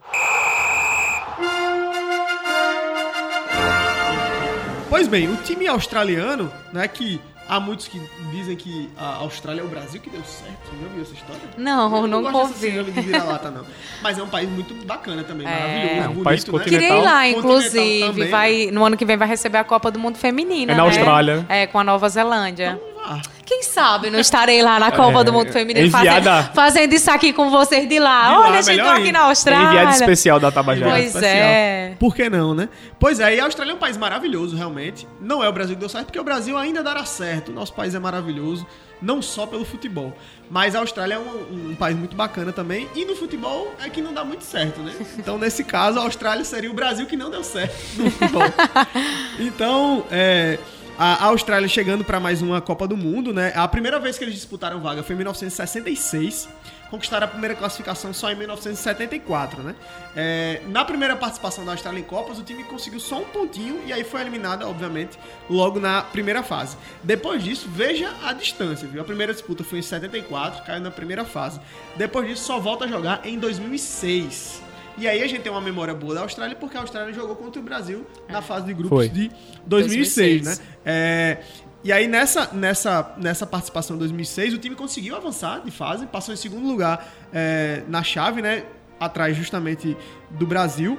Pois 4.88 5.08
bem, 5.08 5.28
o 5.28 5.36
time 5.38 5.66
australiano, 5.66 6.50
né, 6.72 6.86
que 6.88 7.20
há 7.48 7.58
muitos 7.60 7.86
que 7.88 8.00
dizem 8.30 8.56
que 8.56 8.88
a 8.96 9.16
Austrália 9.16 9.60
é 9.60 9.64
o 9.64 9.68
Brasil 9.68 10.00
que 10.00 10.08
deu 10.08 10.22
certo. 10.24 10.56
Você 10.70 10.76
já 10.80 10.86
ouviu 10.86 11.02
essa 11.02 11.12
história? 11.12 11.42
Não, 11.58 12.06
Eu 12.06 12.22
gosto 12.22 12.22
dessa 12.22 12.38
ouvi. 12.38 12.54
síndrome 12.66 12.92
de 12.92 13.00
vira-lata, 13.02 13.50
não. 13.50 13.64
Mas 14.02 14.16
é 14.18 14.22
um 14.22 14.28
país 14.28 14.48
muito 14.48 14.72
bacana 14.86 15.22
também, 15.24 15.46
É. 15.46 15.50
maravilhoso, 15.50 15.94
É 15.94 16.00
um 16.00 16.06
bonito, 16.08 16.24
país 16.24 16.44
né? 16.44 16.50
continental. 16.52 16.80
Queria 16.88 16.98
ir 16.98 17.02
lá, 17.04 17.28
inclusive. 17.28 18.00
também, 18.06 18.30
vai, 18.30 18.70
no 18.72 18.84
ano 18.84 18.96
que 18.96 19.04
vem 19.04 19.16
vai 19.16 19.28
receber 19.28 19.58
a 19.58 19.64
Copa 19.64 19.90
do 19.90 19.98
Mundo 19.98 20.16
Feminina. 20.16 20.72
É 20.72 20.76
na 20.76 20.82
né? 20.84 20.88
Austrália. 20.88 21.46
É, 21.48 21.66
com 21.66 21.78
a 21.78 21.84
Nova 21.84 22.08
Zelândia. 22.08 22.80
Ah, 23.04 23.20
Quem 23.46 23.62
sabe 23.62 24.10
não 24.10 24.18
estarei 24.18 24.60
lá 24.60 24.78
na 24.80 24.90
Copa 24.90 25.20
É, 25.20 25.24
do 25.24 25.32
Mundo 25.32 25.52
Feminino 25.52 25.86
enviada- 25.86 26.42
fazendo, 26.42 26.54
fazendo 26.54 26.92
isso 26.92 27.10
aqui 27.10 27.32
com 27.32 27.48
vocês 27.48 27.88
de 27.88 27.98
lá. 28.00 28.26
De 28.26 28.32
lá, 28.34 28.40
Olha, 28.40 28.58
a 28.58 28.62
gente 28.62 28.82
tá 28.82 28.96
aqui 28.96 29.12
na 29.12 29.20
Austrália. 29.20 29.68
Enviado 29.68 29.90
especial 29.92 30.40
da 30.40 30.50
Tabajara. 30.50 30.90
Pois 30.90 31.06
especial. 31.06 31.32
é. 31.32 31.94
Por 31.98 32.14
que 32.14 32.28
não, 32.28 32.54
né? 32.54 32.68
Pois 32.98 33.20
é, 33.20 33.36
e 33.36 33.40
a 33.40 33.44
Austrália 33.44 33.70
é 33.72 33.74
um 33.74 33.78
país 33.78 33.96
maravilhoso, 33.96 34.56
realmente. 34.56 35.06
Não 35.20 35.42
é 35.44 35.48
o 35.48 35.52
Brasil 35.52 35.76
que 35.76 35.80
deu 35.80 35.88
certo, 35.88 36.06
porque 36.06 36.18
o 36.20 36.24
Brasil 36.24 36.58
ainda 36.58 36.82
dará 36.82 37.04
certo. 37.04 37.50
O 37.50 37.54
nosso 37.54 37.72
país 37.72 37.94
é 37.94 37.98
maravilhoso, 38.00 38.66
não 39.00 39.22
só 39.22 39.46
pelo 39.46 39.64
futebol. 39.64 40.12
Mas 40.50 40.74
a 40.74 40.80
Austrália 40.80 41.14
é 41.14 41.18
um, 41.18 41.70
um 41.70 41.74
país 41.76 41.96
muito 41.96 42.16
bacana 42.16 42.52
também. 42.52 42.88
E 42.96 43.04
no 43.04 43.14
futebol 43.16 43.72
é 43.84 43.88
que 43.88 44.02
não 44.02 44.12
dá 44.12 44.24
muito 44.24 44.42
certo, 44.42 44.80
né? 44.80 44.92
Então, 45.18 45.38
nesse 45.38 45.62
caso, 45.64 45.98
a 46.00 46.02
Austrália 46.02 46.44
seria 46.44 46.70
o 46.70 46.74
Brasil 46.74 47.06
que 47.06 47.16
não 47.16 47.30
deu 47.30 47.44
certo 47.44 47.74
no 47.96 48.10
futebol. 48.10 48.42
Então, 49.38 50.04
é, 50.10 50.58
a 50.98 51.26
Austrália 51.26 51.68
chegando 51.68 52.04
para 52.04 52.18
mais 52.18 52.40
uma 52.40 52.60
Copa 52.60 52.88
do 52.88 52.96
Mundo, 52.96 53.32
né? 53.32 53.52
A 53.54 53.68
primeira 53.68 54.00
vez 54.00 54.16
que 54.16 54.24
eles 54.24 54.34
disputaram 54.34 54.80
vaga 54.80 55.02
foi 55.02 55.14
em 55.14 55.18
1966. 55.18 56.48
Conquistaram 56.90 57.26
a 57.26 57.28
primeira 57.28 57.54
classificação 57.54 58.14
só 58.14 58.30
em 58.30 58.36
1974, 58.36 59.62
né? 59.62 59.74
É, 60.14 60.62
na 60.68 60.84
primeira 60.84 61.14
participação 61.16 61.64
da 61.64 61.72
Austrália 61.72 62.00
em 62.00 62.04
Copas, 62.04 62.38
o 62.38 62.42
time 62.42 62.64
conseguiu 62.64 63.00
só 63.00 63.18
um 63.18 63.24
pontinho 63.24 63.82
e 63.84 63.92
aí 63.92 64.04
foi 64.04 64.20
eliminada, 64.20 64.66
obviamente, 64.66 65.18
logo 65.50 65.78
na 65.78 66.00
primeira 66.00 66.42
fase. 66.42 66.76
Depois 67.02 67.42
disso, 67.42 67.68
veja 67.68 68.14
a 68.22 68.32
distância, 68.32 68.88
viu? 68.88 69.02
A 69.02 69.04
primeira 69.04 69.32
disputa 69.32 69.64
foi 69.64 69.80
em 69.80 69.82
74, 69.82 70.64
caiu 70.64 70.80
na 70.80 70.90
primeira 70.90 71.24
fase. 71.24 71.60
Depois 71.96 72.26
disso, 72.26 72.44
só 72.44 72.58
volta 72.58 72.84
a 72.84 72.88
jogar 72.88 73.20
em 73.24 73.38
2006. 73.38 74.65
E 74.98 75.06
aí 75.06 75.22
a 75.22 75.26
gente 75.26 75.42
tem 75.42 75.52
uma 75.52 75.60
memória 75.60 75.94
boa 75.94 76.14
da 76.14 76.20
Austrália, 76.22 76.56
porque 76.56 76.76
a 76.76 76.80
Austrália 76.80 77.12
jogou 77.12 77.36
contra 77.36 77.60
o 77.60 77.64
Brasil 77.64 78.06
na 78.28 78.40
fase 78.40 78.66
de 78.66 78.74
grupos 78.74 78.96
Foi. 78.96 79.08
de 79.08 79.30
2006, 79.66 80.42
2006. 80.42 80.58
né? 80.58 80.64
É, 80.84 81.38
e 81.84 81.92
aí 81.92 82.08
nessa, 82.08 82.50
nessa, 82.52 83.14
nessa 83.18 83.46
participação 83.46 83.96
em 83.96 83.98
2006, 83.98 84.54
o 84.54 84.58
time 84.58 84.74
conseguiu 84.74 85.14
avançar 85.14 85.60
de 85.60 85.70
fase, 85.70 86.06
passou 86.06 86.32
em 86.32 86.36
segundo 86.36 86.66
lugar 86.66 87.14
é, 87.32 87.82
na 87.88 88.02
chave, 88.02 88.40
né? 88.40 88.64
Atrás 88.98 89.36
justamente 89.36 89.96
do 90.30 90.46
Brasil. 90.46 90.98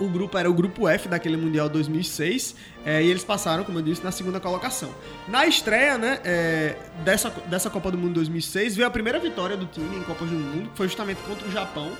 O 0.00 0.08
grupo 0.08 0.36
era 0.36 0.50
o 0.50 0.54
grupo 0.54 0.88
F 0.88 1.08
daquele 1.08 1.36
Mundial 1.36 1.68
2006 1.68 2.56
é, 2.84 3.02
e 3.02 3.08
eles 3.08 3.22
passaram, 3.22 3.62
como 3.62 3.78
eu 3.78 3.82
disse, 3.82 4.02
na 4.02 4.10
segunda 4.10 4.40
colocação. 4.40 4.92
Na 5.28 5.46
estreia 5.46 5.96
né, 5.96 6.18
é, 6.24 6.76
dessa, 7.04 7.30
dessa 7.46 7.70
Copa 7.70 7.90
do 7.90 7.96
Mundo 7.96 8.14
2006, 8.14 8.74
veio 8.74 8.88
a 8.88 8.90
primeira 8.90 9.20
vitória 9.20 9.56
do 9.56 9.66
time 9.66 9.96
em 9.96 10.02
Copas 10.02 10.28
do 10.28 10.34
Mundo, 10.34 10.70
que 10.70 10.76
foi 10.76 10.88
justamente 10.88 11.22
contra 11.22 11.46
o 11.46 11.52
Japão, 11.52 11.92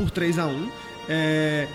por 0.00 0.10
3 0.10 0.38
a 0.38 0.46
1 0.46 0.70
É, 1.08 1.68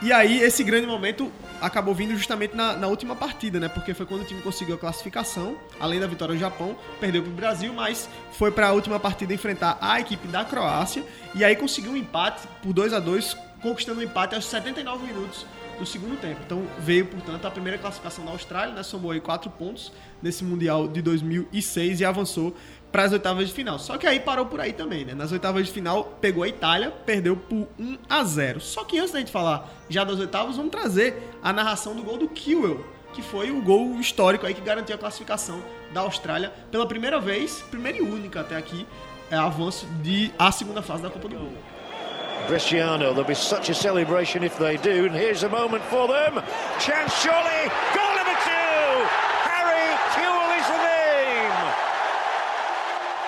e 0.00 0.12
aí, 0.12 0.40
esse 0.40 0.64
grande 0.64 0.84
momento 0.84 1.30
acabou 1.60 1.94
vindo 1.94 2.16
justamente 2.16 2.56
na, 2.56 2.74
na 2.76 2.88
última 2.88 3.14
partida, 3.14 3.60
né? 3.60 3.68
Porque 3.68 3.94
foi 3.94 4.04
quando 4.04 4.22
o 4.22 4.24
time 4.24 4.42
conseguiu 4.42 4.74
a 4.74 4.78
classificação, 4.78 5.56
além 5.78 6.00
da 6.00 6.08
vitória 6.08 6.34
do 6.34 6.40
Japão, 6.40 6.76
perdeu 6.98 7.22
pro 7.22 7.30
Brasil, 7.30 7.72
mas 7.72 8.08
foi 8.32 8.50
para 8.50 8.68
a 8.68 8.72
última 8.72 8.98
partida 8.98 9.32
enfrentar 9.32 9.78
a 9.80 10.00
equipe 10.00 10.26
da 10.26 10.44
Croácia 10.44 11.04
e 11.36 11.44
aí 11.44 11.54
conseguiu 11.54 11.92
um 11.92 11.96
empate 11.96 12.48
por 12.60 12.72
2 12.72 12.92
a 12.92 12.98
2 12.98 13.36
conquistando 13.62 14.00
o 14.00 14.02
empate 14.02 14.34
aos 14.34 14.44
79 14.46 15.06
minutos 15.06 15.46
do 15.78 15.86
segundo 15.86 16.20
tempo. 16.20 16.40
Então 16.44 16.66
veio, 16.80 17.06
portanto, 17.06 17.46
a 17.46 17.50
primeira 17.50 17.78
classificação 17.78 18.24
da 18.24 18.32
Austrália, 18.32 18.74
né? 18.74 18.82
Somou 18.82 19.12
aí 19.12 19.20
4 19.20 19.48
pontos 19.50 19.92
nesse 20.20 20.42
Mundial 20.42 20.88
de 20.88 21.00
2006 21.00 22.00
e 22.00 22.04
avançou 22.04 22.56
para 22.92 23.04
as 23.04 23.12
oitavas 23.12 23.48
de 23.48 23.54
final. 23.54 23.78
Só 23.78 23.96
que 23.96 24.06
aí 24.06 24.20
parou 24.20 24.44
por 24.46 24.60
aí 24.60 24.72
também, 24.72 25.04
né? 25.04 25.14
Nas 25.14 25.32
oitavas 25.32 25.66
de 25.66 25.72
final 25.72 26.04
pegou 26.20 26.44
a 26.44 26.48
Itália, 26.48 26.90
perdeu 26.90 27.34
por 27.36 27.66
1 27.78 27.98
a 28.08 28.22
0. 28.22 28.60
Só 28.60 28.84
que 28.84 28.98
antes 28.98 29.12
da 29.12 29.18
gente 29.18 29.32
falar 29.32 29.68
já 29.88 30.04
das 30.04 30.20
oitavas, 30.20 30.56
vamos 30.56 30.70
trazer 30.70 31.16
a 31.42 31.52
narração 31.52 31.96
do 31.96 32.02
gol 32.02 32.18
do 32.18 32.28
Kiwell, 32.28 32.84
que 33.14 33.22
foi 33.22 33.50
o 33.50 33.62
gol 33.62 33.98
histórico 33.98 34.46
aí 34.46 34.52
que 34.52 34.60
garantiu 34.60 34.94
a 34.94 34.98
classificação 34.98 35.62
da 35.92 36.02
Austrália 36.02 36.52
pela 36.70 36.86
primeira 36.86 37.18
vez, 37.18 37.62
primeira 37.70 37.98
e 37.98 38.02
única 38.02 38.40
até 38.40 38.56
aqui, 38.56 38.86
é 39.30 39.36
avanço 39.36 39.86
de 40.02 40.30
a 40.38 40.52
segunda 40.52 40.82
fase 40.82 41.02
da 41.02 41.10
Copa 41.10 41.28
do 41.28 41.36
Mundo. 41.36 41.58
Cristiano, 42.46 43.04
there'll 43.04 43.24
be 43.24 43.34
such 43.34 43.70
a 43.70 43.74
celebration 43.74 44.42
if 44.42 44.56
they 44.58 44.76
do, 44.76 45.06
and 45.06 45.14
here's 45.14 45.44
a 45.44 45.48
moment 45.48 45.82
for 45.84 46.08
them. 46.08 46.42
Chance 46.80 47.14
surely, 47.22 47.70
goal 47.94 48.01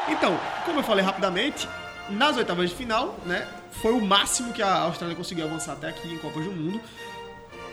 Então, 0.09 0.39
como 0.65 0.81
eu 0.81 0.85
falei 0.85 1.05
rapidamente, 1.05 1.69
nas 2.11 2.37
oitavas 2.37 2.71
de 2.71 2.77
final, 2.77 3.17
né, 3.25 3.47
foi 3.71 3.93
o 3.93 4.01
máximo 4.01 4.53
que 4.53 4.63
a 4.63 4.81
Austrália 4.81 5.17
conseguiu 5.17 5.47
avançar 5.47 5.73
até 5.73 5.89
aqui 5.89 6.13
em 6.13 6.19
Copas 6.19 6.45
do 6.45 6.53
Mundo. 6.53 6.81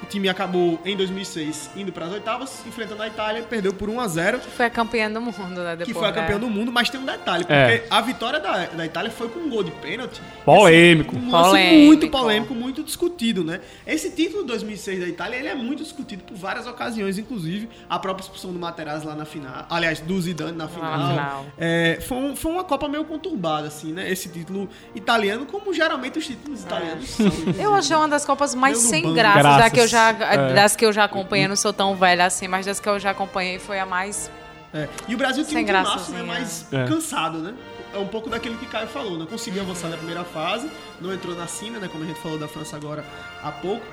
O 0.03 0.05
time 0.07 0.27
acabou 0.27 0.79
em 0.83 0.97
2006 0.97 1.69
indo 1.75 1.91
para 1.91 2.05
as 2.07 2.11
oitavas, 2.13 2.63
enfrentando 2.67 3.03
a 3.03 3.07
Itália, 3.07 3.43
perdeu 3.43 3.71
por 3.73 3.87
1 3.89 3.99
a 3.99 4.07
0. 4.07 4.39
Foi 4.39 4.65
a 4.65 4.69
campeã 4.69 5.09
do 5.11 5.21
mundo, 5.21 5.61
né? 5.63 5.71
que 5.77 5.85
depois, 5.85 5.97
foi 5.97 6.07
a 6.07 6.11
né? 6.11 6.21
campeã 6.21 6.39
do 6.39 6.49
mundo, 6.49 6.71
mas 6.71 6.89
tem 6.89 6.99
um 6.99 7.05
detalhe, 7.05 7.43
porque 7.43 7.53
É. 7.53 7.85
a 7.89 8.01
vitória 8.01 8.39
da, 8.39 8.65
da 8.65 8.85
Itália 8.85 9.11
foi 9.11 9.29
com 9.29 9.39
um 9.39 9.49
gol 9.49 9.63
de 9.63 9.71
pênalti. 9.71 10.19
Polêmico. 10.43 11.15
Assim, 11.15 11.25
um 11.27 11.31
lance 11.31 11.49
Polêmico. 11.49 11.85
muito 11.85 12.09
polêmico, 12.09 12.55
muito 12.55 12.83
discutido, 12.83 13.43
né? 13.43 13.61
Esse 13.85 14.09
título 14.11 14.41
de 14.41 14.47
2006 14.47 14.99
da 14.99 15.07
Itália, 15.07 15.37
ele 15.37 15.47
é 15.47 15.55
muito 15.55 15.83
discutido 15.83 16.23
por 16.23 16.35
várias 16.35 16.65
ocasiões, 16.67 17.17
inclusive 17.17 17.69
a 17.89 17.99
própria 17.99 18.23
expulsão 18.23 18.51
do 18.51 18.59
Materazzi 18.59 19.05
lá 19.05 19.15
na 19.15 19.25
final, 19.25 19.65
aliás, 19.69 19.99
do 19.99 20.19
Zidane 20.19 20.57
na 20.57 20.67
final. 20.67 20.97
na 20.97 21.09
final. 21.09 21.45
É, 21.57 21.99
foi, 22.07 22.17
um- 22.17 22.35
foi 22.35 22.51
uma 22.51 22.63
Copa 22.63 22.87
meio 22.87 23.03
conturbada, 23.05 23.67
assim, 23.67 23.91
né? 23.93 24.09
Esse 24.11 24.29
título 24.29 24.67
italiano, 24.95 25.45
como 25.45 25.73
geralmente 25.73 26.17
os 26.17 26.25
títulos 26.25 26.61
italianos 26.63 27.09
são. 27.09 27.27
inclusive. 27.27 27.61
Eu 27.63 27.73
achei 27.73 27.95
uma 27.95 28.07
das 28.07 28.25
copas 28.25 28.55
mais 28.55 28.77
sem 28.79 29.13
Graças. 29.13 29.43
da 29.57 29.69
que 29.69 29.79
eu 29.79 29.87
já, 29.91 30.09
É. 30.09 30.53
das 30.53 30.75
que 30.75 30.85
eu 30.85 30.91
já 30.93 31.03
acompanhei. 31.03 31.47
Não 31.47 31.55
sou 31.55 31.71
tão 31.73 31.95
velha 31.95 32.25
assim, 32.25 32.47
mas 32.47 32.65
das 32.65 32.79
que 32.79 32.89
eu 32.89 32.97
já 32.99 33.11
acompanhei 33.11 33.59
foi 33.59 33.79
a 33.79 33.85
mais. 33.85 34.31
É. 34.73 34.87
E 35.07 35.13
o 35.13 35.17
Brasil 35.17 35.43
Sem 35.43 35.63
um 35.63 35.65
timaço, 35.65 36.11
né, 36.13 36.23
mais 36.23 36.65
É. 36.71 36.85
cansado, 36.87 37.39
né? 37.39 37.53
É 37.93 37.97
um 37.97 38.07
pouco 38.07 38.29
daquele 38.29 38.55
que 38.55 38.65
Caio 38.67 38.87
falou, 38.87 39.17
não 39.17 39.25
conseguiu 39.25 39.61
avançar 39.63 39.89
na 39.89 39.97
primeira 39.97 40.23
fase, 40.23 40.71
não 41.01 41.13
entrou 41.13 41.35
na 41.35 41.45
cena, 41.45 41.77
né, 41.77 41.89
como 41.91 42.05
a 42.05 42.07
gente 42.07 42.19
falou 42.21 42.39
da 42.39 42.47
França 42.47 42.77
agora 42.77 43.03
há 43.43 43.51
pouco. 43.51 43.85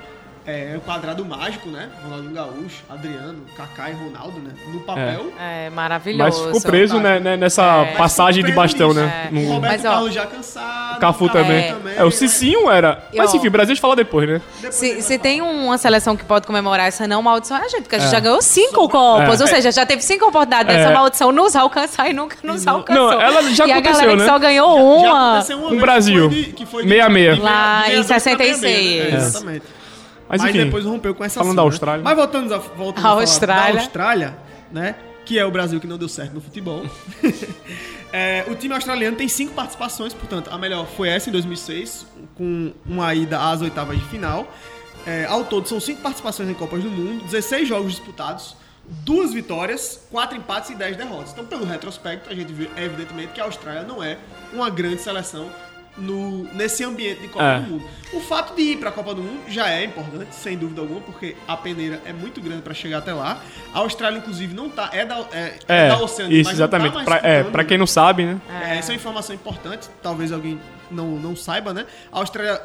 É 0.45 0.73
o 0.77 0.81
quadrado 0.81 1.23
mágico, 1.25 1.69
né? 1.69 1.89
Ronaldinho 2.03 2.33
Gaúcho, 2.33 2.83
Adriano, 2.89 3.39
Kaká 3.55 3.89
e 3.89 3.93
Ronaldo, 3.93 4.39
né? 4.39 4.51
No 4.73 4.79
papel. 4.81 5.31
É 5.39 5.65
Mas 5.65 5.73
maravilhoso. 5.75 6.45
ficou 6.45 6.61
preso 6.61 6.99
né, 6.99 7.19
né, 7.19 7.37
nessa 7.37 7.63
É. 7.85 7.95
passagem 7.95 8.43
de 8.43 8.51
bastão, 8.51 8.89
nisso. 8.89 8.99
né? 9.01 9.27
É. 9.27 9.33
No- 9.33 9.41
O 9.49 9.53
Roberto 9.53 9.71
Mas, 9.73 9.85
ó, 9.85 9.89
Carlos 9.89 10.13
já 10.13 10.25
cansado. 10.25 10.99
Cafu 10.99 11.25
o 11.25 11.27
Kaká 11.27 11.39
também. 11.43 11.75
É, 11.97 12.01
o 12.01 12.05
né? 12.05 12.11
Cicinho 12.11 12.69
era. 12.69 13.03
Mas 13.15 13.33
ó, 13.33 13.37
enfim, 13.37 13.47
o 13.47 13.51
Brasil 13.51 13.71
a 13.71 13.75
gente 13.75 13.81
fala 13.81 13.95
depois, 13.95 14.27
né? 14.27 14.41
Depois 14.55 14.75
Se, 14.75 15.01
se 15.01 15.17
tem 15.19 15.41
uma 15.41 15.77
seleção 15.77 16.15
que 16.17 16.23
pode 16.25 16.47
comemorar 16.47 16.87
essa 16.87 17.07
não 17.07 17.21
maldição 17.21 17.57
é 17.57 17.65
a 17.65 17.67
gente, 17.67 17.81
porque 17.83 17.95
a 17.95 17.99
gente 17.99 18.07
É. 18.09 18.11
já 18.11 18.19
ganhou 18.19 18.41
cinco 18.41 18.89
copas, 18.89 19.39
É. 19.39 19.43
ou 19.43 19.47
seja, 19.49 19.71
já 19.71 19.85
teve 19.85 20.01
cinco 20.01 20.25
oportunidades 20.25 20.75
dessa 20.75 20.89
É. 20.89 20.93
maldição 20.93 21.31
nos 21.31 21.55
alcançar 21.55 22.09
e 22.09 22.13
nunca 22.13 22.37
nos 22.43 22.65
não- 22.65 22.75
alcançou. 22.77 23.11
Não, 23.11 23.21
ela 23.21 23.41
já 23.53 23.67
e 23.67 23.71
a 23.71 23.79
galera 23.79 24.11
que 24.11 24.15
né? 24.17 24.25
só 24.25 24.39
ganhou 24.39 25.01
Já 25.01 25.07
uma. 25.13 25.29
aconteceu 25.33 25.57
uma 25.59 25.71
o 25.73 25.79
Brasil. 25.79 26.29
que 26.29 26.35
foi 26.35 26.43
de- 26.43 26.53
que 26.53 26.65
foi 26.65 26.83
de- 26.83 26.89
66. 26.89 27.35
de- 27.35 27.41
Lá 27.41 27.83
em 27.89 28.03
62 28.03 28.07
pra 28.07 28.19
66. 28.19 28.59
66, 28.59 29.13
É. 29.13 29.17
Exatamente. 29.17 29.63
Mas 30.29 30.41
Mas 30.41 30.55
enfim. 30.55 30.65
depois 30.65 30.85
rompeu 30.85 31.15
com 31.15 31.23
essa 31.23 31.39
falando 31.39 31.55
da 31.55 31.63
né? 31.63 31.67
Austrália. 31.67 32.03
Mas 32.03 32.15
voltando 32.15 32.53
a, 32.53 32.57
voltando 32.59 33.05
a 33.05 33.09
falar 33.09 33.21
Austrália. 33.21 33.73
da 33.73 33.79
Austrália, 33.81 34.37
né? 34.71 34.95
Que 35.25 35.39
é 35.39 35.45
o 35.45 35.51
Brasil 35.51 35.79
que 35.79 35.87
não 35.87 35.97
deu 35.97 36.07
certo 36.07 36.33
no 36.33 36.41
futebol. 36.41 36.85
É, 38.11 38.43
o 38.47 38.55
time 38.55 38.73
australiano 38.73 39.15
tem 39.15 39.27
cinco 39.27 39.53
participações, 39.53 40.15
portanto, 40.15 40.49
a 40.51 40.57
melhor 40.57 40.87
foi 40.87 41.09
essa 41.09 41.29
em 41.29 41.31
2006, 41.31 42.07
com 42.35 42.73
uma 42.83 43.13
ida 43.13 43.39
às 43.39 43.61
oitavas 43.61 43.99
de 43.99 44.05
final. 44.05 44.51
É, 45.05 45.25
ao 45.25 45.45
todo, 45.45 45.67
são 45.67 45.79
cinco 45.79 46.01
participações 46.01 46.49
em 46.49 46.55
Copas 46.55 46.81
do 46.81 46.89
Mundo, 46.89 47.23
16 47.25 47.67
jogos 47.67 47.91
disputados, 47.91 48.55
duas 49.05 49.31
vitórias, 49.31 50.07
quatro 50.09 50.35
empates 50.35 50.71
e 50.71 50.75
10 50.75 50.97
derrotas. 50.97 51.33
Então, 51.33 51.45
pelo 51.45 51.65
retrospecto, 51.65 52.31
a 52.31 52.33
gente 52.33 52.51
vê, 52.51 52.67
evidentemente, 52.77 53.33
que 53.33 53.39
a 53.39 53.43
Austrália 53.43 53.83
não 53.83 54.03
é 54.03 54.17
uma 54.51 54.71
grande 54.71 55.03
seleção 55.03 55.47
no, 55.99 56.43
nesse 56.53 56.83
ambiente 56.83 57.21
de 57.21 57.27
Copa 57.27 57.43
É. 57.45 57.59
do 57.59 57.67
Mundo. 57.69 57.85
O 58.11 58.19
fato 58.19 58.55
de 58.55 58.61
ir 58.61 58.77
para 58.77 58.89
a 58.89 58.91
Copa 58.91 59.13
do 59.13 59.21
Mundo 59.21 59.41
já 59.47 59.69
é 59.69 59.83
importante, 59.83 60.33
sem 60.33 60.57
dúvida 60.57 60.81
alguma, 60.81 60.99
porque 61.01 61.35
a 61.47 61.55
peneira 61.55 62.01
é 62.05 62.11
muito 62.13 62.41
grande 62.41 62.61
para 62.63 62.73
chegar 62.73 62.99
até 62.99 63.13
lá. 63.13 63.41
A 63.73 63.79
Austrália, 63.79 64.17
inclusive, 64.17 64.53
não 64.55 64.69
tá. 64.69 64.89
É 64.93 65.05
da, 65.05 65.19
é, 65.31 65.59
é 65.67 65.85
É, 65.85 65.89
da 65.89 65.97
Oceania, 66.01 66.39
isso, 66.41 66.49
mas 66.49 66.59
não 66.59 66.67
tá 66.67 66.77
exatamente. 66.77 66.93
mais 66.95 67.05
Pra, 67.51 67.61
é, 67.61 67.65
quem 67.65 67.77
não 67.77 67.85
sabe, 67.87 68.23
né? 68.25 68.41
é, 68.63 68.77
essa 68.77 68.91
é 68.91 68.93
uma 68.93 68.97
informação 68.97 69.35
importante, 69.35 69.87
talvez 70.01 70.31
alguém 70.31 70.59
não, 70.89 71.07
não 71.17 71.35
saiba, 71.35 71.73
né? 71.73 71.85
A 72.11 72.17
Austrália 72.19 72.59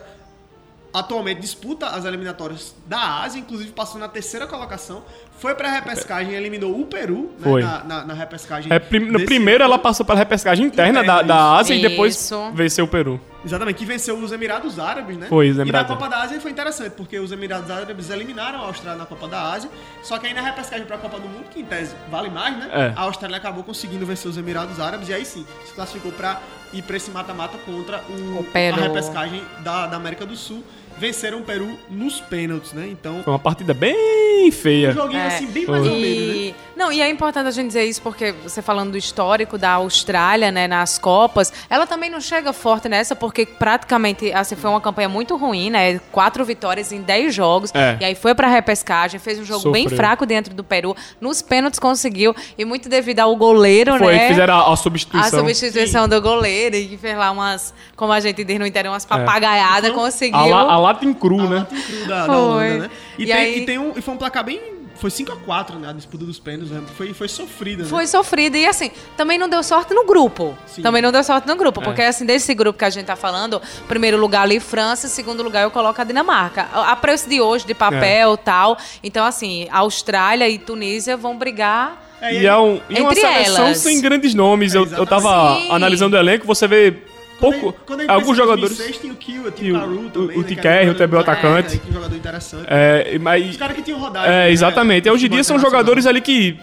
atualmente 0.95 1.41
disputa 1.41 1.89
as 1.89 2.05
eliminatórias 2.05 2.73
da 2.87 3.21
Ásia, 3.23 3.41
inclusive 3.41 3.73
passou 3.73 4.01
na 4.01 4.07
terceira 4.09 4.47
colocação, 4.47 5.03
foi 5.39 5.53
pra 5.57 5.69
repescagem 5.69 6.33
e 6.33 6.37
eliminou 6.37 6.81
o 6.81 6.87
Peru 6.87 7.33
né, 7.39 7.43
Foi. 7.43 7.63
Na, 7.63 7.83
na, 7.83 8.05
na 8.05 8.15
repescagem. 8.15 8.73
É, 8.73 8.79
prim- 8.79 9.11
no 9.11 9.25
primeiro 9.25 9.65
ano. 9.65 9.73
ela 9.75 9.79
passou 9.83 10.07
pela 10.07 10.17
repescagem 10.17 10.65
interna 10.65 11.03
da, 11.03 11.15
Interna, 11.17 11.23
da 11.25 11.57
Ásia 11.57 11.75
e 11.75 11.81
isso. 11.81 11.89
depois 11.89 12.15
Isso. 12.15 12.51
venceu 12.55 12.85
o 12.85 12.89
Peru. 12.89 13.21
Exatamente, 13.45 13.77
que 13.77 13.85
venceu 13.85 14.17
os 14.17 14.33
Emirados 14.33 14.79
Árabes, 14.79 15.19
né? 15.19 15.27
Foi, 15.29 15.51
os 15.51 15.59
E 15.59 15.61
Emirados 15.61 15.91
na 15.91 15.97
Copa 15.97 16.09
da 16.09 16.23
Ásia 16.23 16.41
foi 16.41 16.51
interessante, 16.53 16.93
porque 16.93 17.19
os 17.19 17.31
Emirados 17.33 17.71
Árabes 17.71 18.09
eliminaram 18.09 18.63
a 18.63 18.67
Austrália 18.69 18.99
na 18.99 19.05
Copa 19.05 19.27
da 19.29 19.53
Ásia, 19.53 19.69
só 20.03 20.17
que 20.19 20.29
aí 20.29 20.33
na 20.33 20.41
repescagem 20.41 20.87
pra 20.87 20.97
Copa 20.97 21.19
do 21.19 21.29
Mundo, 21.29 21.47
que 21.51 21.61
em 21.61 21.65
tese 21.65 21.95
vale 22.09 22.31
mais, 22.31 22.57
né? 22.57 22.71
É. 22.73 22.93
A 22.97 23.03
Austrália 23.03 23.37
acabou 23.37 23.65
conseguindo 23.65 24.07
vencer 24.07 24.31
os 24.31 24.39
Emirados 24.39 24.79
Árabes 24.81 25.09
e 25.09 25.13
aí 25.13 25.27
sim, 25.27 25.45
se 25.67 25.75
classificou 25.75 26.13
pra 26.13 26.41
ir 26.73 26.83
pra 26.83 26.97
esse 26.97 27.11
mata-mata 27.11 27.59
contra 27.59 28.03
o, 28.09 28.39
O 28.41 28.47
a 28.55 28.81
repescagem 28.81 29.43
da, 29.61 29.89
da 29.89 29.97
América 29.97 30.25
do 30.25 30.37
Sul. 30.37 30.63
Venceram 30.99 31.41
o 31.41 31.43
Peru 31.43 31.79
nos 31.91 32.21
pênaltis, 32.21 32.73
né? 32.73 32.89
Então, 32.89 33.23
Foi 33.25 33.33
uma 33.33 33.39
partida 33.39 33.75
bem 33.75 34.49
um 34.49 34.53
feia. 34.53 34.93
joguinho 34.93 35.21
É. 35.21 35.27
assim, 35.27 35.47
bem 35.47 35.67
mais 35.67 35.85
ou 35.87 35.97
menos, 35.97 36.47
né? 36.47 36.55
Não, 36.77 36.91
e 36.93 37.01
é 37.01 37.09
importante 37.09 37.47
a 37.47 37.51
gente 37.51 37.68
dizer 37.68 37.85
isso 37.85 38.03
porque 38.03 38.33
você 38.33 38.61
falando 38.61 38.91
do 38.93 38.99
histórico 38.99 39.57
da 39.57 39.70
Austrália, 39.72 40.51
né, 40.51 40.66
nas 40.66 40.99
Copas, 40.99 41.53
ela 41.70 41.87
também 41.87 42.11
não 42.11 42.20
chega 42.20 42.53
forte 42.53 42.89
nessa 42.89 43.14
porque 43.14 43.47
praticamente 43.47 44.33
assim 44.33 44.57
foi 44.57 44.70
uma 44.70 44.81
campanha 44.81 45.09
muito 45.09 45.37
ruim, 45.37 45.70
né? 45.70 46.01
Quatro 46.11 46.45
vitórias 46.45 46.91
em 46.93 47.01
dez 47.01 47.35
jogos 47.35 47.70
É. 47.75 47.97
e 48.01 48.05
aí 48.05 48.14
foi 48.14 48.35
pra 48.35 48.49
repescagem, 48.49 49.20
fez 49.20 49.39
um 49.39 49.45
jogo 49.45 49.70
bem 49.70 49.85
Sofreu. 49.85 49.97
fraco 49.97 50.27
dentro 50.27 50.53
do 50.53 50.64
Peru, 50.64 50.97
nos 51.20 51.41
pênaltis 51.43 51.79
conseguiu 51.79 52.35
e 52.59 52.64
muito 52.64 52.89
devido 52.89 53.20
ao 53.20 53.35
goleiro, 53.37 53.97
Foi, 53.99 54.14
né? 54.16 54.29
fizeram 54.29 54.55
a, 54.55 54.59
a 54.68 54.72
A 54.72 54.77
substituição. 54.77 55.39
substituição 55.41 56.09
do 56.09 56.20
goleiro 56.20 56.75
e 56.77 56.89
que 56.89 56.97
fez 56.97 57.16
lá 57.16 57.31
umas, 57.31 57.72
como 57.95 58.12
a 58.12 58.18
gente 58.20 58.43
diz 58.43 58.59
no 58.59 58.66
interior, 58.66 58.93
umas 58.93 59.05
papagaiadas, 59.05 59.91
Então, 59.91 60.03
conseguiu. 60.03 60.39
A, 60.39 60.45
la, 60.47 60.72
a 60.72 60.79
lata 60.79 61.05
em 61.05 61.14
cru, 61.14 61.41
A 61.41 61.43
né? 61.49 61.57
lata 61.59 61.75
em 61.75 61.81
cru 61.81 62.07
da, 62.09 62.27
da. 62.27 62.37
Holanda, 62.39 62.79
né? 62.79 62.91
E, 63.18 63.22
E 63.22 63.27
tem, 63.27 63.35
aí- 63.37 63.59
e 63.59 63.66
tem 63.66 63.79
um, 63.79 63.93
e 63.97 64.01
foi 64.03 64.12
um 64.14 64.16
placar 64.16 64.43
bem. 64.45 64.61
Foi 64.97 65.11
5x4, 65.11 65.75
né? 65.79 65.91
A 65.91 65.93
disputa 65.93 66.25
dos 66.25 66.39
pênaltis. 66.39 66.71
né? 66.71 66.83
Foi, 66.97 67.13
foi 67.13 67.29
sofrida, 67.29 67.83
né? 67.83 67.89
Foi 67.89 68.07
sofrida 68.07 68.57
e 68.57 68.67
assim, 68.67 68.91
também 69.17 69.37
não 69.39 69.49
deu 69.49 69.63
sorte 69.63 69.93
no 69.93 70.05
grupo. 70.07 70.57
Sim. 70.67 70.83
Também 70.83 71.03
não 71.03 71.11
deu 71.13 71.23
sorte 71.25 71.47
no 71.47 71.57
grupo, 71.57 71.81
É. 71.81 71.85
porque 71.85 72.03
assim, 72.03 72.25
desse 72.25 72.55
grupo 72.55 72.79
que 72.79 72.85
a 72.85 72.91
gente 72.91 73.07
tá 73.07 73.17
falando, 73.17 73.61
primeiro 73.89 74.17
lugar 74.17 74.43
ali 74.43 74.61
França, 74.61 75.09
segundo 75.09 75.43
lugar 75.43 75.63
eu 75.63 75.71
coloco 75.71 76.01
a 76.01 76.05
Dinamarca. 76.05 76.69
A 76.73 76.95
preço 76.97 77.29
de 77.29 77.41
hoje, 77.41 77.67
de 77.67 77.75
papel 77.75 78.35
e 78.35 78.39
tal. 78.39 78.79
Então 79.03 79.25
assim, 79.25 79.67
Austrália 79.71 80.49
e 80.49 80.59
Tunísia 80.59 81.17
vão 81.17 81.37
brigar. 81.37 82.03
É, 82.21 82.33
E 82.35 82.47
é, 82.47 82.57
um, 82.57 82.81
e 82.89 83.01
uma 83.01 83.11
Entre 83.11 83.21
seleção 83.21 83.67
elas. 83.67 83.79
sem 83.79 84.01
grandes 84.01 84.33
nomes. 84.35 84.75
eu, 84.75 84.87
eu 84.87 85.05
tava 85.07 85.57
Sim. 85.57 85.71
analisando 85.71 86.17
o 86.17 86.19
elenco, 86.19 86.47
você 86.47 86.67
vê 86.67 86.97
pouco. 87.41 87.74
quando 87.87 88.01
gente 88.01 88.11
alguns 88.11 88.37
jogadores. 88.37 88.76
2006, 88.76 88.99
tinha 88.99 89.12
o 89.12 89.16
Kill, 89.16 89.51
tinha 89.53 89.74
o- 89.76 89.80
Caru 89.80 89.93
o- 90.07 90.11
também. 90.11 90.39
o 90.39 90.43
né, 90.45 90.91
o 90.91 90.95
também 90.95 91.18
o 91.18 91.22
atacante. 91.22 91.74
É, 91.76 91.87
é 91.87 91.91
um 91.91 91.93
jogador 91.93 92.16
interessante. 92.16 92.64
É, 92.68 93.18
mas, 93.18 93.51
Os 93.51 93.57
caras 93.57 93.76
que 93.76 93.82
tinham 93.82 93.99
rodado. 93.99 94.26
é, 94.26 94.30
né, 94.30 94.51
exatamente. 94.51 95.07
E 95.09 95.11
hoje 95.11 95.26
em 95.26 95.30
dia 95.30 95.45
são 95.45 95.59
jogadores 95.59 96.07
ali 96.07 96.20
que 96.20 96.59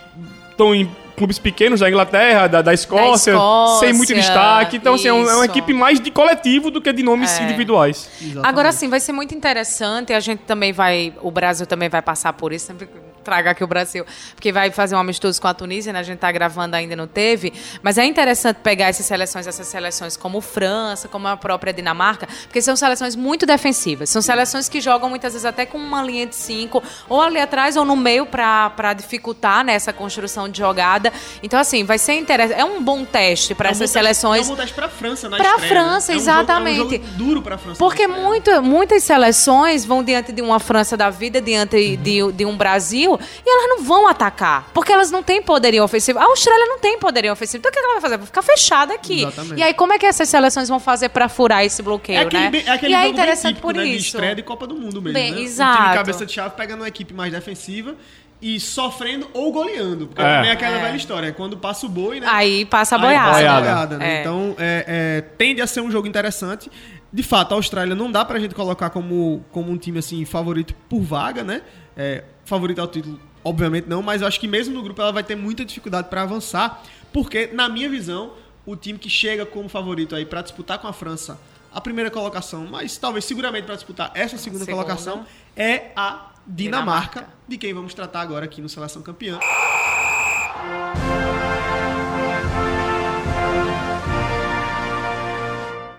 estão 0.52 0.74
em 0.76 0.90
clubes 1.22 1.38
pequenos 1.38 1.80
da 1.82 1.88
Inglaterra, 1.88 2.48
da, 2.48 2.62
da, 2.64 2.74
Escócia, 2.74 3.32
Escócia, 3.32 3.88
sem 3.88 3.94
muito 3.96 4.12
destaque. 4.12 4.76
Então, 4.78 4.96
assim, 4.96 5.08
é, 5.08 5.14
um- 5.14 5.30
é 5.30 5.36
uma 5.36 5.46
isso. 5.46 5.54
equipe 5.54 5.72
mais 5.72 6.00
de 6.00 6.10
coletivo 6.10 6.72
do 6.72 6.82
que 6.82 6.92
de 6.92 7.04
nomes 7.04 7.40
É. 7.40 7.44
individuais. 7.44 8.10
Exatamente. 8.20 8.48
Agora 8.48 8.72
sim, 8.72 8.90
vai 8.90 9.00
ser 9.00 9.12
muito 9.12 9.36
interessante. 9.36 10.14
A 10.14 10.20
gente 10.20 10.40
também 10.40 10.74
vai. 10.74 11.14
O 11.22 11.30
Brasil 11.30 11.68
também 11.68 11.90
vai 11.90 12.02
passar 12.02 12.34
por 12.34 12.52
isso. 12.52 12.66
Sempre 12.66 12.90
traga 13.24 13.52
aqui 13.52 13.64
o 13.64 13.68
Brasil. 13.68 14.04
Porque 14.34 14.52
vai 14.52 14.72
fazer 14.72 14.96
um 14.96 14.98
amistoso 14.98 15.40
com 15.40 15.48
a 15.48 15.54
Tunísia, 15.54 15.94
né? 15.94 16.00
A 16.00 16.04
gente 16.04 16.18
tá 16.18 16.32
gravando 16.32 16.76
ainda, 16.76 16.96
não 16.96 17.06
teve. 17.06 17.54
Mas 17.84 18.00
é 18.00 18.04
interessante 18.04 18.58
pegar 18.64 18.88
essas 18.88 19.06
seleções, 19.06 19.46
essas 19.46 19.68
seleções 19.68 20.18
como 20.18 20.42
França, 20.42 21.08
como 21.08 21.28
a 21.28 21.38
própria 21.38 21.72
Dinamarca, 21.72 22.28
porque 22.46 22.60
são 22.64 22.76
seleções 22.76 23.16
muito 23.16 23.46
defensivas. 23.46 24.10
São 24.10 24.24
seleções 24.24 24.68
que 24.68 24.82
jogam 24.82 25.08
muitas 25.08 25.34
vezes 25.34 25.46
até 25.46 25.68
com 25.68 25.78
uma 25.78 26.02
linha 26.02 26.26
de 26.26 26.34
cinco, 26.36 26.82
ou 27.08 27.22
ali 27.22 27.40
atrás 27.40 27.78
ou 27.78 27.86
no 27.86 27.96
meio 27.96 28.26
para 28.26 28.94
dificultar 28.94 29.64
né, 29.64 29.74
essa 29.74 29.94
construção 29.94 30.50
de 30.50 30.58
jogada. 30.58 31.11
Então, 31.44 31.60
assim, 31.60 31.84
vai 31.84 31.98
ser 31.98 32.14
interessante. 32.14 32.60
É 32.60 32.66
um 32.66 32.82
bom 32.82 33.04
teste 33.06 33.54
para 33.56 33.70
É 33.70 33.72
um 33.72 33.72
essas 33.72 33.90
seleções. 33.90 34.42
É 34.48 34.52
um 34.52 34.56
bom 34.56 34.62
teste 34.62 34.74
pra 34.76 34.90
França, 34.90 35.30
na 35.30 35.38
Pra 35.38 35.50
estreia, 35.52 35.70
França, 35.70 36.12
né? 36.12 36.18
É 36.18 36.22
um 36.22 36.24
jogo- 36.26 36.32
exatamente. 36.40 36.80
é 36.80 36.84
um 36.84 36.90
jogo 36.90 37.08
duro 37.18 37.42
pra 37.42 37.58
França. 37.58 37.78
Porque 37.80 38.04
estreia. 38.04 38.22
muito, 38.24 38.62
muitas 38.62 39.04
seleções 39.04 39.86
vão 39.86 40.04
diante 40.04 40.32
de 40.32 40.42
uma 40.42 40.60
França 40.60 40.96
da 40.98 41.10
vida, 41.10 41.40
diante 41.42 41.98
de, 41.98 42.32
de 42.32 42.46
um 42.46 42.56
Brasil, 42.58 43.20
e 43.46 43.50
elas 43.50 43.70
não 43.70 43.84
vão 43.84 44.08
atacar. 44.08 44.70
Porque 44.74 44.92
elas 44.92 45.12
não 45.12 45.24
têm 45.24 45.42
poderio 45.42 45.84
ofensivo. 45.84 46.20
A 46.20 46.24
Austrália 46.26 46.66
não 46.66 46.80
tem 46.80 46.98
poderio 46.98 47.32
ofensivo. 47.32 47.58
Então 47.60 47.70
o 47.70 47.74
que 47.74 47.80
ela 47.80 47.94
vai 47.94 48.02
fazer? 48.02 48.18
Vai 48.18 48.26
ficar 48.26 48.42
fechada 48.42 48.94
aqui. 48.94 49.22
Exatamente. 49.24 49.60
E 49.60 49.64
aí, 49.64 49.74
como 49.74 49.94
é 49.94 50.00
que 50.00 50.06
essas 50.06 50.28
seleções 50.30 50.68
vão 50.70 50.80
fazer 50.80 51.10
pra 51.10 51.28
furar 51.30 51.64
esse 51.66 51.82
bloqueio, 51.82 52.20
É 52.20 52.22
aquele, 52.24 52.44
né? 52.44 52.50
bem- 52.52 52.64
é 52.66 52.72
aquele 52.72 52.92
e 52.94 52.96
é 52.96 53.08
interessante 53.08 53.56
típico, 53.56 53.68
por 53.68 53.76
né, 53.76 53.84
de 53.84 53.90
isso. 53.96 54.06
estreia 54.08 54.36
de 54.36 54.44
Copa 54.44 54.66
do 54.68 54.76
Mundo 54.76 55.02
mesmo, 55.02 55.14
Bem, 55.14 55.32
né? 55.32 55.38
O 55.38 55.42
exato. 55.42 55.82
time 55.84 55.94
cabeça 55.96 56.26
de 56.26 56.34
chave 56.34 56.56
pegando 56.56 56.82
uma 56.82 56.88
equipe 56.88 57.14
mais 57.14 57.32
defensiva 57.32 57.96
e 58.42 58.60
sofrendo 58.60 59.30
ou 59.34 59.52
goleando. 59.52 60.08
Porque 60.08 60.22
É. 60.22 60.36
também 60.36 60.50
é 60.50 60.54
aquela 60.54 60.78
É. 60.78 60.82
velha 60.82 60.96
história. 60.98 61.32
Quando 61.32 61.58
passa 61.58 61.86
o 61.86 61.90
boi, 61.90 62.20
né? 62.20 62.28
Aí 62.30 62.66
passa 62.66 62.96
a 62.96 62.98
Aí 63.00 63.04
boiada. 63.06 63.32
passa 63.32 63.50
a 63.52 63.60
Boiada. 63.60 63.98
né? 63.98 64.18
É. 64.18 64.22
Então, 64.22 64.56
é, 64.58 64.86
é, 64.88 65.22
tende 65.38 65.62
a 65.62 65.68
ser 65.68 65.82
um 65.82 65.92
jogo 65.92 66.08
interessante. 66.08 66.72
De 67.14 67.24
fato, 67.24 67.52
a 67.54 67.56
Austrália 67.56 67.94
não 67.94 68.10
dá 68.12 68.24
pra 68.26 68.40
gente 68.40 68.56
colocar 68.56 68.90
como, 68.90 69.44
como 69.52 69.72
um 69.72 69.78
time 69.78 70.00
assim 70.00 70.24
favorito 70.26 70.74
por 70.90 71.02
vaga, 71.02 71.44
né? 71.44 71.62
É, 71.96 72.24
favorito 72.46 72.80
ao 72.80 72.88
título, 72.88 73.20
obviamente 73.44 73.88
não, 73.88 74.02
mas 74.02 74.22
eu 74.22 74.28
acho 74.28 74.40
que 74.40 74.48
mesmo 74.48 74.74
no 74.74 74.82
grupo 74.82 75.02
ela 75.02 75.12
vai 75.12 75.24
ter 75.24 75.36
muita 75.36 75.64
dificuldade 75.66 76.08
pra 76.10 76.22
avançar, 76.24 76.82
porque 77.12 77.50
na 77.52 77.68
minha 77.68 77.90
visão, 77.90 78.32
o 78.66 78.78
time 78.78 78.98
que 78.98 79.10
chega 79.10 79.46
como 79.46 79.68
favorito 79.68 80.16
aí 80.16 80.26
pra 80.26 80.42
disputar 80.42 80.80
com 80.80 80.88
a 80.88 80.94
França 80.94 81.38
a 81.74 81.80
primeira 81.82 82.10
colocação, 82.10 82.66
mas 82.70 82.98
talvez 82.98 83.26
seguramente 83.26 83.66
pra 83.66 83.76
disputar 83.76 84.12
essa 84.16 84.38
segunda, 84.38 84.64
Segunda. 84.66 84.84
colocação 84.84 85.26
é 85.56 85.92
a 85.96 86.31
Dinamarca, 86.48 87.20
Dinamarca. 87.20 87.34
de 87.48 87.58
quem 87.58 87.74
vamos 87.74 87.94
tratar 87.94 88.22
agora 88.22 88.46
aqui 88.46 88.62
no 88.62 88.70
Seleção 88.70 89.02
Campeã. 89.02 89.40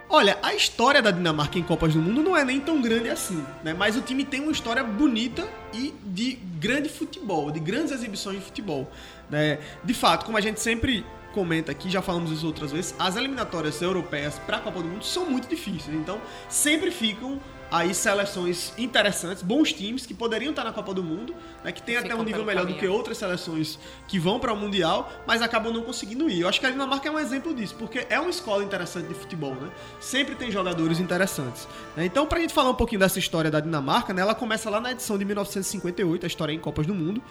Olha, 0.08 0.38
a 0.42 0.54
história 0.54 1.00
da 1.00 1.10
Dinamarca 1.10 1.58
em 1.58 1.62
Copas 1.62 1.94
do 1.94 2.00
Mundo 2.00 2.22
não 2.22 2.36
é 2.36 2.44
nem 2.44 2.60
tão 2.60 2.82
grande 2.82 3.08
assim, 3.08 3.44
né? 3.64 3.72
Mas 3.72 3.96
o 3.96 4.02
time 4.02 4.24
tem 4.24 4.40
uma 4.42 4.52
história 4.52 4.84
bonita 4.84 5.48
e 5.72 5.94
de 6.04 6.34
grande 6.60 6.88
futebol, 6.88 7.50
de 7.50 7.58
grandes 7.58 7.92
exibições 7.92 8.38
de 8.38 8.44
futebol, 8.44 8.90
né? 9.30 9.58
De 9.82 9.94
fato, 9.94 10.26
como 10.26 10.36
a 10.36 10.40
gente 10.40 10.60
sempre 10.60 11.04
comenta 11.32 11.72
aqui, 11.72 11.90
já 11.90 12.02
falamos 12.02 12.30
isso 12.30 12.46
outras 12.46 12.70
vezes, 12.70 12.94
as 12.98 13.16
eliminatórias 13.16 13.80
europeias 13.80 14.38
para 14.38 14.58
a 14.58 14.60
Copa 14.60 14.80
do 14.80 14.88
Mundo 14.88 15.04
são 15.04 15.24
muito 15.24 15.48
difíceis, 15.48 15.96
então 15.96 16.20
sempre 16.48 16.90
ficam 16.90 17.40
aí 17.72 17.94
seleções 17.94 18.72
interessantes, 18.76 19.42
bons 19.42 19.72
times 19.72 20.04
que 20.04 20.12
poderiam 20.12 20.50
estar 20.50 20.62
na 20.62 20.72
Copa 20.72 20.92
do 20.92 21.02
Mundo, 21.02 21.34
né, 21.64 21.72
que 21.72 21.82
tem 21.82 21.96
até 21.96 22.14
um 22.14 22.22
nível 22.22 22.44
melhor 22.44 22.66
do 22.66 22.74
caminho. 22.74 22.80
que 22.80 22.86
outras 22.86 23.16
seleções 23.16 23.78
que 24.06 24.18
vão 24.18 24.38
para 24.38 24.52
o 24.52 24.56
Mundial, 24.56 25.10
mas 25.26 25.40
acabam 25.40 25.72
não 25.72 25.82
conseguindo 25.82 26.28
ir. 26.28 26.42
Eu 26.42 26.48
acho 26.48 26.60
que 26.60 26.66
a 26.66 26.70
Dinamarca 26.70 27.08
é 27.08 27.10
um 27.10 27.18
exemplo 27.18 27.54
disso, 27.54 27.74
porque 27.78 28.06
é 28.10 28.20
uma 28.20 28.28
escola 28.30 28.62
interessante 28.62 29.08
de 29.08 29.14
futebol, 29.14 29.54
né? 29.54 29.70
Sempre 30.00 30.34
tem 30.34 30.50
jogadores 30.50 31.00
interessantes. 31.00 31.66
né? 31.96 32.04
Então, 32.04 32.26
pra 32.26 32.40
gente 32.40 32.52
falar 32.52 32.70
um 32.70 32.74
pouquinho 32.74 33.00
dessa 33.00 33.18
história 33.18 33.50
da 33.50 33.58
Dinamarca, 33.58 34.12
né, 34.12 34.20
ela 34.20 34.34
começa 34.34 34.68
lá 34.68 34.78
na 34.78 34.92
edição 34.92 35.16
de 35.16 35.24
1958, 35.24 36.24
a 36.24 36.26
história 36.26 36.52
em 36.52 36.58
Copas 36.58 36.86
do 36.86 36.94
Mundo. 36.94 37.22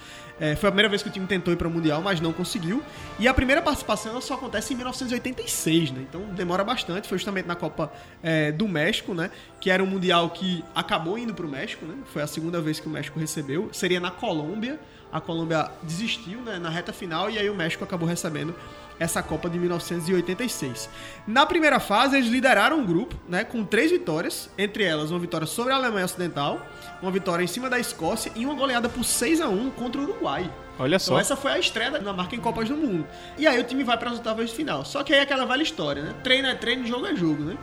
É, 0.42 0.56
foi 0.56 0.70
a 0.70 0.72
primeira 0.72 0.90
vez 0.90 1.04
que 1.04 1.10
o 1.10 1.12
time 1.12 1.28
tentou 1.28 1.54
ir 1.54 1.56
para 1.56 1.68
o 1.68 1.72
Mundial, 1.72 2.02
mas 2.02 2.20
não 2.20 2.34
conseguiu. 2.34 2.82
E 3.20 3.28
a 3.28 3.34
primeira 3.34 3.62
participação 3.62 4.20
só 4.20 4.34
acontece 4.34 4.74
em 4.74 4.76
1986, 4.76 5.92
né? 5.92 6.02
Então 6.10 6.22
demora 6.34 6.64
bastante. 6.64 7.08
Foi 7.08 7.20
justamente 7.20 7.46
na 7.46 7.56
Copa 7.56 7.94
é, 8.24 8.52
do 8.52 8.68
México, 8.68 9.14
né? 9.14 9.30
Que 9.60 9.70
era 9.70 9.84
um 9.84 9.86
Mundial 9.86 10.32
que 10.32 10.66
acabou 10.74 11.16
indo 11.16 11.32
para 11.32 11.46
o 11.46 11.50
México, 11.50 11.86
né? 11.86 11.94
Foi 12.12 12.24
a 12.24 12.28
segunda 12.28 12.60
vez 12.60 12.80
que 12.80 12.88
o 12.88 12.90
México 12.90 13.20
recebeu. 13.20 13.70
Seria 13.72 14.00
na 14.00 14.10
Colômbia. 14.10 14.80
A 15.12 15.20
Colômbia 15.20 15.70
desistiu 15.84 16.40
né, 16.42 16.58
na 16.58 16.70
reta 16.70 16.94
final 16.94 17.30
e 17.30 17.38
aí 17.38 17.50
o 17.50 17.56
México 17.56 17.84
acabou 17.84 18.08
recebendo 18.08 18.56
essa 19.00 19.22
Copa 19.24 19.50
de 19.50 19.58
1986. 19.58 20.90
Na 21.28 21.46
primeira 21.46 21.80
fase, 21.80 22.18
eles 22.18 22.30
lideraram 22.30 22.80
um 22.80 22.86
grupo, 22.86 23.16
né, 23.28 23.44
com 23.44 23.64
três 23.64 23.90
vitórias, 23.92 24.50
entre 24.58 24.84
elas 24.84 25.10
uma 25.12 25.20
vitória 25.20 25.48
sobre 25.48 25.74
a 25.74 25.76
Alemanha 25.76 26.06
Ocidental, 26.06 26.66
uma 27.02 27.12
vitória 27.12 27.44
em 27.44 27.48
cima 27.48 27.70
da 27.70 27.80
Escócia 27.80 28.32
e 28.36 28.46
uma 28.46 28.54
goleada 28.54 28.88
por 28.88 29.04
6 29.04 29.42
a 29.42 29.48
1 29.50 29.72
contra 29.72 30.00
o 30.00 30.04
Uruguai. 30.04 30.50
Olha 30.80 30.96
Então 30.96 31.00
só. 31.16 31.20
essa 31.20 31.36
foi 31.36 31.52
a 31.52 31.60
estreia 31.60 31.92
da 31.92 31.98
Dinamarca 31.98 32.36
em 32.36 32.40
Copas 32.40 32.70
do 32.70 32.78
Mundo. 32.78 33.06
E 33.38 33.46
aí 33.46 33.60
o 33.60 33.64
time 33.64 33.84
vai 33.84 33.98
para 33.98 34.10
as 34.12 34.18
oitavas 34.18 34.50
de 34.50 34.56
final. 34.56 34.86
Só 34.86 35.04
que 35.04 35.14
aí 35.14 35.20
é 35.20 35.24
aquela 35.24 35.46
velha 35.46 35.62
história, 35.64 36.02
né? 36.02 36.14
Treino 36.24 36.48
é 36.48 36.56
treino, 36.56 36.88
jogo 36.88 37.06
é 37.06 37.16
jogo, 37.16 37.44
né? 37.44 37.58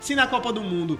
Se 0.00 0.14
na 0.14 0.26
Copa 0.26 0.52
do 0.52 0.60
Mundo 0.62 0.98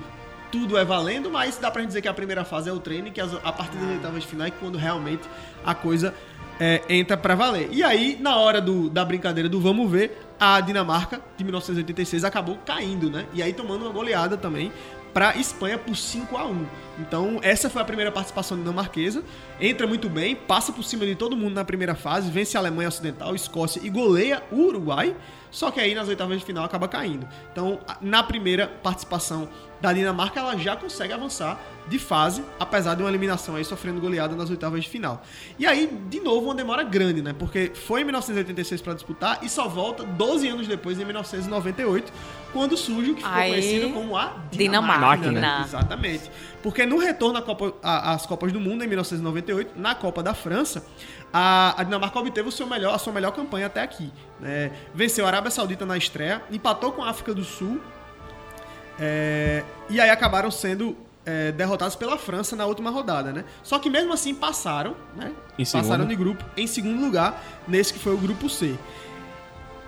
tudo 0.51 0.77
é 0.79 0.85
valendo, 0.85 1.31
mas 1.31 1.57
dá 1.59 1.71
pra 1.71 1.81
gente 1.83 1.89
dizer 1.91 2.03
que 2.03 2.09
a 2.09 2.15
primeira 2.15 2.45
fase 2.45 2.69
é 2.69 2.73
o 2.73 2.81
treino 2.81 3.09
e 3.09 3.11
que 3.11 3.21
as- 3.21 3.35
a 3.45 3.53
partir 3.53 3.77
das 3.79 3.89
oitavas 3.91 4.23
de 4.23 4.29
final 4.29 4.47
é 4.47 4.51
quando 4.51 4.77
realmente 4.79 5.23
a 5.65 5.75
coisa 5.75 6.15
é, 6.63 6.83
entra 6.91 7.17
pra 7.17 7.35
valer. 7.35 7.71
E 7.73 7.83
aí, 7.83 8.19
na 8.21 8.37
hora 8.37 8.61
do- 8.61 8.91
da 8.91 9.03
brincadeira 9.03 9.49
do 9.49 9.59
vamos 9.59 9.91
ver, 9.91 10.21
a 10.39 10.61
Dinamarca 10.61 11.19
de 11.35 11.43
1986 11.43 12.23
acabou 12.23 12.59
caindo, 12.67 13.09
né? 13.11 13.25
E 13.33 13.43
aí 13.43 13.55
tomando 13.55 13.83
uma 13.87 13.91
goleada 13.91 14.37
também 14.37 14.71
pra 15.15 15.35
Espanha 15.37 15.79
por 15.79 15.97
5 15.97 16.37
a 16.37 16.45
1 16.45 16.67
Então, 16.99 17.39
essa 17.41 17.71
foi 17.71 17.81
a 17.81 17.85
primeira 17.85 18.13
participação 18.13 18.59
dinamarquesa. 18.59 19.23
Entra 19.59 19.87
muito 19.87 20.07
bem, 20.11 20.37
passa 20.37 20.71
por 20.71 20.85
cima 20.85 21.07
de 21.07 21.15
todo 21.15 21.35
mundo 21.35 21.55
na 21.55 21.65
primeira 21.65 21.95
fase, 21.95 22.31
vence 22.31 22.59
a 22.59 22.61
Alemanha 22.61 22.89
Ocidental, 22.91 23.35
Escócia 23.35 23.81
e 23.83 23.89
goleia 23.89 24.43
o 24.53 24.57
Uruguai. 24.67 25.17
Só 25.51 25.71
que 25.71 25.81
aí 25.81 25.95
nas 25.95 26.09
oitavas 26.09 26.39
de 26.41 26.45
final 26.45 26.63
acaba 26.63 26.87
caindo. 26.89 27.27
Então, 27.51 27.79
na 28.03 28.23
primeira 28.23 28.67
participação 28.69 29.49
da 29.81 29.93
Dinamarca, 29.93 30.39
ela 30.41 30.57
já 30.57 30.77
consegue 30.77 31.13
avançar 31.13 31.59
de 31.89 31.99
fase, 31.99 32.45
apesar 32.59 32.95
de 32.95 33.03
uma 33.03 33.09
eliminação 33.09 33.57
aí 33.57 33.65
sofrendo 33.65 34.01
goleada 34.01 34.37
nas 34.37 34.49
oitavas 34.51 34.85
de 34.85 34.89
final. 34.89 35.23
E 35.59 35.67
aí, 35.67 35.87
de 36.09 36.21
novo, 36.21 36.47
uma 36.47 36.55
demora 36.55 36.83
grande, 36.85 37.21
né? 37.23 37.35
Porque 37.37 37.73
foi 37.75 38.03
em 38.03 38.05
1986 38.05 38.81
para 38.83 38.95
disputar 38.95 39.39
e 39.43 39.49
só 39.49 39.67
volta 39.67 40.05
12 40.05 40.47
anos 40.49 40.69
depois, 40.69 41.01
em 41.01 41.05
1998, 41.05 42.13
quando 42.53 42.77
surge 42.77 43.13
o 43.13 43.15
que 43.15 43.23
ficou 43.23 43.37
Aí, 43.37 43.51
conhecido 43.51 43.91
como 43.91 44.17
a 44.17 44.35
Dinamarca. 44.53 44.53
Dinamarca. 44.53 45.33
né? 45.33 45.41
Máquina. 45.41 45.65
Exatamente. 45.67 46.31
Porque 46.63 46.85
no 46.87 46.99
retorno 46.99 47.39
à 47.39 47.43
Copa- 47.43 47.73
à- 47.83 48.13
às 48.13 48.27
Copas 48.27 48.53
do 48.53 48.61
Mundo, 48.61 48.85
em 48.85 48.87
1998, 48.89 49.73
na 49.77 49.95
Copa 49.95 50.23
da 50.23 50.35
França, 50.35 50.85
a, 51.33 51.81
a 51.81 51.83
Dinamarca 51.85 52.19
obteve 52.21 52.49
o 52.49 52.53
seu 52.53 52.67
melhor, 52.67 52.95
a 52.95 52.99
sua 52.99 53.13
melhor 53.13 53.33
campanha 53.33 53.67
até 53.67 53.83
aqui. 53.83 54.13
né? 54.39 54.71
Venceu 54.95 55.25
a 55.25 55.29
Arábia 55.29 55.51
Saudita 55.51 55.87
na 55.87 55.97
estreia, 55.97 56.43
empatou 56.51 56.93
com 56.93 57.03
a 57.03 57.11
África 57.11 57.33
do 57.35 57.43
Sul, 57.45 57.81
é, 59.01 59.65
e 59.89 60.01
aí 60.01 60.11
acabaram 60.11 60.51
sendo 60.51 60.97
é, 61.25 61.53
derrotados 61.53 61.97
pela 61.97 62.17
França 62.19 62.55
na 62.55 62.67
última 62.67 62.91
rodada, 62.91 63.33
né? 63.33 63.45
Só 63.63 63.79
que 63.79 63.89
mesmo 63.91 64.13
assim 64.13 64.35
passaram, 64.35 64.95
né? 65.17 65.33
Em 65.59 65.65
segundo. 65.65 65.83
passaram 65.85 66.07
de 66.07 66.15
grupo 66.17 66.45
em 66.57 66.67
segundo 66.67 67.01
lugar, 67.01 67.43
nesse 67.67 67.93
que 67.93 67.99
foi 67.99 68.15
o 68.15 68.19
grupo 68.19 68.49
C. 68.49 68.75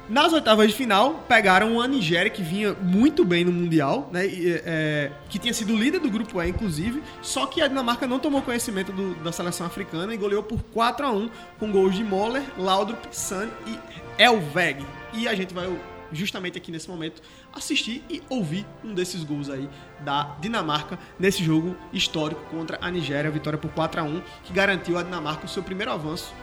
Nas 0.08 0.32
oitavas 0.32 0.66
de 0.68 0.74
final, 0.74 1.24
pegaram 1.28 1.80
a 1.80 1.86
Nigéria, 1.86 2.28
que 2.28 2.42
vinha 2.42 2.74
muito 2.74 3.24
bem 3.24 3.44
no 3.44 3.52
Mundial, 3.52 4.10
né? 4.12 4.26
e, 4.26 4.60
é, 4.66 5.12
que 5.30 5.38
tinha 5.38 5.54
sido 5.54 5.74
líder 5.76 6.00
do 6.00 6.10
grupo 6.10 6.42
E, 6.42 6.48
inclusive. 6.48 7.02
Só 7.22 7.46
que 7.46 7.62
a 7.62 7.68
Dinamarca 7.68 8.06
não 8.06 8.18
tomou 8.18 8.42
conhecimento 8.42 8.92
do- 8.92 9.14
da 9.22 9.30
seleção 9.30 9.64
africana 9.66 10.12
e 10.12 10.16
goleou 10.16 10.42
por 10.42 10.60
4 10.72 11.06
a 11.06 11.10
1 11.12 11.30
com 11.58 11.70
gols 11.70 11.94
de 11.94 12.02
Moller, 12.02 12.42
Laudrup, 12.58 12.98
San 13.12 13.48
e 13.66 13.78
Elveg. 14.22 14.84
E 15.14 15.28
a 15.28 15.34
gente 15.36 15.54
vai 15.54 15.66
justamente 16.12 16.58
aqui 16.58 16.70
nesse 16.70 16.88
momento 16.88 17.22
assistir 17.52 18.04
e 18.08 18.22
ouvir 18.28 18.66
um 18.84 18.94
desses 18.94 19.24
gols 19.24 19.48
aí 19.48 19.68
da 20.00 20.36
Dinamarca 20.40 20.98
nesse 21.18 21.42
jogo 21.42 21.76
histórico 21.92 22.42
contra 22.50 22.78
a 22.80 22.90
Nigéria, 22.90 23.30
vitória 23.30 23.58
por 23.58 23.70
4 23.70 24.00
a 24.00 24.04
1 24.04 24.22
que 24.44 24.52
garantiu 24.52 24.98
a 24.98 25.02
Dinamarca 25.02 25.46
o 25.46 25.48
seu 25.48 25.62
primeiro 25.62 25.92
avanço 25.92 26.34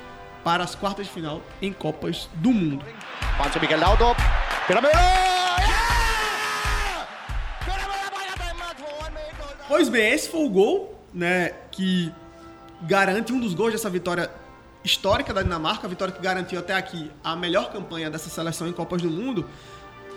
para 0.43 0.63
as 0.63 0.76
quartas 0.76 1.05
de 1.05 1.11
final 1.11 1.41
em 1.61 1.72
Copas 1.72 2.30
do 2.36 2.51
Mundo. 2.51 2.86
Pois 9.67 9.88
bem, 9.88 10.11
esse 10.11 10.30
foi 10.30 10.45
o 10.45 10.49
gol, 10.49 10.99
né, 11.13 11.53
que 11.72 12.11
garante 12.82 13.32
um 13.32 13.39
dos 13.39 13.53
gols 13.53 13.72
dessa 13.72 13.89
vitória 13.89 14.32
histórica 14.89 15.33
da 15.33 15.43
Dinamarca, 15.43 15.85
a 15.85 15.89
vitória 15.89 16.13
que 16.13 16.21
garantiu 16.21 16.59
até 16.59 16.73
aqui 16.73 17.11
a 17.23 17.35
melhor 17.35 17.71
campanha 17.71 18.09
dessa 18.09 18.29
seleção 18.29 18.67
em 18.67 18.73
Copas 18.73 19.01
do 19.01 19.09
Mundo. 19.09 19.45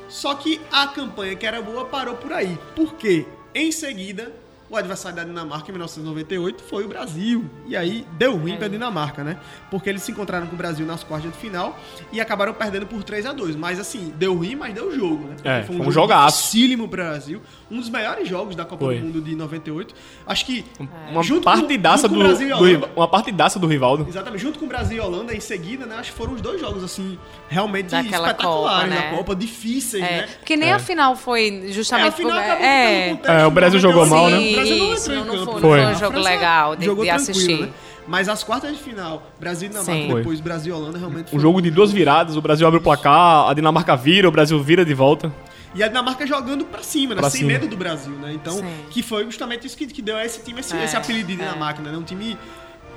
Só 0.09 0.35
que 0.35 0.61
a 0.71 0.87
campanha 0.87 1.37
que 1.37 1.47
era 1.47 1.61
boa 1.61 1.85
parou 1.85 2.17
por 2.17 2.33
aí. 2.33 2.59
Por 2.75 2.95
quê? 2.95 3.27
Em 3.55 3.71
seguida, 3.71 4.33
o 4.73 4.77
adversário 4.77 5.17
da 5.17 5.25
Dinamarca 5.25 5.69
em 5.69 5.73
1998 5.73 6.63
foi 6.63 6.85
o 6.85 6.89
Brasil. 6.89 7.45
E 7.67 7.77
aí 7.77 8.07
deu 8.17 8.37
ruim 8.37 8.57
pra 8.57 8.69
Dinamarca, 8.69 9.23
né? 9.23 9.37
Porque 9.71 9.89
eles 9.89 10.03
se 10.03 10.11
encontraram 10.13 10.47
com 10.47 10.55
o 10.55 10.57
Brasil 10.57 10.87
nas 10.87 11.05
quartas 11.05 11.31
de 11.31 11.37
final 11.39 11.79
e 12.11 12.21
acabaram 12.21 12.55
perdendo 12.55 12.87
por 12.87 13.03
3 13.03 13.27
a 13.27 13.33
2 13.33 13.55
Mas 13.55 13.79
assim, 13.79 14.13
deu 14.17 14.35
ruim, 14.35 14.55
mas 14.55 14.73
deu 14.75 14.95
jogo, 14.97 15.27
né? 15.29 15.37
É, 15.45 15.63
foi 15.63 15.77
um 15.77 15.91
jogaço. 15.93 16.39
dificílimo 16.39 16.89
pro 16.89 17.03
Brasil. 17.03 17.41
Um 17.71 17.79
dos 17.81 17.89
melhores 17.91 18.29
jogos 18.29 18.55
da 18.57 18.65
Copa 18.65 18.85
Foi. 18.87 18.99
do 18.99 19.05
Mundo 19.07 19.21
de 19.21 19.35
98. 19.37 19.95
Acho 20.27 20.47
que. 20.47 20.65
Uma 21.11 21.23
junto 21.23 21.41
com- 21.45 21.51
partidaça 21.53 22.03
junto 22.09 22.15
com 22.15 22.15
do, 22.19 22.21
o 22.25 22.29
Brasil 22.29 22.47
e 22.47 22.51
do 22.51 22.57
Holanda. 22.57 22.69
Riva- 22.73 22.91
Uma 22.97 23.09
partidaça 23.09 23.59
do 23.59 23.67
Rivaldo. 23.67 24.07
Exatamente, 24.09 24.41
junto 24.43 24.59
com 24.59 24.65
o 24.65 24.69
Brasil 24.69 24.97
e 24.97 25.01
a 25.01 25.05
Holanda 25.05 25.35
em 25.35 25.41
seguida, 25.41 25.85
né? 25.87 25.97
Acho 25.99 26.11
que 26.13 26.17
foram 26.17 26.33
os 26.35 26.41
dois 26.41 26.61
jogos, 26.61 26.83
assim, 26.83 27.19
realmente 27.49 27.91
Daquela 27.91 28.29
espetaculares 28.29 28.91
Copa, 28.91 29.03
né? 29.03 29.11
da 29.11 29.17
Copa, 29.17 29.35
difíceis, 29.37 30.03
É, 30.03 30.07
né? 30.23 30.29
porque 30.39 30.57
nem 30.57 30.73
a 30.73 30.79
final 30.79 31.15
foi 31.17 31.67
justamente. 31.73 32.07
É, 32.07 32.09
a 32.09 32.13
final 32.13 32.33
por- 32.33 32.43
acabou 32.43 32.65
é, 32.67 33.03
ficando 33.11 33.19
com 33.23 33.29
o 33.29 33.31
É, 33.33 33.47
o 33.47 33.51
Brasil 33.51 33.81
jogou 33.81 34.07
mal, 34.07 34.31
né? 34.31 34.39
Brasil 34.69 34.77
não 34.79 34.95
entrou 34.95 35.17
em 35.17 35.25
campo, 35.25 35.45
foi- 35.45 35.53
não 35.53 35.61
foi 35.61 35.81
um 35.81 35.99
jogo 35.99 36.13
França 36.13 36.29
legal 36.31 36.77
de- 36.77 36.85
jogou 36.85 37.05
de 37.05 37.11
tranquilo, 37.11 37.31
assistir. 37.33 37.61
né? 37.63 37.69
Mas 38.07 38.29
as 38.29 38.43
quartas 38.43 38.73
de 38.77 38.83
final, 38.83 39.23
Brasil 39.39 39.67
e 39.67 39.71
Dinamarca, 39.71 40.15
depois 40.17 40.41
Brasil 40.41 40.75
e 40.75 40.79
Holanda, 40.79 40.99
realmente 40.99 41.31
foi 41.31 41.39
Um 41.39 41.41
jogo 41.43 41.63
de 41.63 41.71
duas 41.71 41.93
viradas, 41.93 42.37
o 42.37 42.41
Brasil 42.43 42.67
abre 42.67 42.79
o 42.81 42.83
placar, 42.83 43.49
a 43.49 43.55
Dinamarca 43.55 43.95
vira, 43.97 44.27
o 44.29 44.31
Brasil 44.33 44.61
vira 44.63 44.85
de 44.85 44.93
volta. 44.93 45.33
E 45.75 45.83
a 45.83 45.89
Dinamarca 45.89 46.27
jogando 46.27 46.65
pra 46.65 46.83
cima, 46.83 47.15
né? 47.15 47.21
Pra 47.21 47.31
Sem 47.31 47.41
cima. 47.43 47.53
medo 47.53 47.67
do 47.69 47.77
Brasil, 47.77 48.13
né? 48.15 48.33
Então, 48.35 48.55
Sim. 48.59 48.65
que 48.91 49.03
foi 49.03 49.25
justamente 49.25 49.67
isso 49.67 49.77
que, 49.77 49.87
que 49.87 50.03
deu 50.03 50.17
a 50.17 50.25
esse 50.25 50.43
time 50.43 50.61
esse, 50.61 50.77
É, 50.77 50.85
esse 50.85 50.97
apelido 50.97 51.29
de 51.29 51.35
é. 51.35 51.37
Dinamarca, 51.47 51.81
né? 51.81 51.97
Um 51.97 52.03
time. 52.03 52.37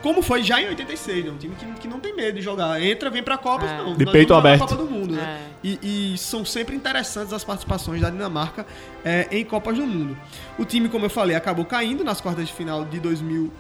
Como 0.06 0.22
foi 0.22 0.44
já 0.44 0.62
em 0.62 0.68
86, 0.68 1.26
né? 1.26 1.32
Um 1.32 1.38
time 1.38 1.56
que, 1.56 1.66
que 1.82 1.88
não 1.88 2.00
tem 2.00 2.16
medo 2.16 2.36
de 2.38 2.42
jogar. 2.44 2.80
Entra, 2.80 3.10
vem 3.10 3.24
pra 3.24 3.40
Copa, 3.40 3.66
É. 3.66 3.78
não. 3.80 3.96
De 3.96 4.06
peito 4.06 4.36
aberto. 4.36 4.60
Copa 4.60 4.76
do 4.76 4.86
Mundo, 4.86 5.16
né? 5.16 5.48
E, 5.64 6.14
e 6.14 6.18
são 6.20 6.46
sempre 6.46 6.76
interessantes 6.76 7.34
as 7.34 7.44
participações 7.44 8.00
da 8.02 8.12
Dinamarca 8.12 8.68
é, 9.04 9.28
em 9.32 9.44
Copas 9.44 9.76
do 9.76 9.84
Mundo. 9.88 10.16
O 10.60 10.64
time, 10.64 10.90
como 10.90 11.06
eu 11.06 11.10
falei, 11.10 11.36
acabou 11.36 11.66
caindo 11.66 12.04
nas 12.04 12.22
quartas 12.22 12.46
de 12.46 12.54
final 12.54 12.86
de 12.86 13.00
2000. 13.00 13.52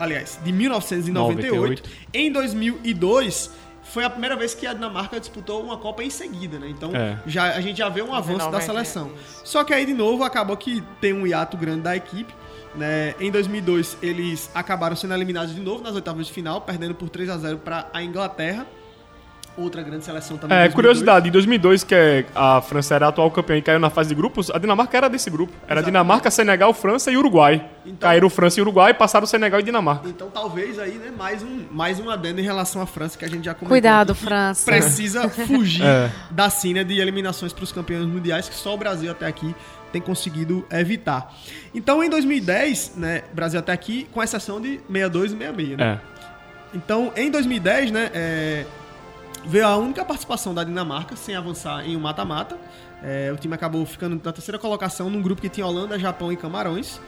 Aliás, 0.00 0.36
de 0.42 0.50
1998. 0.50 1.82
98. 1.84 1.90
Em 2.12 2.32
2002. 2.32 3.50
Foi 3.84 4.02
a 4.02 4.10
primeira 4.10 4.34
vez 4.34 4.52
que 4.52 4.66
a 4.66 4.72
Dinamarca 4.72 5.20
disputou 5.20 5.62
uma 5.62 5.76
Copa 5.76 6.02
em 6.02 6.10
seguida, 6.10 6.58
né? 6.58 6.66
Então 6.70 6.90
É. 6.92 7.18
já, 7.24 7.52
a 7.54 7.60
gente 7.60 7.76
já 7.78 7.88
vê 7.88 8.02
um 8.02 8.12
avanço 8.12 8.38
da 8.50 8.58
98, 8.58 8.66
seleção. 8.66 9.12
isso. 9.14 9.42
Só 9.44 9.62
que 9.62 9.72
aí, 9.72 9.86
de 9.86 9.94
novo, 9.94 10.24
acabou 10.24 10.56
que 10.56 10.82
tem 11.00 11.12
um 11.12 11.24
hiato 11.24 11.56
grande 11.56 11.82
da 11.82 11.94
equipe. 11.94 12.34
Né? 12.76 13.14
Em 13.20 13.30
2002, 13.30 13.96
eles 14.02 14.50
acabaram 14.54 14.96
sendo 14.96 15.14
eliminados 15.14 15.54
de 15.54 15.60
novo 15.60 15.82
nas 15.82 15.94
oitavas 15.94 16.26
de 16.26 16.32
final, 16.32 16.60
perdendo 16.60 16.94
por 16.94 17.08
3 17.08 17.30
a 17.30 17.38
0 17.38 17.58
para 17.58 17.86
a 17.92 18.02
Inglaterra. 18.02 18.66
Outra 19.56 19.82
grande 19.84 20.04
seleção 20.04 20.36
também. 20.36 20.56
É, 20.58 20.62
em 20.62 20.64
2002. 20.64 20.74
curiosidade, 20.74 21.28
em 21.28 21.30
2002, 21.30 21.84
que 21.84 21.94
é- 21.94 22.26
a 22.34 22.60
França 22.60 22.96
era 22.96 23.06
a 23.06 23.10
atual 23.10 23.30
campeã 23.30 23.56
e 23.56 23.62
caiu 23.62 23.78
na 23.78 23.88
fase 23.88 24.08
de 24.08 24.14
grupos, 24.16 24.50
a 24.50 24.58
Dinamarca 24.58 24.96
era 24.96 25.08
desse 25.08 25.30
grupo. 25.30 25.52
Era 25.52 25.74
Exatamente. 25.74 25.84
Dinamarca, 25.86 26.28
Senegal, 26.28 26.74
França 26.74 27.12
e 27.12 27.16
Uruguai. 27.16 27.64
Então- 27.86 28.08
Caíram 28.08 28.28
França 28.28 28.58
e 28.58 28.62
Uruguai, 28.62 28.92
passaram 28.94 29.28
Senegal 29.28 29.60
e 29.60 29.62
Dinamarca. 29.62 30.08
Então, 30.08 30.28
talvez 30.28 30.76
aí, 30.80 30.94
né, 30.94 31.12
mais 31.16 31.40
um, 31.44 31.66
mais 31.70 32.00
um 32.00 32.10
adendo 32.10 32.40
em 32.40 32.42
relação 32.42 32.82
à 32.82 32.86
França 32.86 33.16
que 33.16 33.24
a 33.24 33.28
gente 33.28 33.44
já 33.44 33.54
comentou. 33.54 33.68
Cuidado, 33.68 34.10
aqui, 34.10 34.22
França. 34.24 34.64
Precisa 34.68 35.28
fugir 35.46 35.84
É. 35.86 36.10
da 36.32 36.50
cena 36.50 36.84
de 36.84 36.98
eliminações 36.98 37.52
para 37.52 37.62
os 37.62 37.70
campeões 37.70 38.06
mundiais 38.06 38.48
que 38.48 38.56
só 38.56 38.74
o 38.74 38.76
Brasil 38.76 39.08
até 39.12 39.24
aqui 39.28 39.54
tem 39.94 40.02
conseguido 40.02 40.66
evitar. 40.72 41.32
Então, 41.72 42.02
em 42.02 42.10
2010, 42.10 42.94
né, 42.96 43.22
Brasil 43.32 43.60
até 43.60 43.72
aqui, 43.72 44.08
com 44.12 44.20
exceção 44.20 44.60
de 44.60 44.80
62 44.88 45.32
e 45.32 45.36
66, 45.36 45.78
né? 45.78 46.00
É. 46.00 46.76
Então, 46.76 47.12
em 47.16 47.30
2010, 47.30 47.92
né, 47.92 48.10
é, 48.12 48.66
veio 49.46 49.66
a 49.66 49.76
única 49.76 50.04
participação 50.04 50.52
da 50.52 50.64
Dinamarca 50.64 51.14
sem 51.14 51.36
avançar 51.36 51.88
em 51.88 51.96
um 51.96 52.00
mata-mata. 52.00 52.58
É, 53.06 53.30
o 53.30 53.36
time 53.36 53.54
acabou 53.54 53.84
ficando 53.84 54.18
na 54.24 54.32
terceira 54.32 54.58
colocação 54.58 55.10
num 55.10 55.20
grupo 55.20 55.42
que 55.42 55.48
tinha 55.48 55.66
Holanda, 55.66 55.98
Japão 55.98 56.32
e 56.32 56.36
Camarões. 56.36 56.98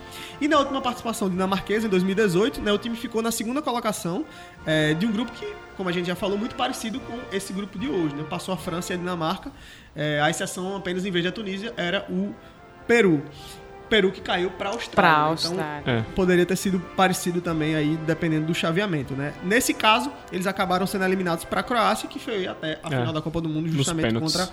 E 0.41 0.47
na 0.47 0.59
última 0.59 0.81
participação 0.81 1.29
dinamarquesa, 1.29 1.87
em 1.87 1.91
2018, 1.91 2.61
né, 2.61 2.71
o 2.71 2.77
time 2.77 2.95
ficou 2.95 3.23
na 3.23 3.33
segunda 3.33 3.63
colocação 3.63 4.25
é, 4.67 4.93
de 4.93 5.07
um 5.07 5.11
grupo 5.11 5.33
que, 5.33 5.55
como 5.75 5.89
a 5.89 5.93
gente 5.93 6.07
já 6.07 6.15
falou, 6.15 6.37
muito 6.37 6.55
parecido 6.55 7.01
com 7.01 7.19
esse 7.33 7.51
grupo 7.53 7.79
de 7.79 7.89
hoje. 7.89 8.15
Né? 8.15 8.25
Passou 8.29 8.53
a 8.53 8.59
França 8.59 8.93
e 8.93 8.95
a 8.95 8.99
Dinamarca. 8.99 9.51
É, 9.95 10.21
a 10.21 10.29
exceção 10.29 10.77
apenas, 10.77 11.07
em 11.07 11.11
vez 11.11 11.25
da 11.25 11.33
Tunísia, 11.33 11.73
era 11.79 12.05
o 12.11 12.35
Peru. 12.87 13.23
Peru 13.89 14.11
que 14.11 14.21
caiu 14.21 14.51
para 14.51 14.71
a 14.71 14.73
Austrália. 14.73 14.95
Pra 14.97 15.25
né? 15.25 15.31
Austrália. 15.31 15.81
Então, 15.83 15.95
É. 15.95 16.05
poderia 16.15 16.45
ter 16.45 16.57
sido 16.57 16.81
parecido 16.97 17.41
também 17.41 17.77
aí, 17.77 17.97
dependendo 18.05 18.47
do 18.47 18.55
chaveamento, 18.55 19.15
né? 19.15 19.33
Nesse 19.45 19.73
caso, 19.73 20.11
eles 20.33 20.47
acabaram 20.49 20.87
sendo 20.89 21.05
eliminados 21.05 21.45
para 21.45 21.61
a 21.61 21.63
Croácia, 21.63 22.09
que 22.09 22.19
foi 22.19 22.49
até 22.49 22.81
a 22.83 22.87
É. 22.89 22.99
final 22.99 23.13
da 23.13 23.23
Copa 23.23 23.41
do 23.41 23.49
Mundo, 23.49 23.69
justamente 23.69 24.13
contra 24.19 24.49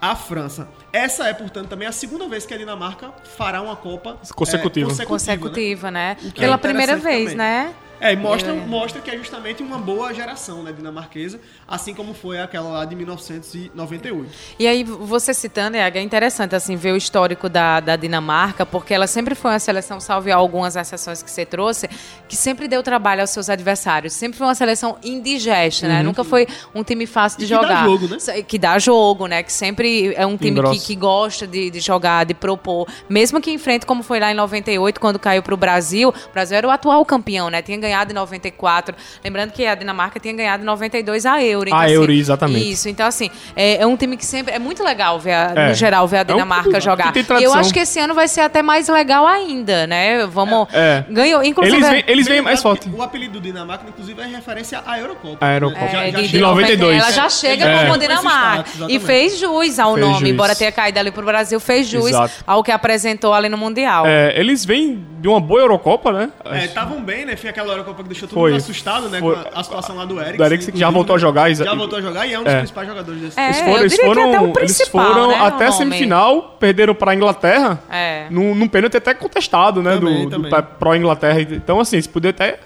a 0.00 0.16
França. 0.16 0.68
Essa 0.90 1.28
é, 1.28 1.34
portanto, 1.34 1.68
também 1.68 1.86
a 1.86 1.92
segunda 1.92 2.26
vez 2.28 2.46
que 2.46 2.54
a 2.54 2.56
Dinamarca 2.56 3.12
fará 3.36 3.60
uma 3.60 3.76
Copa 3.76 4.16
Consecutiva. 4.34 4.90
é, 4.90 5.04
Consecutiva, 5.04 5.90
né? 5.90 6.16
O 6.24 6.32
que 6.32 6.40
Pela 6.40 6.54
é 6.54 6.58
primeira 6.58 6.96
vez, 6.96 7.32
também. 7.32 7.36
né? 7.36 7.74
É, 8.02 8.12
e 8.12 8.16
mostra, 8.16 8.50
É. 8.50 8.54
mostra 8.66 9.00
que 9.00 9.10
é 9.10 9.16
justamente 9.16 9.62
uma 9.62 9.78
boa 9.78 10.12
geração 10.12 10.62
né, 10.64 10.72
dinamarquesa, 10.72 11.40
assim 11.68 11.94
como 11.94 12.12
foi 12.12 12.40
aquela 12.40 12.68
lá 12.68 12.84
de 12.84 12.96
1998. 12.96 14.28
E 14.58 14.66
aí, 14.66 14.82
você 14.82 15.32
citando, 15.32 15.76
é 15.76 16.02
interessante 16.02 16.54
assim, 16.56 16.74
ver 16.74 16.92
o 16.92 16.96
histórico 16.96 17.48
da, 17.48 17.78
da 17.78 17.94
Dinamarca, 17.94 18.66
porque 18.66 18.92
ela 18.92 19.06
sempre 19.06 19.36
foi 19.36 19.52
uma 19.52 19.58
seleção, 19.60 20.00
salve 20.00 20.32
algumas 20.32 20.74
exceções 20.74 21.22
que 21.22 21.30
você 21.30 21.46
trouxe, 21.46 21.88
que 22.28 22.34
sempre 22.34 22.66
deu 22.66 22.82
trabalho 22.82 23.20
aos 23.20 23.30
seus 23.30 23.48
adversários. 23.48 24.12
Sempre 24.12 24.36
foi 24.36 24.48
uma 24.48 24.54
seleção 24.54 24.98
indigesta, 25.04 25.86
né? 25.86 26.02
Nunca 26.02 26.24
foi 26.24 26.48
um 26.74 26.82
time 26.82 27.06
fácil 27.06 27.38
de 27.38 27.52
Uhum. 27.54 27.60
E 27.60 27.62
que 27.62 27.68
dá 27.68 27.68
jogar. 27.68 27.84
jogo, 27.84 28.08
né? 28.08 28.42
Que 28.42 28.58
dá 28.58 28.78
jogo, 28.78 29.26
né? 29.28 29.42
Que 29.44 29.52
sempre 29.52 30.12
é 30.16 30.26
um 30.26 30.36
time 30.36 30.60
que, 30.70 30.80
que 30.80 30.96
gosta 30.96 31.46
de, 31.46 31.70
de 31.70 31.78
jogar, 31.80 32.24
de 32.24 32.34
propor. 32.34 32.88
Mesmo 33.08 33.40
que 33.40 33.52
enfrente, 33.52 33.86
como 33.86 34.02
foi 34.02 34.18
lá 34.18 34.32
em 34.32 34.34
98, 34.34 34.98
quando 35.00 35.18
caiu 35.20 35.42
para 35.42 35.54
o 35.54 35.56
Brasil. 35.56 36.08
O 36.08 36.32
Brasil 36.32 36.56
era 36.56 36.66
o 36.66 36.70
atual 36.70 37.04
campeão, 37.04 37.48
né? 37.48 37.62
Tinha 37.62 37.78
ganhado 37.78 37.91
em 38.10 38.14
94. 38.14 38.94
Lembrando 39.24 39.52
que 39.52 39.66
a 39.66 39.74
Dinamarca 39.74 40.18
tinha 40.18 40.34
ganhado 40.34 40.62
em 40.62 40.66
92 40.66 41.26
a 41.26 41.42
Euro. 41.42 41.68
Então, 41.68 41.78
A 41.78 41.90
Euro, 41.90 42.10
exatamente. 42.12 42.70
Isso, 42.70 42.88
então 42.88 43.06
assim, 43.06 43.30
é, 43.54 43.82
é 43.82 43.86
um 43.86 43.96
time 43.96 44.16
que 44.16 44.24
sempre. 44.24 44.54
É 44.54 44.58
muito 44.58 44.82
legal 44.82 45.18
ver, 45.20 45.32
a- 45.34 45.52
É. 45.54 45.68
no 45.68 45.74
geral, 45.74 46.06
ver 46.08 46.16
a 46.16 46.20
É 46.20 46.22
um 46.22 46.26
Dinamarca 46.26 46.80
jogar. 46.80 47.12
E 47.16 47.42
eu 47.42 47.52
acho 47.54 47.72
que 47.72 47.80
esse 47.80 47.98
ano 47.98 48.14
vai 48.14 48.26
ser 48.28 48.40
até 48.42 48.62
mais 48.62 48.88
legal 48.88 49.26
ainda, 49.26 49.86
né? 49.86 50.26
Vamos. 50.26 50.68
É. 50.72 51.04
Ganhou, 51.10 51.42
inclusive. 51.42 51.76
Eles 51.76 51.88
vêm, 51.90 52.04
eles 52.06 52.26
vêm 52.28 52.40
mais 52.42 52.60
o- 52.60 52.62
forte. 52.62 52.88
O 52.88 53.02
apelido 53.02 53.34
do 53.34 53.40
Dinamarca, 53.40 53.84
inclusive, 53.88 54.20
é 54.20 54.26
referência 54.26 54.82
à 54.86 54.98
Eurocopa. 54.98 55.44
À 55.46 55.52
Eurocopa. 55.54 55.80
né? 55.84 56.08
É, 56.08 56.10
de, 56.12 56.22
de 56.22 56.28
chega- 56.28 56.46
92. 56.46 56.98
Ela 57.02 57.12
já 57.12 57.28
chega 57.28 57.64
É. 57.66 57.84
como 57.86 57.98
Dinamarca. 57.98 58.68
status, 58.68 58.86
e 58.88 58.98
fez 59.00 59.38
jus 59.38 59.78
ao 59.78 59.94
Fez 59.94 60.06
nome, 60.06 60.20
jus. 60.20 60.28
embora 60.28 60.54
tenha 60.54 60.72
caído 60.72 60.98
ali 60.98 61.10
pro 61.10 61.24
Brasil, 61.24 61.58
fez 61.60 61.86
jus 61.86 62.06
Exato. 62.08 62.32
ao 62.46 62.62
que 62.62 62.70
apresentou 62.70 63.32
ali 63.34 63.48
no 63.48 63.56
Mundial. 63.58 64.06
É, 64.06 64.38
eles 64.38 64.64
vêm 64.64 65.04
de 65.22 65.28
uma 65.28 65.38
boa 65.40 65.60
Eurocopa, 65.60 66.10
né? 66.12 66.32
É, 66.44 66.64
estavam 66.64 67.00
bem, 67.00 67.24
né? 67.24 67.36
Foi 67.36 67.48
aquela 67.48 67.72
Eurocopa 67.74 68.02
que 68.02 68.08
deixou 68.08 68.28
todo 68.28 68.36
Foi. 68.40 68.50
mundo 68.50 68.58
assustado, 68.60 69.08
né? 69.08 69.20
Foi. 69.20 69.36
Com 69.36 69.40
a, 69.40 69.60
a 69.60 69.62
situação 69.62 69.96
lá 69.96 70.04
do 70.04 70.16
Eriksen. 70.16 70.36
Do 70.36 70.44
Eriksen, 70.44 70.74
que 70.74 70.80
já 70.80 70.90
voltou 70.90 71.14
a 71.14 71.18
jogar, 71.18 71.54
Já 71.54 71.74
voltou 71.76 72.00
a 72.00 72.02
jogar 72.02 72.26
e 72.26 72.32
é 72.34 72.40
um 72.40 72.42
dos 72.42 72.52
É. 72.52 72.58
principais 72.58 72.88
jogadores 72.88 73.20
desse 73.20 73.38
É, 73.38 73.44
Eles 73.46 73.60
foram, 73.60 73.76
eles 73.78 73.92
diria 73.92 74.08
que 74.08 74.14
foram, 74.14 74.30
até 74.30 74.40
o 74.40 74.58
eles 74.58 74.88
foram 74.88 75.28
né, 75.28 75.34
até 75.40 75.70
semifinal, 75.70 76.56
perderam 76.58 76.92
pra 76.92 77.14
Inglaterra. 77.14 77.80
É. 77.88 78.26
Num, 78.30 78.52
num 78.52 78.66
pênalti 78.66 78.96
até 78.96 79.14
contestado, 79.14 79.80
né? 79.80 79.94
Também, 79.94 80.24
do, 80.24 80.30
também. 80.30 80.50
do 80.50 80.94
Inglaterra. 80.96 81.40
Então, 81.40 81.78
assim, 81.78 81.96
eles 81.96 82.08
poderiam 82.08 82.34
até 82.34 82.58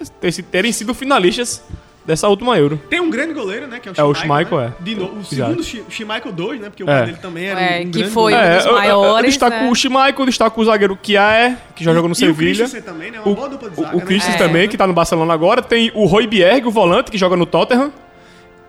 terem 0.51 0.71
sido 0.71 0.95
finalistas 0.95 1.63
dessa 2.07 2.27
última 2.29 2.57
Euro. 2.57 2.81
Tem 2.89 2.99
um 3.01 3.09
grande 3.09 3.33
goleiro, 3.33 3.67
né? 3.67 3.79
Que 3.79 3.89
é 3.89 3.91
o 3.91 3.93
É, 3.95 4.03
o 4.03 4.13
Schmeichel, 4.15 4.47
Schmeichel, 4.47 4.57
né? 4.59 4.73
é. 4.79 4.83
De 4.83 4.95
novo, 4.95 5.15
o 5.15 5.19
Exato. 5.19 5.35
segundo 5.35 5.63
Sch- 5.63 5.83
Schmeichel 5.89 6.31
2, 6.31 6.61
né? 6.61 6.69
Porque 6.69 6.83
o 6.83 6.89
É. 6.89 6.97
pai 6.97 7.05
dele 7.07 7.17
também 7.21 7.45
era 7.45 7.59
É, 7.61 7.79
um 7.81 7.83
que 7.83 7.99
grande 7.99 8.09
foi 8.13 8.31
goleiro. 8.33 8.53
um 8.53 8.57
dos 8.57 8.65
eu- 8.65 8.71
eu- 8.71 8.77
eu 8.77 8.81
maiores, 8.81 9.29
destaco 9.31 9.57
né? 9.57 9.69
o 9.69 9.75
Schmeichel, 9.75 10.25
destaco 10.25 10.61
o 10.61 10.65
zagueiro 10.65 10.95
Kiaer, 10.95 11.57
que 11.75 11.83
já 11.83 11.93
jogou 11.93 12.07
no 12.07 12.13
E 12.13 12.15
o 12.15 12.15
Sevilha. 12.15 12.55
Christensen 12.55 12.81
também, 12.81 13.11
né? 13.11 13.19
Uma 13.19 13.31
O, 13.31 13.35
boa 13.35 13.49
dupla 13.49 13.69
de 13.69 13.79
o, 13.79 13.83
zaga, 13.83 13.95
o 13.95 13.99
né? 13.99 14.05
Christensen 14.05 14.35
É. 14.35 14.47
também, 14.47 14.67
que 14.69 14.77
tá 14.77 14.87
no 14.87 14.93
Barcelona 14.93 15.33
agora. 15.33 15.61
Tem 15.61 15.91
o 15.93 16.05
Roy 16.05 16.25
Bierg, 16.25 16.65
o 16.65 16.71
volante, 16.71 17.11
que 17.11 17.17
joga 17.17 17.35
no 17.35 17.45
Tottenham. 17.45 17.91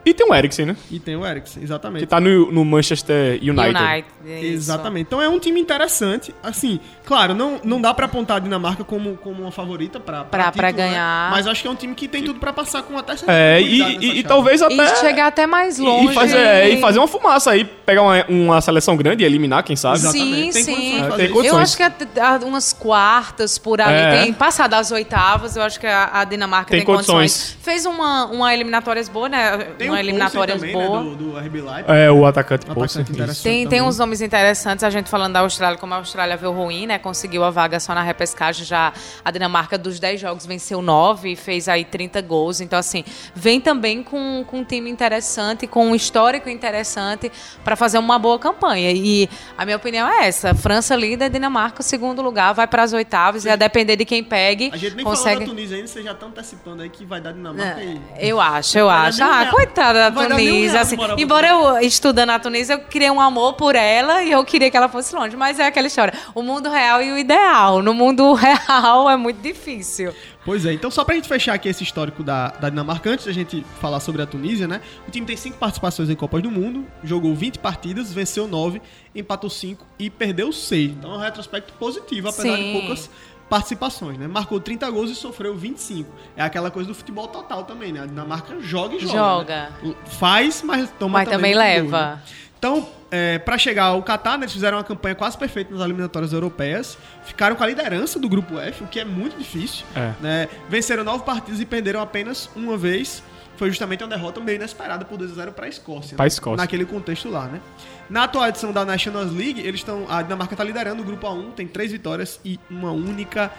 E 0.09 0.15
tem 0.15 0.27
o 0.29 0.35
Eriksen, 0.35 0.67
né? 0.67 0.77
E 0.91 0.99
tem 0.99 1.17
o 1.17 1.27
Eriksen, 1.27 1.63
exatamente. 1.63 2.01
Que 2.01 2.07
tá 2.07 2.21
no, 2.21 2.51
no 2.51 2.65
Manchester 2.65 3.39
United. 3.43 3.77
United. 3.77 4.07
isso. 4.27 4.55
Exatamente. 4.55 5.03
Então 5.07 5.21
é 5.21 5.29
um 5.29 5.39
time 5.39 5.61
interessante. 5.61 6.35
Assim, 6.43 6.81
claro, 7.05 7.35
não, 7.35 7.61
não 7.63 7.81
dá 7.81 7.93
pra 7.93 8.07
apontar 8.07 8.39
a 8.39 8.41
Dinamarca 8.41 8.85
como, 8.85 9.17
como 9.19 9.43
uma 9.43 9.51
favorita 9.53 10.01
pra, 10.01 10.25
Pra- 10.25 10.51
pra 10.51 10.53
título, 10.53 10.63
né? 10.67 10.73
ganhar. 10.73 11.31
Mas 11.31 11.47
eu 11.47 11.53
acho 11.53 11.61
que 11.63 11.69
é 11.69 11.71
um 11.71 11.75
time 11.75 11.95
que 11.95 12.09
tem 12.09 12.23
tudo 12.25 12.41
pra 12.41 12.53
passar 12.53 12.83
com 12.83 12.97
até 12.97 13.17
certa 13.17 13.33
É, 13.33 13.61
e, 13.61 13.81
e- 13.99 14.19
e 14.21 14.23
talvez 14.23 14.63
até. 14.63 14.75
E 14.75 14.97
chegar 14.97 15.27
até 15.27 15.47
mais 15.47 15.79
longe. 15.79 16.11
E 16.11 16.15
fazer, 16.15 16.37
é, 16.39 16.69
e 16.71 16.81
fazer 16.81 16.99
uma 16.99 17.09
fumaça 17.09 17.51
aí, 17.51 17.65
pegar 17.65 18.03
uma, 18.03 18.25
uma 18.29 18.61
seleção 18.61 18.97
grande 18.97 19.23
e 19.23 19.27
eliminar, 19.27 19.63
quem 19.63 19.77
sabe. 19.77 19.97
Exato. 19.99 20.13
Sim, 20.13 20.49
Exatamente. 20.49 20.53
Tem 20.55 20.65
sim. 20.65 20.73
condições 20.75 20.91
de 20.93 20.99
É, 21.05 21.09
fazer 21.11 21.29
tem. 21.33 21.47
Eu 21.47 21.57
acho 21.59 21.77
que 21.77 21.83
até- 21.83 22.21
há 22.21 22.37
umas 22.45 22.73
quartas 22.73 23.59
por 23.59 23.81
ali, 23.81 23.95
É. 23.95 24.23
tem 24.23 24.33
passado 24.33 24.75
as 24.75 24.91
oitavas, 24.91 25.57
eu 25.57 25.63
acho 25.63 25.79
que 25.79 25.87
a, 25.87 26.11
a 26.13 26.25
Dinamarca 26.25 26.71
tem, 26.71 26.79
Tem 26.81 26.87
condições. 26.87 27.19
condições. 27.33 27.59
Fez 27.63 27.85
uma, 27.87 28.27
uma 28.27 28.53
eliminatórias 28.55 29.09
boa, 29.09 29.29
né? 29.29 29.59
Tem 29.77 29.89
uma 29.89 29.97
o 29.97 29.98
eliminatórias 30.01 30.59
Poulsen 30.61 30.75
também, 30.75 30.89
boa. 30.89 31.03
né, 31.03 31.17
do, 31.17 31.17
do 31.17 31.39
RB 31.39 31.61
Leipzig. 31.61 31.85
É, 31.89 32.11
o 32.11 32.27
atacante 32.27 32.67
Poulsen. 32.67 33.03
atacante 33.03 33.13
interessante 33.13 33.43
Tem, 33.43 33.67
tem 33.69 33.83
uns 33.83 33.99
nomes 33.99 34.21
interessantes, 34.21 34.85
a 34.85 34.91
gente 34.91 35.09
falando 35.09 35.35
da 35.35 35.41
Austrália, 35.41 35.79
como 35.79 35.95
a 35.95 35.99
Austrália 35.99 36.37
veio 36.37 36.53
ruim, 36.53 36.87
né? 36.87 36.99
Conseguiu 36.99 37.45
a 37.45 37.51
vaga 37.51 37.79
só 37.81 37.95
na 37.95 38.03
repescagem, 38.03 38.65
já 38.65 38.93
a 39.25 39.31
Dinamarca 39.31 39.77
dos 39.79 39.99
10 39.99 40.21
jogos 40.21 40.47
venceu 40.47 40.81
9 40.83 41.33
e 41.33 41.37
fez 41.37 41.69
aí 41.69 41.85
30 41.85 42.21
gols. 42.23 42.61
Então, 42.61 42.79
assim, 42.79 43.05
vem 43.35 43.61
também 43.61 44.03
com, 44.03 44.45
com 44.47 44.59
um 44.61 44.65
time 44.65 44.91
interessante, 44.91 45.67
com 45.67 45.87
um 45.87 45.95
histórico 45.95 46.49
interessante 46.49 47.31
para 47.65 47.77
fazer 47.77 47.99
uma 47.99 48.19
boa 48.19 48.39
campanha. 48.39 48.91
E 48.93 49.29
a 49.57 49.65
minha 49.65 49.77
opinião 49.77 50.09
é 50.09 50.27
essa: 50.27 50.55
França 50.55 50.95
líder, 50.97 51.31
Dinamarca, 51.31 51.83
segundo 51.83 52.23
lugar, 52.23 52.53
vai 52.55 52.67
para 52.67 52.83
as 52.83 52.93
oitavas 52.93 53.45
e 53.45 53.51
a 53.51 53.57
depender 53.57 53.97
de 53.97 54.05
quem 54.05 54.23
pegue, 54.23 54.71
A 54.73 54.77
gente 54.77 54.95
nem 54.95 55.05
falou 55.05 55.17
consegue. 55.19 55.41
da 55.41 55.47
Tunísia 55.47 55.77
ainda, 55.77 55.89
vocês 55.89 56.05
já 56.05 56.13
estão 56.13 56.29
antecipando 56.29 56.83
aí 56.83 56.89
que 56.91 57.05
vai 57.05 57.21
dar 57.21 57.33
Dinamarca 57.33 57.81
aí. 57.81 58.01
Eu 58.19 58.41
acho, 58.41 58.79
eu 58.79 58.89
acho. 58.89 59.23
Ah, 59.23 59.41
real. 59.41 59.53
Coitada 59.79 60.11
da 60.11 60.29
Tunísia. 60.29 60.81
assim. 60.81 60.97
embora 61.17 61.49
eu, 61.49 61.79
estudando 61.79 62.31
a 62.31 62.39
Tunísia, 62.39 62.75
eu 62.75 62.81
criei 62.81 63.11
um 63.11 63.21
amor 63.21 63.55
por 63.55 63.75
ela 63.75 64.23
e 64.23 64.31
eu 64.31 64.45
queria 64.45 64.71
que 64.71 64.77
ela 64.77 64.89
fosse 64.89 65.15
longe. 65.15 65.37
Mas 65.37 65.59
é 65.59 65.67
aquela 65.67 65.87
história. 65.87 66.13
O 66.35 66.43
mundo 66.43 66.69
real 66.69 67.01
e 67.03 67.13
o 67.13 67.19
ideal. 67.19 67.83
No 67.83 67.95
mundo 67.95 68.33
real 68.35 69.09
é 69.09 69.17
muito 69.17 69.41
difícil. 69.41 70.13
Pois 70.45 70.65
é, 70.65 70.73
então 70.73 70.91
só 70.91 71.05
pra 71.05 71.15
gente 71.15 71.29
fechar 71.29 71.53
aqui 71.53 71.69
esse 71.69 71.83
histórico 71.83 72.23
da, 72.23 72.49
da 72.49 72.71
Dinamarca, 72.71 73.11
antes 73.11 73.27
da 73.27 73.33
gente 73.33 73.65
falar 73.81 74.01
sobre 74.01 74.23
a 74.23 74.27
Tunísia, 74.27 74.67
né? 74.67 74.81
O 75.07 75.11
time 75.11 75.27
tem 75.27 75.37
cinco 75.37 75.59
participações 75.59 76.09
em 76.09 76.15
Copas 76.15 76.43
do 76.43 76.51
Mundo, 76.51 76.87
jogou 77.05 77.35
20 77.35 77.59
partidas, 77.59 78.15
venceu 78.15 78.49
9, 78.49 78.81
empatou 79.15 79.51
5 79.51 79.85
e 79.99 80.09
perdeu 80.09 80.51
6. 80.51 80.93
Então 80.93 81.13
é 81.13 81.17
um 81.17 81.21
retrospecto 81.21 81.75
positivo, 81.75 82.29
apesar 82.29 82.57
Sim. 82.57 82.65
de 82.65 82.73
poucas 82.73 83.11
participações, 83.49 84.19
né? 84.19 84.27
Marcou 84.27 84.61
30 84.61 84.91
gols 84.91 85.11
e 85.11 85.15
sofreu 85.15 85.57
25. 85.57 86.11
É 86.37 86.43
aquela 86.43 86.71
coisa 86.71 86.89
do 86.89 86.95
futebol 86.95 87.29
total 87.29 87.65
também, 87.65 87.93
né? 87.93 88.03
A 88.03 88.07
Dinamarca 88.07 88.61
joga 88.61 88.95
e 88.95 89.01
joga. 89.01 89.13
Joga. 89.13 89.71
né? 89.83 89.95
Faz, 90.19 90.63
mas 90.63 90.91
toma 90.99 91.21
Mas 91.21 91.29
também 91.29 91.53
gol, 91.53 91.61
leva. 91.61 92.11
né? 92.17 92.23
Então, 92.59 92.89
é, 93.11 93.39
para 93.39 93.57
chegar 93.57 93.85
ao 93.85 94.03
Qatar, 94.03 94.37
né, 94.37 94.45
eles 94.45 94.53
fizeram 94.53 94.79
uma 94.79 94.85
campanha 94.85 95.15
quase 95.15 95.39
perfeita 95.39 95.73
nas 95.73 95.83
eliminatórias 95.83 96.33
europeias. 96.33 96.99
Ficaram 97.25 97.55
com 97.55 97.63
a 97.63 97.67
liderança 97.67 98.19
do 98.19 98.29
grupo 98.29 98.59
F, 98.59 98.83
o 98.83 98.87
que 98.87 98.99
é 98.99 99.05
muito 99.05 99.39
difícil. 99.39 99.87
É. 99.95 100.13
né? 100.21 100.49
Venceram 100.69 101.05
nove 101.05 101.25
partidas 101.25 101.61
e 101.61 101.65
perderam 101.65 102.01
apenas 102.01 102.51
uma 102.57 102.77
vez. 102.77 103.23
Foi 103.59 103.69
justamente 103.69 104.05
uma 104.05 104.09
derrota 104.09 104.41
meio 104.41 104.55
inesperada 104.55 105.05
por 105.05 105.19
2 105.19 105.33
a 105.33 105.35
0 105.35 105.53
para 105.53 105.67
a 105.67 105.69
Escócia. 105.69 106.17
Pra 106.17 106.25
né? 106.25 106.29
Escócia. 106.29 106.57
Naquele 106.57 106.85
contexto 106.87 107.29
lá, 107.29 107.47
né? 107.47 107.61
Na 108.09 108.23
atual 108.25 108.49
edição 108.49 108.73
da 108.73 108.85
Nations 108.85 109.33
League, 109.33 109.61
eles 109.61 109.81
estão. 109.81 110.07
A 110.09 110.23
Dinamarca 110.23 110.55
está 110.55 110.63
liderando 110.63 111.03
o 111.03 111.05
grupo 111.05 111.27
A1, 111.27 111.55
tem 111.55 111.67
três 111.67 111.91
vitórias 111.91 112.41
e 112.45 112.59
uma 112.71 112.93
única 112.93 113.51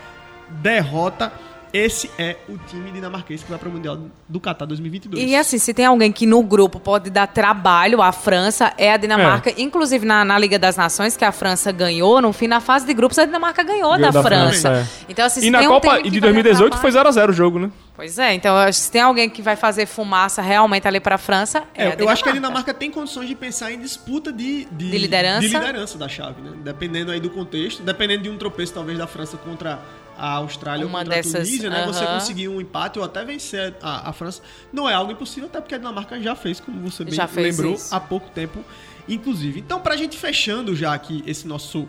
derrota. 0.49 1.33
Esse 1.73 2.09
é 2.17 2.35
o 2.49 2.57
time 2.57 2.91
dinamarquês 2.91 3.43
que 3.43 3.49
vai 3.49 3.59
para 3.59 3.69
o 3.69 3.71
Mundial 3.71 3.97
do 4.27 4.39
Qatar 4.39 4.67
2022. 4.67 5.23
E 5.29 5.35
assim, 5.35 5.57
se 5.57 5.73
tem 5.73 5.85
alguém 5.85 6.11
que 6.11 6.25
no 6.25 6.41
grupo 6.43 6.79
pode 6.79 7.09
dar 7.09 7.27
trabalho 7.27 8.01
à 8.01 8.11
França, 8.11 8.73
é 8.77 8.91
a 8.91 8.97
Dinamarca. 8.97 9.53
Inclusive 9.57 10.05
na, 10.05 10.25
na 10.25 10.37
Liga 10.39 10.57
das 10.57 10.75
Nações, 10.77 11.15
que 11.15 11.23
a 11.25 11.31
França 11.31 11.71
ganhou, 11.71 12.21
no 12.21 12.33
fim, 12.33 12.47
na 12.47 12.59
fase 12.59 12.85
de 12.85 12.93
grupos, 12.93 13.19
a 13.19 13.25
Dinamarca 13.25 13.63
ganhou, 13.63 13.79
Ganhou 13.91 13.99
da, 13.99 14.09
da 14.11 14.23
França. 14.23 14.69
França, 14.69 14.89
Então, 15.07 15.25
assim, 15.25 15.39
E 15.41 15.43
se 15.43 15.49
na 15.51 15.59
tem 15.59 15.67
um 15.67 15.71
Copa 15.71 15.89
time 15.89 16.03
que 16.03 16.09
de 16.09 16.19
vai 16.19 16.29
dar 16.29 16.33
2018 16.41 16.77
foi 16.77 16.91
trabalho- 16.91 17.15
0x0 17.15 17.29
o 17.29 17.33
jogo, 17.33 17.59
né? 17.59 17.71
Pois 17.95 18.17
é, 18.17 18.33
então 18.33 18.55
se 18.71 18.89
tem 18.89 19.01
alguém 19.01 19.29
que 19.29 19.41
vai 19.41 19.57
fazer 19.57 19.85
fumaça 19.85 20.41
realmente 20.41 20.87
ali 20.87 21.01
pra 21.01 21.17
França, 21.17 21.63
é, 21.75 21.87
É, 21.87 21.91
a 21.91 21.95
eu 21.95 22.07
acho 22.07 22.23
que 22.23 22.29
a 22.29 22.31
Dinamarca 22.31 22.73
tem 22.73 22.89
condições 22.89 23.27
de 23.27 23.35
pensar 23.35 23.73
em 23.73 23.79
disputa 23.79 24.31
de, 24.31 24.65
De 24.71 24.97
liderança. 24.97 25.41
de 25.41 25.47
liderança 25.53 25.97
da 25.97 26.07
chave, 26.07 26.41
né? 26.41 26.51
Dependendo 26.63 27.11
aí 27.11 27.19
do 27.19 27.29
contexto, 27.29 27.83
dependendo 27.83 28.23
de 28.23 28.29
um 28.29 28.37
tropeço 28.37 28.73
talvez 28.73 28.97
da 28.97 29.05
França 29.05 29.35
contra 29.37 29.79
a 30.19 30.33
Austrália 30.33 30.85
Uma 30.85 30.99
ou 30.99 31.05
contra 31.05 31.15
dessas, 31.15 31.35
a 31.35 31.45
Tunísia, 31.45 31.69
né? 31.69 31.85
Você 31.85 32.03
aham. 32.03 32.19
conseguir 32.19 32.47
um 32.49 32.59
empate 32.59 32.99
ou 32.99 33.05
até 33.05 33.23
vencer 33.23 33.75
a, 33.81 34.09
a 34.09 34.13
França 34.13 34.41
não 34.71 34.87
é 34.89 34.93
algo 34.93 35.11
impossível, 35.11 35.47
até 35.47 35.61
porque 35.61 35.75
a 35.75 35.77
Dinamarca 35.77 36.21
já 36.21 36.35
fez, 36.35 36.59
como 36.59 36.79
você 36.81 37.03
bem 37.03 37.13
Já 37.13 37.29
lembrou, 37.33 37.77
há 37.89 37.99
pouco 37.99 38.29
tempo, 38.31 38.63
inclusive. 39.07 39.59
Então, 39.59 39.79
pra 39.79 39.95
gente 39.95 40.17
fechando 40.17 40.75
já 40.75 40.93
aqui 40.93 41.23
esse 41.25 41.47
nosso 41.47 41.87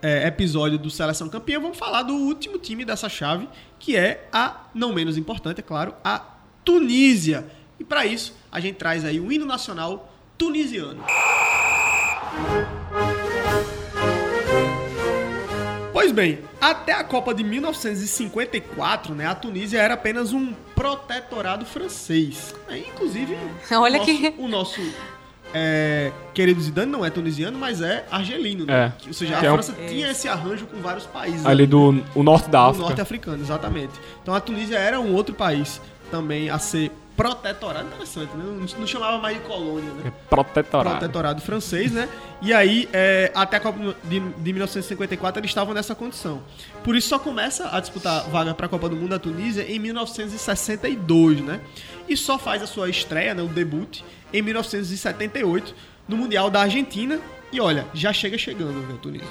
é, 0.00 0.26
episódio 0.26 0.78
do 0.78 0.90
Seleção 0.90 1.28
Campeã, 1.28 1.60
vamos 1.60 1.76
falar 1.76 2.02
do 2.02 2.14
último 2.14 2.58
time 2.58 2.84
dessa 2.84 3.08
chave, 3.08 3.48
que 3.78 3.96
é 3.96 4.28
a, 4.32 4.68
não 4.74 4.92
menos 4.92 5.16
importante, 5.16 5.60
é 5.60 5.62
claro, 5.62 5.94
a 6.02 6.24
Tunísia, 6.64 7.46
E 7.80 7.84
para 7.84 8.04
isso, 8.04 8.34
a 8.52 8.60
gente 8.60 8.76
traz 8.76 9.04
aí 9.04 9.18
o 9.18 9.32
hino 9.32 9.46
nacional 9.46 10.12
tunisiano. 10.36 11.02
Pois 16.08 16.16
bem, 16.16 16.38
até 16.58 16.92
a 16.94 17.04
Copa 17.04 17.34
de 17.34 17.44
1954, 17.44 19.14
né, 19.14 19.26
a 19.26 19.34
Tunísia 19.34 19.78
era 19.78 19.92
apenas 19.92 20.32
um 20.32 20.54
protetorado 20.74 21.66
francês. 21.66 22.54
É, 22.66 22.78
inclusive, 22.78 23.36
Olha 23.70 23.96
o 23.96 23.98
nosso, 23.98 24.04
que- 24.06 24.34
o 24.38 24.48
nosso 24.48 24.80
é, 25.52 26.10
querido 26.32 26.62
Zidane 26.62 26.90
não 26.90 27.04
é 27.04 27.10
tunisiano, 27.10 27.58
mas 27.58 27.82
é 27.82 28.06
argelino, 28.10 28.64
né? 28.64 28.94
É. 29.04 29.06
Ou 29.06 29.12
seja, 29.12 29.36
a 29.38 29.44
é 29.44 29.50
um- 29.50 29.54
França 29.54 29.74
tinha 29.86 30.10
esse 30.10 30.26
arranjo 30.28 30.64
com 30.64 30.78
vários 30.80 31.04
países. 31.04 31.44
Ali 31.44 31.66
do 31.66 32.02
o 32.14 32.22
norte 32.22 32.48
da 32.48 32.62
África. 32.62 32.84
norte 32.84 33.00
africano, 33.02 33.42
exatamente. 33.42 33.92
Então 34.22 34.32
a 34.34 34.40
Tunísia 34.40 34.78
era 34.78 34.98
um 34.98 35.12
outro 35.14 35.34
país 35.34 35.78
também 36.10 36.48
a 36.48 36.58
ser 36.58 36.90
protetorado. 37.18 37.88
Interessante, 37.88 38.36
né? 38.36 38.44
Não, 38.46 38.78
não 38.78 38.86
chamava 38.86 39.18
mais 39.18 39.36
de 39.36 39.42
colônia, 39.42 39.90
né? 39.90 40.04
É 40.06 40.10
protetorado. 40.30 40.98
protetorado 40.98 41.42
francês, 41.42 41.90
né? 41.90 42.08
E 42.40 42.54
aí, 42.54 42.88
é, 42.92 43.32
até 43.34 43.56
a 43.56 43.60
Copa 43.60 43.96
de, 44.04 44.20
de 44.20 44.52
1954, 44.52 45.40
eles 45.40 45.50
estavam 45.50 45.74
nessa 45.74 45.96
condição. 45.96 46.40
Por 46.84 46.94
isso 46.94 47.08
só 47.08 47.18
começa 47.18 47.76
a 47.76 47.80
disputar 47.80 48.22
vaga 48.30 48.54
para 48.54 48.66
a 48.66 48.68
Copa 48.68 48.88
do 48.88 48.94
Mundo 48.94 49.10
da 49.10 49.18
Tunísia 49.18 49.62
em 49.68 49.80
1962, 49.80 51.40
né? 51.40 51.60
E 52.08 52.16
só 52.16 52.38
faz 52.38 52.62
a 52.62 52.68
sua 52.68 52.88
estreia, 52.88 53.34
né, 53.34 53.42
o 53.42 53.48
debut, 53.48 54.00
em 54.32 54.40
1978, 54.40 55.74
no 56.06 56.16
Mundial 56.16 56.48
da 56.48 56.60
Argentina. 56.60 57.18
E 57.50 57.60
olha, 57.60 57.84
já 57.92 58.12
chega 58.12 58.38
chegando, 58.38 58.86
viu, 58.86 58.96
Tunísia? 58.96 59.26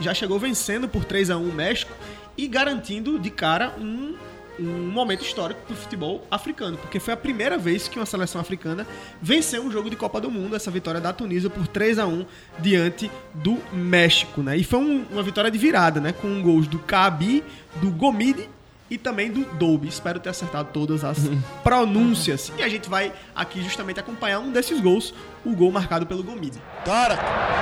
Já 0.00 0.14
chegou 0.14 0.38
vencendo 0.38 0.88
por 0.88 1.04
3 1.04 1.30
a 1.30 1.36
1 1.36 1.42
o 1.42 1.52
México 1.52 1.92
e 2.36 2.46
garantindo 2.46 3.18
de 3.18 3.30
cara 3.30 3.74
um 3.76 4.14
um 4.58 4.88
momento 4.90 5.22
histórico 5.24 5.60
para 5.66 5.74
o 5.74 5.76
futebol 5.76 6.26
africano, 6.30 6.76
porque 6.76 7.00
foi 7.00 7.12
a 7.14 7.16
primeira 7.16 7.58
vez 7.58 7.88
que 7.88 7.98
uma 7.98 8.06
seleção 8.06 8.40
africana 8.40 8.86
venceu 9.20 9.62
um 9.62 9.70
jogo 9.70 9.90
de 9.90 9.96
Copa 9.96 10.20
do 10.20 10.30
Mundo, 10.30 10.54
essa 10.54 10.70
vitória 10.70 11.00
da 11.00 11.12
Tunísia 11.12 11.50
por 11.50 11.66
3 11.66 11.98
a 11.98 12.06
1 12.06 12.24
diante 12.60 13.10
do 13.34 13.58
México, 13.72 14.42
né? 14.42 14.56
E 14.56 14.62
foi 14.64 14.78
um- 14.78 15.04
uma 15.10 15.22
vitória 15.22 15.50
de 15.50 15.58
virada, 15.58 16.00
né? 16.00 16.12
Com 16.12 16.40
gols 16.42 16.66
do 16.68 16.78
Kabi, 16.78 17.42
do 17.82 17.90
Gomide 17.90 18.48
e 18.90 18.96
também 18.98 19.30
do 19.30 19.44
Dolby. 19.54 19.88
Espero 19.88 20.20
ter 20.20 20.28
acertado 20.28 20.68
todas 20.72 21.02
as 21.04 21.18
pronúncias. 21.64 22.52
E 22.58 22.62
a 22.62 22.68
gente 22.68 22.88
vai 22.88 23.12
aqui 23.34 23.60
justamente 23.62 23.98
acompanhar 23.98 24.38
um 24.38 24.52
desses 24.52 24.80
gols, 24.80 25.12
o 25.45 25.55
gol 25.55 25.71
marcado 25.71 26.05
pelo 26.05 26.23
Gomide. 26.23 26.59
طارق 26.85 27.19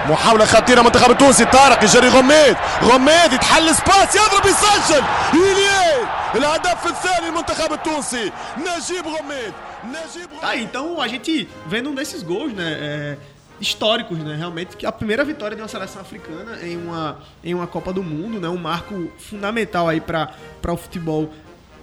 محاولة 0.09 0.45
خطيرة 0.45 0.81
منتخب 0.81 1.11
التونسي 1.11 1.45
طارق 1.45 1.83
يجري 1.83 2.07
غميد 2.07 2.57
غميد 2.83 3.33
يتحل 3.33 3.75
سباس 3.75 4.15
يضرب 4.15 4.45
يسجل 4.45 5.03
يليه 5.33 6.09
الهدف 6.35 6.87
الثاني 6.87 7.27
للمنتخب 7.27 7.73
التونسي 7.73 8.31
نجيب 8.57 9.07
غميد 9.07 9.53
نجيب 9.85 10.29
غميد 10.29 10.41
Tá 10.41 10.47
aí, 10.49 10.63
então 10.63 11.01
a 11.01 11.07
gente 11.07 11.47
vendo 11.67 11.89
um 11.89 11.95
desses 11.95 12.23
gols, 12.23 12.53
né? 12.53 12.77
é, 12.79 13.17
históricos, 13.59 14.17
né? 14.19 14.35
Realmente, 14.35 14.77
que 14.77 14.85
a 14.85 14.91
primeira 14.91 15.23
vitória 15.25 15.55
de 15.55 15.61
uma 15.61 15.67
seleção 15.67 16.01
africana 16.01 16.59
em 16.61 16.77
uma, 16.77 17.19
em 17.43 17.53
uma 17.53 17.67
Copa 17.67 17.91
do 17.91 18.03
Mundo, 18.03 18.39
né? 18.39 18.47
Um 18.47 18.57
marco 18.57 19.11
fundamental 19.17 19.87
aí 19.87 19.99
para 19.99 20.29
o 20.67 20.77
futebol 20.77 21.33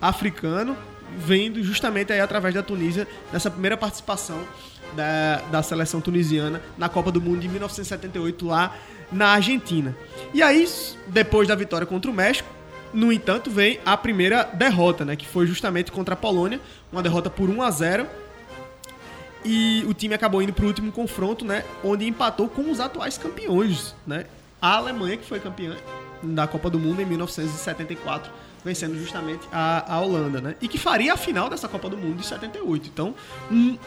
africano, 0.00 0.76
vendo 1.16 1.62
justamente 1.62 2.12
aí 2.12 2.20
através 2.20 2.54
da 2.54 2.62
Tunísia 2.62 3.06
nessa 3.32 3.50
primeira 3.50 3.76
participação 3.76 4.38
da, 4.95 5.41
da 5.51 5.63
seleção 5.63 6.01
tunisiana 6.01 6.61
na 6.77 6.89
Copa 6.89 7.11
do 7.11 7.21
Mundo 7.21 7.39
de 7.39 7.47
1978 7.47 8.45
lá 8.45 8.75
na 9.11 9.29
Argentina. 9.29 9.95
E 10.33 10.41
aí, 10.41 10.67
depois 11.07 11.47
da 11.47 11.55
vitória 11.55 11.85
contra 11.85 12.09
o 12.09 12.13
México, 12.13 12.49
no 12.93 13.11
entanto, 13.11 13.49
vem 13.49 13.79
a 13.85 13.95
primeira 13.95 14.43
derrota, 14.43 15.05
né? 15.05 15.15
Que 15.15 15.25
foi 15.25 15.45
justamente 15.45 15.91
contra 15.91 16.13
a 16.13 16.17
Polônia, 16.17 16.59
uma 16.91 17.03
derrota 17.03 17.29
por 17.29 17.49
1 17.49 17.61
a 17.61 17.71
0 17.71 18.07
e 19.43 19.85
o 19.87 19.93
time 19.93 20.13
acabou 20.13 20.41
indo 20.41 20.51
para 20.51 20.65
o 20.65 20.67
último 20.67 20.91
confronto, 20.91 21.45
né? 21.45 21.63
Onde 21.83 22.05
empatou 22.05 22.49
com 22.49 22.69
os 22.69 22.79
atuais 22.79 23.17
campeões, 23.17 23.95
né? 24.05 24.25
A 24.61 24.75
Alemanha, 24.75 25.17
que 25.17 25.25
foi 25.25 25.39
campeã 25.39 25.75
da 26.21 26.45
Copa 26.47 26.69
do 26.69 26.77
Mundo 26.77 27.01
em 27.01 27.05
1974, 27.05 28.29
vencendo 28.63 28.97
justamente 28.99 29.47
a, 29.51 29.95
a 29.95 30.01
Holanda, 30.01 30.41
né? 30.41 30.55
E 30.61 30.67
que 30.67 30.77
faria 30.77 31.13
a 31.13 31.17
final 31.17 31.49
dessa 31.49 31.67
Copa 31.67 31.89
do 31.89 31.97
Mundo 31.97 32.17
de 32.17 32.25
78. 32.25 32.89
Então, 32.91 33.15
um 33.49 33.77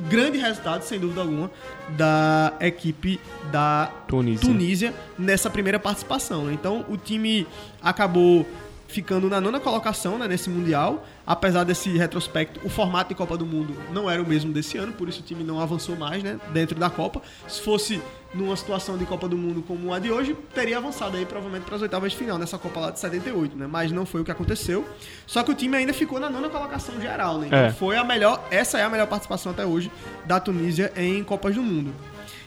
grande 0.00 0.38
resultado, 0.38 0.82
sem 0.82 0.98
dúvida 0.98 1.20
alguma, 1.20 1.50
da 1.90 2.52
equipe 2.60 3.20
da 3.50 3.90
Tunísia. 4.06 4.48
Tunísia 4.48 4.94
nessa 5.18 5.50
primeira 5.50 5.78
participação. 5.78 6.44
né? 6.44 6.52
Então, 6.52 6.84
o 6.88 6.96
time 6.96 7.46
acabou 7.82 8.46
ficando 8.88 9.28
na 9.28 9.40
nona 9.40 9.60
colocação 9.60 10.18
né, 10.18 10.26
nesse 10.26 10.48
Mundial. 10.48 11.06
Apesar 11.26 11.62
desse 11.62 11.90
retrospecto, 11.90 12.60
o 12.64 12.70
formato 12.70 13.10
de 13.10 13.14
Copa 13.14 13.36
do 13.36 13.44
Mundo 13.44 13.76
não 13.92 14.10
era 14.10 14.22
o 14.22 14.26
mesmo 14.26 14.52
desse 14.52 14.78
ano, 14.78 14.92
por 14.92 15.08
isso 15.08 15.20
o 15.20 15.22
time 15.22 15.44
não 15.44 15.60
avançou 15.60 15.94
mais 15.94 16.22
né, 16.22 16.40
dentro 16.52 16.78
da 16.78 16.88
Copa. 16.88 17.20
Se 17.46 17.60
fosse 17.60 18.00
numa 18.34 18.54
situação 18.56 18.98
de 18.98 19.06
Copa 19.06 19.26
do 19.26 19.36
Mundo 19.38 19.62
como 19.66 19.92
a 19.92 19.98
de 19.98 20.12
hoje, 20.12 20.36
teria 20.54 20.76
avançado 20.78 21.16
aí 21.16 21.24
provavelmente 21.24 21.64
para 21.64 21.76
as 21.76 21.82
oitavas 21.82 22.12
de 22.12 22.18
final 22.18 22.36
nessa 22.38 22.58
Copa 22.58 22.78
lá 22.80 22.90
de 22.90 23.00
78, 23.00 23.56
né? 23.56 23.66
Mas 23.66 23.90
não 23.90 24.04
foi 24.04 24.20
o 24.20 24.24
que 24.24 24.30
aconteceu. 24.30 24.86
Só 25.26 25.42
que 25.42 25.50
o 25.50 25.54
time 25.54 25.76
ainda 25.76 25.94
ficou 25.94 26.20
na 26.20 26.28
nona 26.28 26.48
colocação 26.50 27.00
geral, 27.00 27.38
né? 27.38 27.46
Então 27.46 27.58
É. 27.58 27.72
foi 27.72 27.96
a 27.96 28.04
melhor, 28.04 28.46
essa 28.50 28.78
é 28.78 28.82
a 28.84 28.88
melhor 28.90 29.06
participação 29.06 29.52
até 29.52 29.64
hoje 29.64 29.90
da 30.26 30.38
Tunísia 30.38 30.92
em 30.96 31.24
Copas 31.24 31.54
do 31.54 31.62
Mundo. 31.62 31.92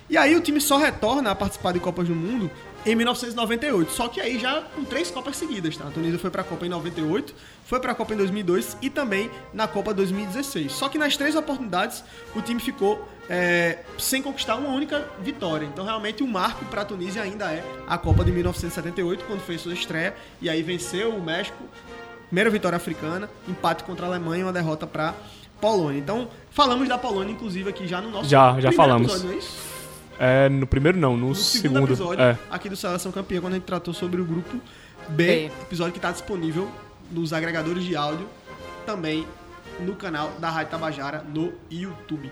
E 0.10 0.18
aí 0.18 0.36
o 0.36 0.42
time 0.42 0.60
só 0.62 0.78
retorna 0.78 1.32
a 1.32 1.36
participar 1.36 1.72
de 1.72 1.80
Copas 1.80 2.08
do 2.08 2.14
Mundo 2.16 2.52
em 2.86 2.96
1998. 2.96 3.92
Só 3.92 4.08
que 4.08 4.20
aí 4.20 4.38
já 4.38 4.62
com 4.76 4.84
três 4.84 5.10
Copas 5.10 5.38
seguidas, 5.38 5.78
tá? 5.78 5.88
A 5.88 5.92
Tunísia 5.92 6.20
foi 6.20 6.30
pra 6.30 6.44
Copa 6.44 6.66
em 6.66 6.70
98, 6.70 7.34
foi 7.66 7.80
pra 7.80 7.96
Copa 7.96 8.14
em 8.14 8.18
2002 8.18 8.78
e 8.82 8.90
também 8.90 9.32
na 9.54 9.68
Copa 9.68 9.94
2016. 9.94 10.72
Só 10.74 10.90
que 10.90 10.98
nas 10.98 11.16
três 11.16 11.36
oportunidades 11.36 12.04
o 12.36 12.42
time 12.42 12.60
ficou 12.60 13.08
é, 13.34 13.80
sem 13.98 14.22
conquistar 14.22 14.56
uma 14.58 14.70
única 14.70 15.08
vitória. 15.22 15.66
Então 15.66 15.86
realmente 15.86 16.22
o 16.22 16.28
marco 16.28 16.66
pra 16.66 16.84
Tunísia 16.84 17.22
ainda 17.22 17.46
é 17.46 17.64
a 17.88 17.98
Copa 17.98 18.26
de 18.26 18.32
1978, 18.32 19.24
quando 19.24 19.40
fez 19.40 19.62
sua 19.62 19.74
estreia 19.74 20.14
e 20.42 20.50
aí 20.50 20.62
venceu 20.62 21.16
o 21.16 21.22
México 21.22 21.64
Primeira 22.32 22.50
vitória 22.50 22.78
africana, 22.78 23.30
empate 23.46 23.84
contra 23.84 24.06
a 24.06 24.10
Alemanha 24.10 24.40
e 24.40 24.44
uma 24.44 24.54
derrota 24.54 24.88
para 24.88 25.14
Polônia. 25.60 26.00
Então, 26.00 26.30
falamos 26.50 26.88
da 26.88 26.98
Polônia, 26.98 27.34
inclusive, 27.34 27.70
aqui 27.70 27.86
já 27.86 28.00
no 28.00 28.10
nosso 28.10 28.30
Já, 28.30 28.52
já 28.52 28.70
primeiro 28.70 28.76
falamos. 28.78 29.12
episódio, 29.12 29.28
não 29.28 29.36
é 29.36 29.38
isso? 29.38 29.58
É, 30.18 30.48
no 30.48 30.66
primeiro 30.66 30.98
não, 30.98 31.18
no, 31.18 31.28
No 31.28 31.36
segundo, 31.36 31.74
segundo. 31.74 31.90
episódio 31.90 32.24
é. 32.24 32.38
aqui 32.50 32.70
do 32.70 32.78
Seleção 32.78 33.12
Campeã, 33.12 33.42
quando 33.42 33.52
a 33.52 33.56
gente 33.58 33.66
tratou 33.66 33.94
sobre 33.94 34.22
o 34.22 34.24
grupo 34.24 34.62
B, 35.10 35.26
B. 35.26 35.46
episódio 35.64 35.92
que 35.92 35.98
está 36.00 36.10
disponível 36.10 36.70
nos 37.12 37.34
agregadores 37.34 37.84
de 37.84 37.98
áudio, 37.98 38.26
também 38.86 39.28
no 39.82 39.94
canal 39.98 40.32
da 40.40 40.50
Rádio 40.50 40.72
Tabajara 40.72 41.26
no 41.34 41.52
YouTube. 41.70 42.32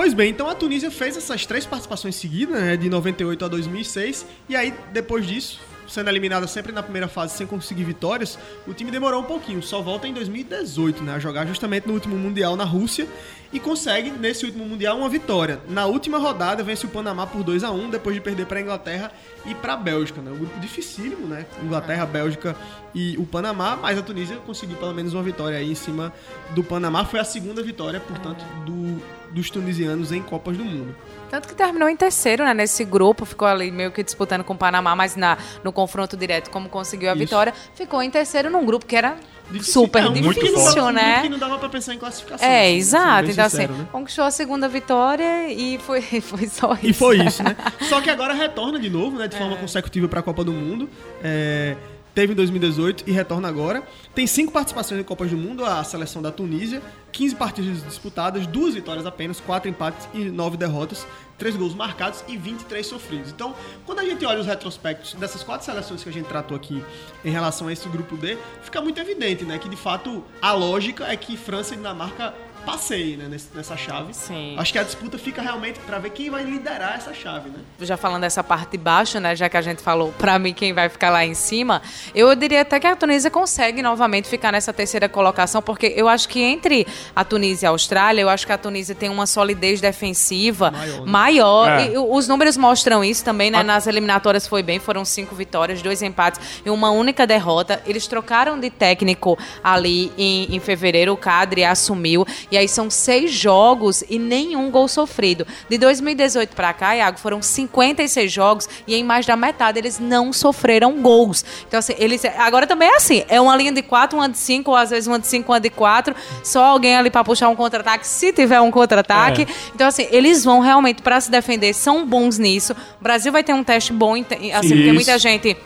Pois 0.00 0.14
bem, 0.14 0.30
então 0.30 0.48
a 0.48 0.54
Tunísia 0.54 0.90
fez 0.90 1.14
essas 1.14 1.44
três 1.44 1.66
participações 1.66 2.14
seguidas, 2.14 2.58
né, 2.58 2.74
de 2.74 2.88
98 2.88 3.44
a 3.44 3.48
2006, 3.48 4.24
e 4.48 4.56
aí 4.56 4.72
depois 4.94 5.26
disso, 5.26 5.60
sendo 5.90 6.08
eliminada 6.08 6.46
sempre 6.46 6.72
na 6.72 6.82
primeira 6.82 7.08
fase 7.08 7.36
sem 7.36 7.46
conseguir 7.46 7.84
vitórias, 7.84 8.38
o 8.66 8.72
time 8.72 8.90
demorou 8.90 9.20
um 9.20 9.24
pouquinho, 9.24 9.62
só 9.62 9.82
volta 9.82 10.06
em 10.06 10.14
2018, 10.14 11.02
né, 11.02 11.14
a 11.14 11.18
jogar 11.18 11.46
justamente 11.46 11.86
no 11.86 11.94
último 11.94 12.16
Mundial 12.16 12.56
na 12.56 12.64
Rússia, 12.64 13.06
e 13.52 13.58
consegue, 13.58 14.10
nesse 14.10 14.44
último 14.44 14.64
Mundial, 14.64 14.96
uma 14.96 15.08
vitória. 15.08 15.60
Na 15.68 15.86
última 15.86 16.18
rodada, 16.18 16.62
vence 16.62 16.86
o 16.86 16.88
Panamá 16.88 17.26
por 17.26 17.42
2 17.42 17.64
a 17.64 17.72
1 17.72 17.90
depois 17.90 18.14
de 18.14 18.20
perder 18.20 18.46
para 18.46 18.60
a 18.60 18.62
Inglaterra 18.62 19.12
e 19.44 19.54
para 19.56 19.72
a 19.72 19.76
Bélgica. 19.76 20.20
Né? 20.22 20.30
Um 20.30 20.38
grupo 20.38 20.60
dificílimo, 20.60 21.26
né? 21.26 21.44
Inglaterra, 21.60 22.06
Bélgica 22.06 22.54
e 22.94 23.16
o 23.18 23.26
Panamá, 23.26 23.76
mas 23.76 23.98
a 23.98 24.02
Tunísia 24.02 24.36
conseguiu 24.36 24.76
pelo 24.76 24.94
menos 24.94 25.14
uma 25.14 25.22
vitória 25.22 25.58
aí 25.58 25.72
em 25.72 25.74
cima 25.74 26.12
do 26.50 26.62
Panamá. 26.62 27.04
Foi 27.04 27.18
a 27.18 27.24
segunda 27.24 27.60
vitória, 27.60 27.98
portanto, 27.98 28.44
do, 28.64 29.02
dos 29.32 29.50
tunisianos 29.50 30.12
em 30.12 30.22
Copas 30.22 30.56
do 30.56 30.64
Mundo. 30.64 30.94
Tanto 31.30 31.46
que 31.48 31.54
terminou 31.54 31.88
em 31.88 31.96
terceiro, 31.96 32.44
né? 32.44 32.52
Nesse 32.52 32.84
grupo, 32.84 33.24
ficou 33.24 33.46
ali 33.46 33.70
meio 33.70 33.92
que 33.92 34.02
disputando 34.02 34.42
com 34.42 34.52
o 34.54 34.56
Panamá, 34.58 34.96
mas 34.96 35.14
na, 35.16 35.38
no 35.62 35.72
confronto 35.72 36.16
direto, 36.16 36.50
como 36.50 36.68
conseguiu 36.68 37.08
a 37.08 37.12
Isso. 37.12 37.20
vitória, 37.20 37.54
ficou 37.74 38.02
em 38.02 38.10
terceiro 38.10 38.50
num 38.50 38.64
grupo 38.66 38.84
que 38.84 38.96
era 38.96 39.16
Difícil- 39.50 39.72
super 39.82 40.00
é 40.00 40.04
não 40.04 40.12
difícil, 40.12 40.42
dava- 40.52 40.60
um 40.70 40.74
grupo 40.74 40.90
né? 40.92 41.22
que 41.22 41.28
não 41.28 41.38
dava 41.38 41.58
pra 41.58 41.68
pensar 41.68 41.94
em 41.94 41.98
classificação. 41.98 42.46
É, 42.48 42.62
assim, 42.62 42.68
sendo 42.68 42.78
exato. 42.78 43.22
bem 43.22 43.30
Então, 43.32 43.48
sincero, 43.50 43.72
assim, 43.72 43.82
né? 43.82 43.88
conquistou 43.92 44.24
a 44.24 44.30
segunda 44.30 44.68
vitória 44.68 45.48
e 45.52 45.78
foi, 45.78 46.00
foi 46.20 46.46
só 46.48 46.72
isso. 46.74 46.86
E 46.86 46.92
foi 46.92 47.18
isso, 47.18 47.42
né? 47.42 47.56
Só 47.88 48.00
que 48.00 48.10
agora 48.10 48.34
retorna 48.34 48.78
de 48.78 48.90
novo, 48.90 49.16
né? 49.18 49.26
De 49.28 49.36
É. 49.36 49.38
forma 49.38 49.56
consecutiva 49.56 50.08
para 50.08 50.20
a 50.20 50.22
Copa 50.22 50.42
do 50.44 50.52
Mundo. 50.52 50.88
É, 51.22 51.76
teve 52.14 52.32
em 52.32 52.36
2018 52.36 53.04
e 53.06 53.12
retorna 53.12 53.48
agora. 53.48 53.82
Tem 54.14 54.26
cinco 54.26 54.52
participações 54.52 55.00
em 55.00 55.04
Copas 55.04 55.30
do 55.30 55.36
Mundo, 55.36 55.64
a 55.64 55.82
seleção 55.84 56.20
da 56.20 56.30
Tunísia. 56.30 56.82
15 57.12 57.34
partidas 57.34 57.84
disputadas, 57.84 58.46
duas 58.46 58.74
vitórias 58.74 59.04
apenas, 59.04 59.40
quatro 59.40 59.68
empates 59.68 60.08
e 60.14 60.24
nove 60.24 60.56
derrotas. 60.56 61.06
Três 61.36 61.56
gols 61.56 61.74
marcados 61.74 62.22
e 62.28 62.36
23 62.36 62.86
sofridos. 62.86 63.30
Então, 63.30 63.54
quando 63.86 64.00
a 64.00 64.04
gente 64.04 64.24
olha 64.26 64.40
os 64.40 64.46
retrospectos 64.46 65.14
dessas 65.14 65.42
quatro 65.42 65.64
seleções 65.64 66.02
que 66.02 66.08
a 66.08 66.12
gente 66.12 66.26
tratou 66.26 66.56
aqui 66.56 66.84
em 67.24 67.30
relação 67.30 67.68
a 67.68 67.72
esse 67.72 67.88
grupo 67.88 68.16
D, 68.16 68.36
fica 68.62 68.80
muito 68.80 69.00
evidente, 69.00 69.44
né? 69.44 69.58
Que 69.58 69.68
de 69.68 69.76
fato 69.76 70.22
a 70.40 70.52
lógica 70.52 71.06
é 71.06 71.16
que 71.16 71.36
França 71.36 71.74
e 71.74 71.76
Dinamarca 71.78 72.34
passeie 72.64 73.16
né, 73.16 73.28
nessa 73.54 73.76
chave. 73.76 74.12
Sim. 74.14 74.54
Acho 74.58 74.72
que 74.72 74.78
a 74.78 74.82
disputa 74.82 75.18
fica 75.18 75.42
realmente 75.42 75.78
pra 75.80 75.98
ver 75.98 76.10
quem 76.10 76.30
vai 76.30 76.44
liderar 76.44 76.94
essa 76.96 77.12
chave, 77.12 77.50
né? 77.50 77.58
já 77.80 77.96
falando 77.96 78.22
dessa 78.22 78.44
parte 78.44 78.72
de 78.72 78.78
baixo, 78.78 79.18
né, 79.18 79.34
já 79.34 79.48
que 79.48 79.56
a 79.56 79.62
gente 79.62 79.82
falou 79.82 80.12
pra 80.18 80.38
mim 80.38 80.52
quem 80.52 80.72
vai 80.72 80.88
ficar 80.88 81.10
lá 81.10 81.24
em 81.24 81.34
cima, 81.34 81.82
eu 82.14 82.34
diria 82.34 82.60
até 82.60 82.78
que 82.78 82.86
a 82.86 82.94
Tunísia 82.94 83.30
consegue 83.30 83.82
novamente 83.82 84.28
ficar 84.28 84.52
nessa 84.52 84.72
terceira 84.72 85.08
colocação, 85.08 85.60
porque 85.62 85.92
eu 85.96 86.08
acho 86.08 86.28
que 86.28 86.40
entre 86.40 86.86
a 87.16 87.24
Tunísia 87.24 87.66
e 87.66 87.68
a 87.68 87.70
Austrália, 87.70 88.20
eu 88.22 88.28
acho 88.28 88.46
que 88.46 88.52
a 88.52 88.58
Tunísia 88.58 88.94
tem 88.94 89.08
uma 89.08 89.26
solidez 89.26 89.80
defensiva 89.80 90.70
Maior, 90.70 91.06
maior. 91.06 91.66
né? 91.66 91.86
É. 91.88 91.92
E 91.94 91.98
os 91.98 92.28
números 92.28 92.56
mostram 92.56 93.02
isso 93.02 93.24
também, 93.24 93.50
né? 93.50 93.62
Nas 93.62 93.86
eliminatórias 93.86 94.46
foi 94.46 94.62
bem, 94.62 94.78
foram 94.78 95.04
cinco 95.04 95.34
vitórias, 95.34 95.82
dois 95.82 96.02
empates 96.02 96.60
e 96.64 96.70
uma 96.70 96.90
única 96.90 97.26
derrota. 97.26 97.82
Eles 97.86 98.06
trocaram 98.06 98.58
de 98.58 98.70
técnico 98.70 99.38
ali 99.62 100.12
em, 100.18 100.54
em 100.54 100.60
fevereiro, 100.60 101.12
o 101.12 101.16
Cadre 101.16 101.64
assumiu, 101.64 102.26
e 102.50 102.58
aí 102.58 102.68
são 102.68 102.90
seis 102.90 103.32
jogos 103.32 104.02
e 104.08 104.18
nenhum 104.18 104.70
gol 104.70 104.88
sofrido. 104.88 105.46
De 105.68 105.78
2018 105.78 106.54
pra 106.54 106.72
cá, 106.72 106.94
Iago, 106.94 107.18
foram 107.18 107.40
56 107.40 108.32
jogos 108.32 108.68
e 108.86 108.94
em 108.94 109.04
mais 109.04 109.26
da 109.26 109.36
metade 109.36 109.78
eles 109.78 109.98
não 109.98 110.32
sofreram 110.32 111.00
gols. 111.00 111.44
Então, 111.66 111.78
assim, 111.78 111.94
eles. 111.98 112.24
Agora 112.38 112.66
também 112.66 112.88
é 112.88 112.96
assim: 112.96 113.24
é 113.28 113.40
uma 113.40 113.56
linha 113.56 113.72
de 113.72 113.82
quatro, 113.82 114.18
uma 114.18 114.28
de 114.28 114.38
cinco, 114.38 114.70
ou 114.70 114.76
às 114.76 114.90
vezes 114.90 115.06
uma 115.06 115.18
de 115.18 115.26
cinco, 115.26 115.52
uma 115.52 115.60
de 115.60 115.70
quatro. 115.70 116.14
Só 116.42 116.64
alguém 116.64 116.96
ali 116.96 117.10
pra 117.10 117.22
puxar 117.24 117.48
um 117.48 117.56
contra-ataque, 117.56 118.06
se 118.06 118.32
tiver 118.32 118.60
um 118.60 118.70
contra-ataque. 118.70 119.46
Então, 119.74 119.86
assim, 119.86 120.06
eles 120.10 120.44
vão 120.44 120.60
realmente 120.60 121.02
pra 121.02 121.20
se 121.20 121.30
defender, 121.30 121.72
são 121.74 122.06
bons 122.06 122.38
nisso. 122.38 122.72
O 123.00 123.02
Brasil 123.02 123.32
vai 123.32 123.44
ter 123.44 123.54
um 123.54 123.62
teste 123.62 123.92
bom, 123.92 124.14
assim, 124.14 124.24
porque 124.24 124.46
Isso. 124.46 124.94
muita 124.94 125.18
gente 125.18 125.56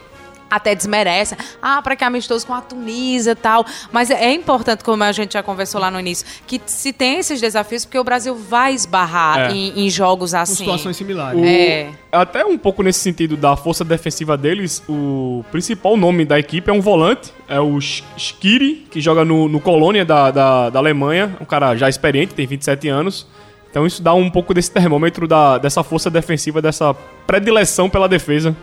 até 0.56 0.74
desmerece. 0.74 1.36
Ah, 1.62 1.80
para 1.82 1.96
que 1.96 2.04
amistoso 2.04 2.46
com 2.46 2.54
a 2.54 2.60
Tunísia 2.60 3.32
e 3.32 3.34
tal. 3.34 3.64
Mas 3.92 4.10
é 4.10 4.32
importante, 4.32 4.82
como 4.84 5.02
a 5.04 5.12
gente 5.12 5.32
já 5.34 5.42
conversou 5.42 5.80
lá 5.80 5.90
no 5.90 5.98
início, 6.00 6.26
que 6.46 6.60
se 6.66 6.92
tem 6.92 7.18
esses 7.18 7.40
desafios, 7.40 7.84
porque 7.84 7.98
o 7.98 8.04
Brasil 8.04 8.34
vai 8.34 8.74
esbarrar 8.74 9.50
É. 9.50 9.52
em, 9.52 9.86
em 9.86 9.90
jogos 9.90 10.32
Com 10.32 10.38
assim. 10.38 10.54
situações 10.56 10.96
similares. 10.96 11.40
O- 11.40 11.44
É. 11.44 11.88
Até 12.12 12.44
um 12.44 12.56
pouco 12.56 12.82
nesse 12.82 13.00
sentido 13.00 13.36
da 13.36 13.56
força 13.56 13.84
defensiva 13.84 14.36
deles, 14.36 14.82
o 14.88 15.44
principal 15.50 15.96
nome 15.96 16.24
da 16.24 16.38
equipe 16.38 16.70
é 16.70 16.72
um 16.72 16.80
volante, 16.80 17.32
é 17.48 17.58
o 17.60 17.80
Schiri, 17.80 18.86
que 18.90 19.00
joga 19.00 19.24
no, 19.24 19.48
no 19.48 19.60
Colônia 19.60 20.04
da, 20.04 20.30
da, 20.30 20.70
da 20.70 20.78
Alemanha, 20.78 21.36
um 21.40 21.44
cara 21.44 21.74
já 21.76 21.88
experiente, 21.88 22.32
tem 22.34 22.46
27 22.46 22.88
anos. 22.88 23.26
Então 23.70 23.84
isso 23.84 24.00
dá 24.00 24.14
um 24.14 24.30
pouco 24.30 24.54
desse 24.54 24.70
termômetro 24.70 25.26
da, 25.26 25.58
dessa 25.58 25.82
força 25.82 26.08
defensiva, 26.08 26.62
dessa 26.62 26.94
predileção 27.26 27.90
pela 27.90 28.08
defesa 28.08 28.54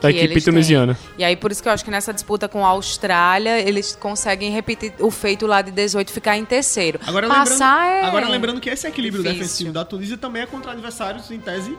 da 0.00 0.10
equipe 0.10 0.24
eles 0.32 0.44
têm. 0.44 0.52
tunisiana. 0.52 0.98
E 1.18 1.24
aí, 1.24 1.36
por 1.36 1.50
isso 1.50 1.62
que 1.62 1.68
eu 1.68 1.72
acho 1.72 1.84
que 1.84 1.90
nessa 1.90 2.12
disputa 2.12 2.48
com 2.48 2.64
a 2.64 2.68
Austrália, 2.68 3.60
eles 3.60 3.96
conseguem 3.96 4.50
repetir 4.50 4.92
o 5.00 5.10
feito 5.10 5.46
lá 5.46 5.62
de 5.62 5.70
18 5.70 6.12
ficar 6.12 6.36
em 6.36 6.44
terceiro. 6.44 7.00
Agora 7.06 7.28
Passar 7.28 7.84
lembrando, 7.84 8.04
é... 8.04 8.08
agora 8.08 8.28
lembrando 8.28 8.60
que 8.60 8.70
esse 8.70 8.86
equilíbrio 8.86 9.22
difícil. 9.22 9.42
defensivo 9.42 9.72
da 9.72 9.84
Tunísia 9.84 10.16
também 10.16 10.42
é 10.42 10.46
contra 10.46 10.72
adversários, 10.72 11.30
em 11.30 11.38
tese, 11.38 11.76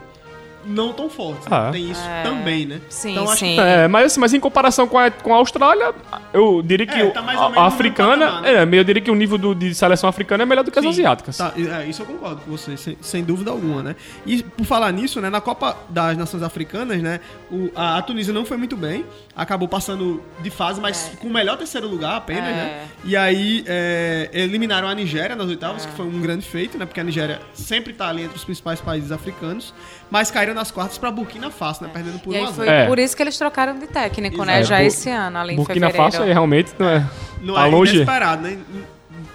não 0.68 0.92
tão 0.94 1.10
fortes. 1.10 1.48
né? 1.48 1.58
Ah. 1.58 1.70
Tem 1.72 1.90
isso 1.90 2.02
É. 2.08 2.24
também, 2.24 2.66
né? 2.66 2.82
Sim, 2.90 3.12
então, 3.14 3.24
acho 3.24 3.38
sim. 3.38 3.56
que 3.56 3.60
É, 3.62 3.88
mas, 3.88 4.06
assim, 4.08 4.20
mas 4.20 4.34
em 4.34 4.40
comparação 4.40 4.88
com 4.88 4.98
a, 4.98 5.10
com 5.10 5.34
a 5.34 5.38
Austrália, 5.38 5.94
eu 6.34 6.62
diria 6.64 6.86
que 6.86 7.00
É, 7.00 7.06
o- 7.06 7.12
tá 7.12 7.22
mais 7.22 7.40
ou 7.40 7.46
a, 7.48 7.64
a 7.64 7.66
africana. 7.68 8.26
patamar, 8.26 8.42
né? 8.44 8.54
É, 8.54 8.80
eu 8.80 8.84
diria 8.84 9.02
que 9.02 9.10
o 9.12 9.16
nível 9.16 9.38
do- 9.38 9.56
de 9.56 9.74
seleção 9.74 10.10
africana 10.10 10.44
é 10.44 10.46
melhor 10.46 10.64
do 10.64 10.72
que 10.72 10.78
as 10.80 10.84
Sim, 10.84 10.90
asiáticas. 10.92 11.38
tá, 11.38 11.54
é, 11.56 11.86
isso 11.86 12.02
eu 12.02 12.06
concordo 12.06 12.42
com 12.42 12.52
você, 12.52 12.76
sem, 12.78 12.98
sem 13.02 13.24
dúvida 13.24 13.52
alguma, 13.52 13.82
né? 13.82 13.96
E 14.26 14.44
por 14.44 14.66
falar 14.66 14.92
nisso, 14.92 15.22
né, 15.22 15.30
na 15.30 15.40
Copa 15.42 15.78
das 15.90 16.18
Nações 16.18 16.44
Africanas, 16.44 17.02
né, 17.02 17.20
o- 17.52 17.70
a, 17.76 17.98
a 17.98 18.02
Tunísia 18.02 18.34
não 18.34 18.46
foi 18.46 18.58
muito 18.58 18.76
bem, 18.76 19.06
acabou 19.36 19.68
passando 19.68 20.22
de 20.42 20.50
fase, 20.50 20.82
mas 20.82 21.12
com 21.20 21.28
o 21.28 21.32
melhor 21.34 21.58
terceiro 21.58 21.88
lugar 21.88 22.16
apenas, 22.18 22.44
É. 22.50 22.54
né? 22.54 22.86
E 23.06 23.16
aí 23.16 23.64
é, 23.68 24.30
eliminaram 24.34 24.88
a 24.88 24.94
Nigéria 24.96 25.36
nas 25.36 25.48
oitavas, 25.48 25.86
que 25.86 25.92
foi 25.94 26.06
um 26.06 26.20
grande 26.22 26.46
feito, 26.46 26.78
né? 26.78 26.86
Porque 26.86 27.00
a 27.00 27.04
Nigéria 27.04 27.42
sempre 27.54 27.94
tá 27.94 28.10
ali 28.10 28.24
entre 28.24 28.36
os 28.36 28.44
principais 28.44 28.82
países 28.82 29.12
africanos, 29.12 29.74
mas 30.10 30.32
caíram 30.32 30.54
nas 30.54 30.72
quartas 30.72 30.98
pra 30.98 31.12
Burkina 31.12 31.50
Faso, 31.52 31.84
né? 31.84 31.90
Perdendo 31.94 32.20
por 32.20 32.34
E 32.34 32.38
1 32.38 32.40
aí 32.40 32.50
a 32.50 32.54
foi 32.54 32.66
0. 32.66 32.78
É. 32.78 32.86
por 32.88 33.00
isso 33.00 33.16
que 33.16 33.24
eles 33.24 33.38
trocaram 33.38 33.78
de 33.78 33.88
técnico, 33.88 34.44
né? 34.46 34.60
Exato. 34.60 34.70
Já 34.70 34.78
Bu- 34.80 34.84
esse 34.88 35.10
ano, 35.10 35.38
ali 35.38 35.54
em 35.54 35.56
Burkina 35.58 35.88
fevereiro. 35.88 36.12
Faso 36.12 36.24
é, 36.24 36.34
realmente 36.34 36.72
não 36.78 36.90
é. 36.90 37.06
Não 37.42 37.54
tá 37.56 37.68
é 37.68 37.70
longe. 37.70 37.96
inesperado, 37.96 38.42
né? 38.44 38.58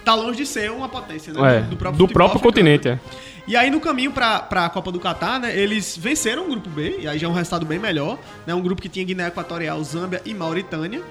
Tá 0.05 0.15
longe 0.15 0.39
de 0.39 0.47
ser 0.47 0.71
uma 0.71 0.89
potência, 0.89 1.33
né? 1.33 1.59
É, 1.59 1.61
do, 1.61 1.77
do 1.77 1.77
futebol 1.77 2.09
próprio 2.09 2.41
continente, 2.41 2.89
é. 2.89 2.99
E 3.47 3.57
aí 3.57 3.71
no 3.71 3.81
caminho 3.81 4.13
pra, 4.13 4.39
pra 4.39 4.69
Copa 4.69 4.93
do 4.93 5.01
Catar, 5.01 5.41
né, 5.41 5.57
eles 5.57 5.97
venceram 5.97 6.45
o 6.45 6.49
grupo 6.51 6.71
B, 6.71 6.99
e 7.01 7.09
aí 7.09 7.19
já 7.19 7.27
é 7.27 7.31
um 7.31 7.33
resultado 7.33 7.67
bem 7.67 7.79
melhor, 7.79 8.17
né, 8.47 8.55
um 8.55 8.61
grupo 8.61 8.81
que 8.81 8.89
tinha 8.89 9.05
Guiné 9.05 9.27
Equatorial, 9.27 9.83
Zâmbia 9.83 10.23
e 10.25 10.33
Mauritânia. 10.33 11.03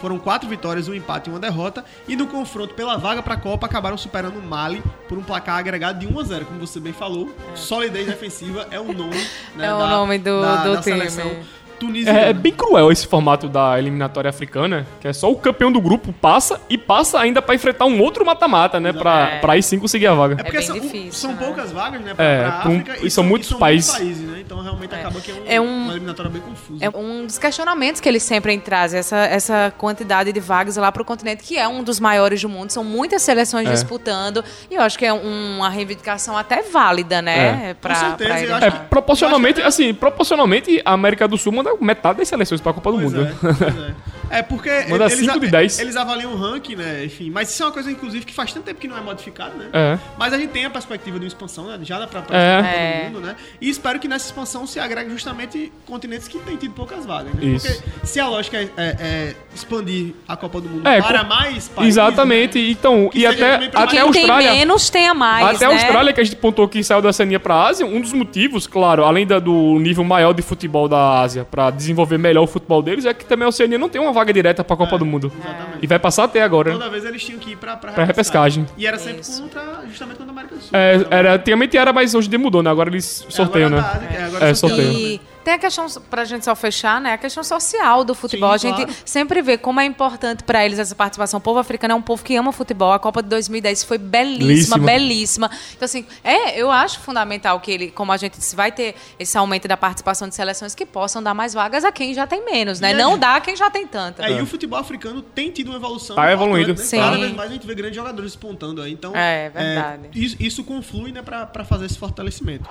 Foram 0.00 0.18
quatro 0.18 0.48
vitórias, 0.48 0.88
um 0.88 0.94
empate 0.94 1.28
e 1.28 1.32
uma 1.32 1.38
derrota. 1.38 1.84
E 2.08 2.16
no 2.16 2.26
confronto 2.26 2.74
pela 2.74 2.96
vaga 2.96 3.22
pra 3.22 3.36
Copa, 3.36 3.66
acabaram 3.66 3.98
superando 3.98 4.38
o 4.38 4.42
Mali 4.42 4.82
por 5.08 5.18
um 5.18 5.22
placar 5.22 5.58
agregado 5.58 5.98
de 5.98 6.06
1 6.06 6.18
a 6.18 6.24
0 6.24 6.46
como 6.46 6.58
você 6.66 6.80
bem 6.80 6.92
falou. 6.92 7.28
Solidez 7.54 8.06
defensiva 8.06 8.66
é 8.70 8.80
o 8.80 8.92
nome, 8.92 9.16
né, 9.56 9.66
É 9.66 9.74
o 9.74 9.78
nome 9.90 10.18
do- 10.18 10.40
do 10.76 10.80
time. 10.82 11.44
Tunisiana. 11.80 12.18
É, 12.20 12.28
é 12.30 12.32
bem 12.32 12.52
cruel 12.52 12.92
esse 12.92 13.06
formato 13.06 13.48
da 13.48 13.78
eliminatória 13.78 14.28
africana, 14.28 14.86
que 15.00 15.08
é 15.08 15.12
só 15.12 15.30
o 15.30 15.36
campeão 15.36 15.72
do 15.72 15.80
grupo 15.80 16.12
passa 16.12 16.60
e 16.68 16.76
passa 16.78 17.18
ainda 17.18 17.40
pra 17.42 17.54
enfrentar 17.54 17.86
um 17.86 18.00
outro 18.00 18.24
mata-mata, 18.24 18.78
né? 18.78 18.92
Pra, 18.92 19.30
É. 19.30 19.38
pra 19.38 19.52
aí 19.54 19.62
sim 19.62 19.78
conseguir 19.78 20.06
a 20.06 20.14
vaga. 20.14 20.34
É 20.34 20.42
porque 20.44 20.58
bem 20.58 20.66
são, 20.66 20.78
difícil, 20.78 21.12
são 21.12 21.32
né? 21.32 21.36
poucas 21.44 21.72
vagas, 21.72 22.00
né, 22.00 22.14
pra, 22.14 22.24
É, 22.24 22.42
pra 22.42 22.50
pra 22.60 22.70
um- 22.70 22.80
África. 22.80 23.06
e 23.06 23.10
são 23.10 23.24
muitos 23.24 23.52
países. 23.54 24.20
né? 24.20 24.40
Então 24.40 24.60
realmente 24.62 24.94
acaba 24.94 25.20
que 25.20 25.30
é, 25.30 25.34
um, 25.34 25.44
É 25.46 25.60
um- 25.60 25.84
uma 25.84 25.92
eliminatória 25.92 26.30
bem 26.30 26.42
confusa. 26.42 26.84
É 26.84 26.88
um 26.90 27.24
dos 27.26 27.38
questionamentos 27.38 28.00
que 28.00 28.08
eles 28.08 28.22
sempre 28.22 28.56
trazem, 28.58 28.98
essa, 29.00 29.16
essa 29.18 29.72
quantidade 29.78 30.32
de 30.32 30.40
vagas 30.40 30.76
lá 30.76 30.90
para 30.92 31.02
o 31.02 31.04
continente, 31.04 31.42
que 31.42 31.56
é 31.56 31.66
um 31.66 31.82
dos 31.82 31.98
maiores 32.00 32.42
do 32.42 32.48
mundo. 32.48 32.70
São 32.70 32.84
muitas 32.84 33.22
seleções 33.22 33.68
É. 33.68 33.72
disputando. 33.72 34.44
E 34.70 34.74
eu 34.74 34.82
acho 34.82 34.98
que 34.98 35.06
é 35.06 35.12
um- 35.12 35.56
uma 35.56 35.68
reivindicação 35.70 36.36
até 36.36 36.62
válida, 36.62 37.22
né? 37.22 37.70
É. 37.70 37.74
Pra, 37.74 37.94
Com 37.94 38.00
certeza, 38.00 38.28
pra 38.30 38.38
eu 38.38 38.42
eles. 38.44 38.54
acho 38.56 38.66
É, 38.66 38.70
que- 38.70 38.78
proporcionalmente, 38.88 39.62
assim, 39.62 39.94
proporcionalmente, 39.94 40.82
a 40.84 40.92
América 40.92 41.26
do 41.28 41.38
Sul 41.38 41.52
manda 41.52 41.69
metade 41.80 42.18
das 42.18 42.28
seleções 42.28 42.60
pra 42.60 42.72
Copa 42.72 42.90
do 42.92 42.98
Pois 42.98 43.12
Mundo. 43.12 43.26
é, 43.26 43.34
pois 43.40 43.60
é. 43.62 43.94
É, 44.30 44.42
porque 44.42 44.70
Manda 44.88 45.04
eles, 45.06 45.18
cinco 45.18 45.32
a- 45.36 45.38
de 45.38 45.48
dez. 45.48 45.78
eles 45.78 45.96
avaliam 45.96 46.32
o 46.32 46.36
ranking, 46.36 46.76
né? 46.76 47.04
Enfim, 47.04 47.30
mas 47.30 47.50
isso 47.50 47.62
é 47.62 47.66
uma 47.66 47.72
coisa, 47.72 47.90
inclusive, 47.90 48.24
que 48.24 48.32
faz 48.32 48.52
tanto 48.52 48.64
tempo 48.64 48.80
que 48.80 48.86
não 48.88 48.96
é 48.96 49.00
modificado, 49.00 49.56
né? 49.58 49.66
É. 49.72 49.98
Mas 50.18 50.32
a 50.32 50.38
gente 50.38 50.50
tem 50.50 50.64
a 50.64 50.70
perspectiva 50.70 51.18
de 51.18 51.24
uma 51.24 51.28
expansão, 51.28 51.66
né? 51.66 51.78
Já 51.82 51.98
dá 51.98 52.06
pra 52.06 52.20
É. 52.20 52.22
Copa 52.22 52.36
É. 52.36 52.98
do 53.08 53.12
mundo, 53.14 53.26
né? 53.26 53.36
E 53.60 53.68
espero 53.68 53.98
que 53.98 54.06
nessa 54.06 54.26
expansão 54.26 54.66
se 54.66 54.78
agregue 54.78 55.10
justamente 55.10 55.72
continentes 55.84 56.28
que 56.28 56.38
têm 56.38 56.56
tido 56.56 56.72
poucas 56.74 57.04
vagas, 57.04 57.34
né? 57.34 57.44
Isso. 57.44 57.66
Porque 57.66 58.06
se 58.06 58.20
a 58.20 58.28
lógica 58.28 58.56
é, 58.58 58.68
é- 58.76 58.96
é 59.00 59.34
expandir 59.54 60.14
a 60.28 60.36
Copa 60.36 60.60
do 60.60 60.68
Mundo 60.68 60.86
É, 60.86 61.02
para 61.02 61.20
com- 61.24 61.26
mais 61.28 61.68
países... 61.68 61.94
Exatamente. 61.96 62.58
né? 62.62 62.68
Então, 62.70 63.08
Que 63.08 63.18
e 63.20 63.26
até, 63.26 63.54
até 63.54 63.86
Quem 63.88 63.98
a 63.98 64.02
Austrália. 64.04 64.48
tem 64.50 64.58
menos, 64.58 64.90
tenha 64.90 65.12
mais, 65.14 65.56
Até 65.56 65.64
a 65.66 65.68
né? 65.68 65.74
Austrália, 65.74 66.12
que 66.12 66.20
a 66.20 66.24
gente 66.24 66.36
pontou 66.36 66.68
que 66.68 66.82
saiu 66.84 67.02
da 67.02 67.08
Oceania 67.08 67.40
pra 67.40 67.64
Ásia, 67.66 67.84
um 67.84 68.00
dos 68.00 68.12
motivos, 68.12 68.66
claro, 68.66 69.04
além 69.04 69.26
da- 69.26 69.38
do 69.40 69.78
nível 69.80 70.04
maior 70.04 70.32
de 70.32 70.42
futebol 70.42 70.88
da 70.88 71.20
Ásia, 71.20 71.44
pra 71.44 71.70
desenvolver 71.70 72.18
melhor 72.18 72.44
o 72.44 72.46
futebol 72.46 72.80
deles, 72.82 73.04
é 73.04 73.12
que 73.12 73.24
também 73.24 73.44
a 73.44 73.48
Oceania 73.48 73.78
não 73.78 73.88
tem 73.88 74.00
uma 74.00 74.12
vaga 74.20 74.32
direta 74.32 74.62
pra 74.62 74.76
Copa 74.76 74.98
do 74.98 75.06
Mundo. 75.06 75.32
Exatamente. 75.34 75.78
E 75.82 75.86
vai 75.86 75.98
passar 75.98 76.24
até 76.24 76.42
agora. 76.42 76.72
Toda 76.72 76.88
vez 76.90 77.04
eles 77.04 77.24
tinham 77.24 77.38
que 77.38 77.52
ir 77.52 77.56
pra, 77.56 77.76
pra, 77.76 77.92
Pra 77.92 78.04
repescagem. 78.04 78.66
E 78.76 78.86
era 78.86 78.98
sempre 78.98 79.20
Isso. 79.22 79.42
contra, 79.42 79.82
justamente 79.88 80.18
contra 80.18 80.30
a 80.30 80.34
América 80.34 80.54
do 80.54 80.60
Sul. 80.60 80.70
É, 80.72 81.06
era, 81.10 81.34
antigamente 81.34 81.76
era, 81.76 81.92
mas 81.92 82.14
hoje 82.14 82.28
demudou, 82.28 82.62
né? 82.62 82.70
Agora 82.70 82.90
eles 82.90 83.24
é, 83.26 83.30
sorteiam, 83.30 83.68
agora 83.68 83.82
né? 83.82 84.08
tá, 84.08 84.14
é, 84.14 84.24
agora 84.24 84.48
É, 84.48 84.54
sorteio. 84.54 84.82
sorteio. 84.92 85.14
E 85.14 85.20
tem 85.44 85.54
a 85.54 85.58
questão, 85.58 85.86
pra 86.10 86.24
gente 86.24 86.44
só 86.44 86.54
fechar, 86.54 87.00
né? 87.00 87.14
A 87.14 87.18
questão 87.18 87.42
social 87.42 88.04
do 88.04 88.14
futebol. 88.14 88.58
Sim, 88.58 88.68
a 88.68 88.70
gente 88.76 88.86
claro. 88.86 89.00
sempre 89.04 89.42
vê 89.42 89.56
como 89.58 89.80
é 89.80 89.84
importante 89.84 90.44
pra 90.44 90.64
eles 90.64 90.78
essa 90.78 90.94
participação. 90.94 91.38
O 91.38 91.40
povo 91.40 91.58
africano 91.58 91.92
é 91.92 91.94
um 91.94 92.02
povo 92.02 92.22
que 92.24 92.36
ama 92.36 92.52
futebol. 92.52 92.92
A 92.92 92.98
Copa 92.98 93.22
de 93.22 93.28
2010 93.28 93.84
foi 93.84 93.98
belíssima, 93.98 94.76
Belíssima. 94.78 94.78
belíssima. 94.78 95.50
Então, 95.76 95.86
assim, 95.86 96.06
é, 96.22 96.60
eu 96.60 96.70
acho 96.70 97.00
fundamental 97.00 97.58
que 97.60 97.70
ele, 97.70 97.90
como 97.90 98.12
a 98.12 98.16
gente 98.16 98.38
disse, 98.38 98.54
vai 98.54 98.70
ter 98.70 98.94
esse 99.18 99.36
aumento 99.38 99.66
da 99.66 99.76
participação 99.76 100.28
de 100.28 100.34
seleções 100.34 100.74
que 100.74 100.84
possam 100.86 101.22
dar 101.22 101.34
mais 101.34 101.54
vagas 101.54 101.84
a 101.84 101.90
quem 101.92 102.12
já 102.14 102.26
tem 102.26 102.44
menos, 102.44 102.80
né? 102.80 102.90
E 102.90 102.94
Não 102.94 103.14
aí- 103.14 103.18
dá 103.18 103.36
a 103.36 103.40
quem 103.40 103.56
já 103.56 103.70
tem 103.70 103.86
tanta. 103.86 104.24
É, 104.26 104.32
e 104.38 104.42
o 104.42 104.46
futebol 104.46 104.78
africano 104.78 105.22
tem 105.22 105.50
tido 105.50 105.68
uma 105.68 105.76
evolução. 105.76 106.16
Tá 106.16 106.30
evoluindo. 106.32 106.70
Né? 106.74 106.76
Sim. 106.76 106.98
Cada 106.98 107.16
vez 107.16 107.32
mais 107.34 107.50
a 107.50 107.52
gente 107.54 107.66
vê 107.66 107.74
grandes 107.74 107.96
jogadores 107.96 108.32
despontando 108.32 108.82
aí. 108.82 108.92
Então, 108.92 109.12
É, 109.16 109.48
verdade. 109.50 110.10
isso, 110.14 110.36
isso 110.38 110.64
conflui 110.64 111.12
né, 111.12 111.22
pra, 111.22 111.46
pra 111.46 111.64
fazer 111.64 111.86
esse 111.86 111.98
fortalecimento. 111.98 112.68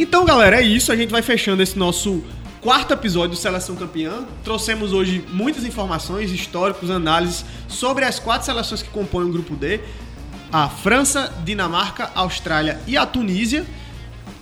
Então, 0.00 0.24
galera, 0.24 0.58
é 0.58 0.62
isso. 0.62 0.90
A 0.90 0.96
gente 0.96 1.10
vai 1.10 1.20
fechando 1.20 1.62
esse 1.62 1.78
nosso 1.78 2.24
quarto 2.62 2.94
episódio 2.94 3.32
do 3.32 3.36
Seleção 3.36 3.76
Campeã. 3.76 4.24
Trouxemos 4.42 4.94
hoje 4.94 5.22
muitas 5.28 5.62
informações, 5.62 6.32
históricos, 6.32 6.90
análises 6.90 7.44
sobre 7.68 8.06
as 8.06 8.18
quatro 8.18 8.46
seleções 8.46 8.80
que 8.80 8.88
compõem 8.88 9.26
o 9.26 9.28
grupo 9.30 9.54
D: 9.54 9.78
a 10.50 10.70
França, 10.70 11.30
Dinamarca, 11.44 12.10
Austrália 12.14 12.80
e 12.86 12.96
a 12.96 13.04
Tunísia. 13.04 13.66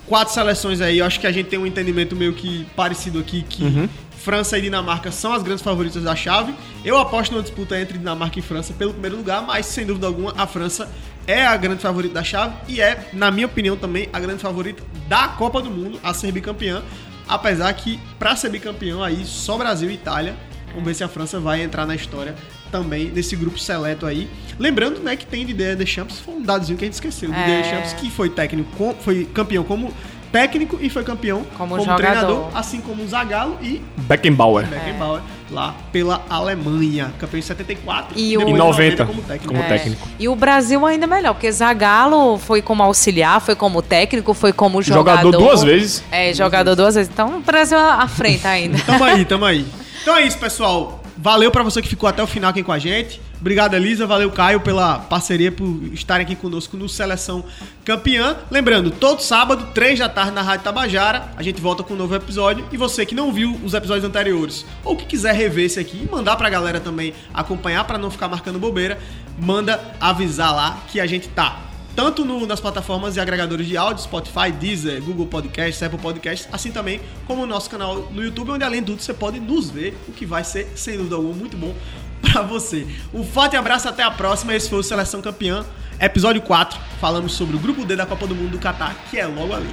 Quatro 0.07 0.33
seleções 0.33 0.81
aí, 0.81 0.99
eu 0.99 1.05
acho 1.05 1.19
que 1.19 1.27
a 1.27 1.33
gente 1.33 1.49
tem 1.49 1.59
um 1.59 1.67
entendimento 1.67 2.15
meio 2.15 2.35
que 2.35 2.65
parecido 2.77 3.19
aqui 3.19 3.43
que 3.43 3.91
França 4.19 4.59
e 4.59 4.63
Dinamarca 4.63 5.11
são 5.11 5.33
as 5.33 5.43
grandes 5.43 5.63
favoritas 5.63 6.03
da 6.03 6.15
chave. 6.15 6.55
Eu 6.85 6.99
aposto 6.99 7.33
numa 7.33 7.43
disputa 7.43 7.81
entre 7.81 7.99
Dinamarca 7.99 8.39
e 8.39 8.43
França 8.43 8.75
pelo 8.75 8.93
primeiro 8.93 9.17
lugar, 9.17 9.43
mas 9.43 9.67
sem 9.67 9.87
dúvida 9.87 10.07
alguma 10.07 10.35
a 10.37 10.47
França 10.47 10.91
é 11.27 11.47
a 11.47 11.57
grande 11.57 11.83
favorita 11.83 12.15
da 12.15 12.25
chave 12.25 12.55
e 12.67 12.81
é, 12.81 13.11
na 13.13 13.31
minha 13.31 13.47
opinião, 13.47 13.77
também 13.77 14.09
a 14.13 14.19
grande 14.19 14.41
favorita 14.41 14.83
da 15.07 15.29
Copa 15.29 15.63
do 15.63 15.71
Mundo 15.71 16.01
a 16.03 16.13
ser 16.13 16.33
bicampeã. 16.33 16.83
Apesar 17.29 17.73
que, 17.75 18.01
pra 18.19 18.35
ser 18.35 18.49
bicampeão, 18.49 19.03
aí 19.03 19.25
só 19.25 19.57
Brasil 19.57 19.91
e 19.91 19.95
Itália. 19.95 20.35
Vamos 20.69 20.85
ver 20.85 20.95
se 20.95 21.05
a 21.05 21.09
França 21.09 21.39
vai 21.39 21.63
entrar 21.63 21.87
na 21.87 21.95
história 21.95 22.35
também 22.71 23.11
nesse 23.11 23.37
grupo 23.37 23.59
seleto 23.59 24.07
aí. 24.07 24.29
Lembrando, 24.59 25.01
né, 25.01 25.17
que 25.17 25.27
tem 25.27 25.45
Didier 25.45 25.77
Deschamps, 25.77 26.19
foi 26.19 26.35
um 26.35 26.43
dadozinho 26.43 26.79
que 26.79 26.85
a 26.85 26.87
gente 26.87 26.95
esqueceu. 26.95 27.33
É. 27.33 27.39
Didier 27.39 27.63
Deschamps 27.63 27.93
que 27.95 28.11
foi 28.11 28.31
técnico, 28.31 28.97
foi 29.01 29.25
campeão 29.27 29.65
como 29.65 29.93
técnico 30.33 30.79
e 30.81 30.89
foi 30.91 31.03
campeão 31.05 31.43
Como 31.57 31.77
como, 31.77 31.97
treinador, 31.97 32.49
assim 32.55 32.81
como 32.81 33.03
o 33.03 33.09
Zagallo 33.09 33.57
e 33.63 33.83
Beckenbauer. 33.97 34.67
Beckenbauer 34.67 35.21
lá 35.51 35.75
pela 35.91 36.23
Alemanha, 36.29 37.11
campeão 37.19 37.39
em 37.39 37.43
74 37.43 38.19
E 38.19 38.37
o- 38.37 38.41
depois 38.41 38.55
Em 38.55 38.59
90, 38.59 39.07
como 39.07 39.23
técnico. 39.23 39.47
como 39.55 39.63
É. 39.65 39.67
técnico. 39.69 40.09
E 40.19 40.29
o 40.29 40.37
Brasil 40.37 40.85
ainda 40.85 41.07
melhor, 41.07 41.33
porque 41.35 41.51
Zagallo 41.51 42.37
foi 42.39 42.61
como 42.61 42.83
auxiliar, 42.83 43.41
foi 43.41 43.55
como 43.55 43.81
técnico, 43.81 44.35
foi 44.35 44.53
como 44.53 44.83
jogador. 44.83 45.23
Jogador 45.33 45.39
duas 45.45 45.63
vezes. 45.63 46.05
É, 46.11 46.35
jogador 46.35 46.75
duas 46.75 46.95
vezes. 46.95 47.11
Então 47.13 47.39
o 47.39 47.41
Brasil 47.41 47.79
à 47.79 48.07
frente 48.07 48.47
ainda. 48.47 48.79
Tamo 48.85 49.05
aí, 49.05 49.25
tamo 49.27 49.45
aí. 49.47 49.65
Então 50.03 50.17
é 50.17 50.23
isso, 50.23 50.39
pessoal. 50.39 50.98
Valeu 51.21 51.51
pra 51.51 51.65
você 51.65 51.83
que 51.83 51.89
ficou 51.89 52.09
até 52.09 52.23
o 52.23 52.29
final 52.29 52.51
aqui 52.51 52.63
com 52.63 52.71
a 52.71 52.79
gente. 52.79 53.21
Obrigado, 53.41 53.75
Elisa. 53.75 54.07
Valeu, 54.07 54.31
Caio, 54.31 54.61
pela 54.61 55.01
parceria, 55.01 55.51
por 55.51 55.67
estarem 55.93 56.25
aqui 56.25 56.37
conosco 56.37 56.77
no 56.77 56.89
Seleção 56.89 57.45
Campeã. 57.85 58.37
Lembrando, 58.49 58.93
todo 58.93 59.21
sábado, 59.21 59.67
3 59.75 59.99
da 59.99 60.09
tarde, 60.09 60.31
na 60.31 60.43
Rádio 60.43 60.63
Tabajara, 60.63 61.33
a 61.37 61.43
gente 61.43 61.61
volta 61.61 61.83
com 61.83 61.95
um 61.95 61.97
novo 61.97 62.15
episódio. 62.15 62.65
E 62.71 62.77
você 62.77 63.05
que 63.05 63.17
não 63.17 63.33
viu 63.33 63.59
os 63.65 63.75
episódios 63.75 64.05
anteriores, 64.05 64.65
ou 64.85 64.97
que 64.97 65.07
quiser 65.07 65.35
rever 65.35 65.65
esse 65.65 65.81
aqui 65.81 66.05
e 66.05 66.09
mandar 66.09 66.37
pra 66.37 66.49
galera 66.49 66.79
também 66.79 67.13
acompanhar 67.35 67.83
pra 67.83 67.99
não 67.99 68.13
ficar 68.13 68.29
marcando 68.29 68.61
bobeira, 68.61 68.97
manda 69.37 69.81
avisar 70.01 70.55
lá 70.55 70.79
que 70.87 71.01
a 71.01 71.07
gente 71.07 71.29
tá 71.31 71.68
tanto 71.99 72.25
no- 72.25 72.47
nas 72.47 72.61
plataformas 72.61 73.17
e 73.17 73.21
agregadores 73.21 73.67
de 73.67 73.77
áudio, 73.77 74.05
Spotify, 74.05 74.53
Deezer, 74.53 75.03
Google 75.03 75.27
Podcasts, 75.27 75.83
Apple 75.83 75.99
Podcasts, 75.99 76.49
assim 76.53 76.71
também 76.71 77.01
como 77.27 77.43
o 77.43 77.47
nosso 77.47 77.69
canal 77.69 78.09
no 78.13 78.23
YouTube, 78.23 78.53
onde 78.53 78.63
além 78.63 78.79
de 78.83 78.87
tudo 78.87 79.03
você 79.03 79.13
pode 79.13 79.41
nos 79.41 79.69
ver, 79.69 79.99
o 80.07 80.13
que 80.13 80.25
vai 80.25 80.45
ser, 80.45 80.71
sem 80.77 80.97
dúvida 80.97 81.17
alguma, 81.17 81.35
muito 81.35 81.57
bom 81.57 81.75
pra 82.23 82.43
você. 82.43 82.87
Um 83.13 83.25
forte 83.25 83.57
abraço, 83.57 83.89
até 83.89 84.05
a 84.05 84.13
próxima. 84.13 84.55
Esse 84.55 84.71
foi 84.71 84.79
o 84.79 84.83
Seleção 84.85 85.21
Campeã, 85.21 85.67
episódio 86.01 86.41
4. 86.41 86.79
Falamos 87.01 87.33
sobre 87.33 87.57
o 87.57 87.59
Grupo 87.59 87.85
D 87.85 87.97
da 87.97 88.07
Copa 88.07 88.29
do 88.29 88.35
Mundo 88.37 88.53
do 88.53 88.59
Catar, 88.61 88.95
que 89.11 89.19
é 89.19 89.27
logo 89.27 89.53
ali. 89.53 89.69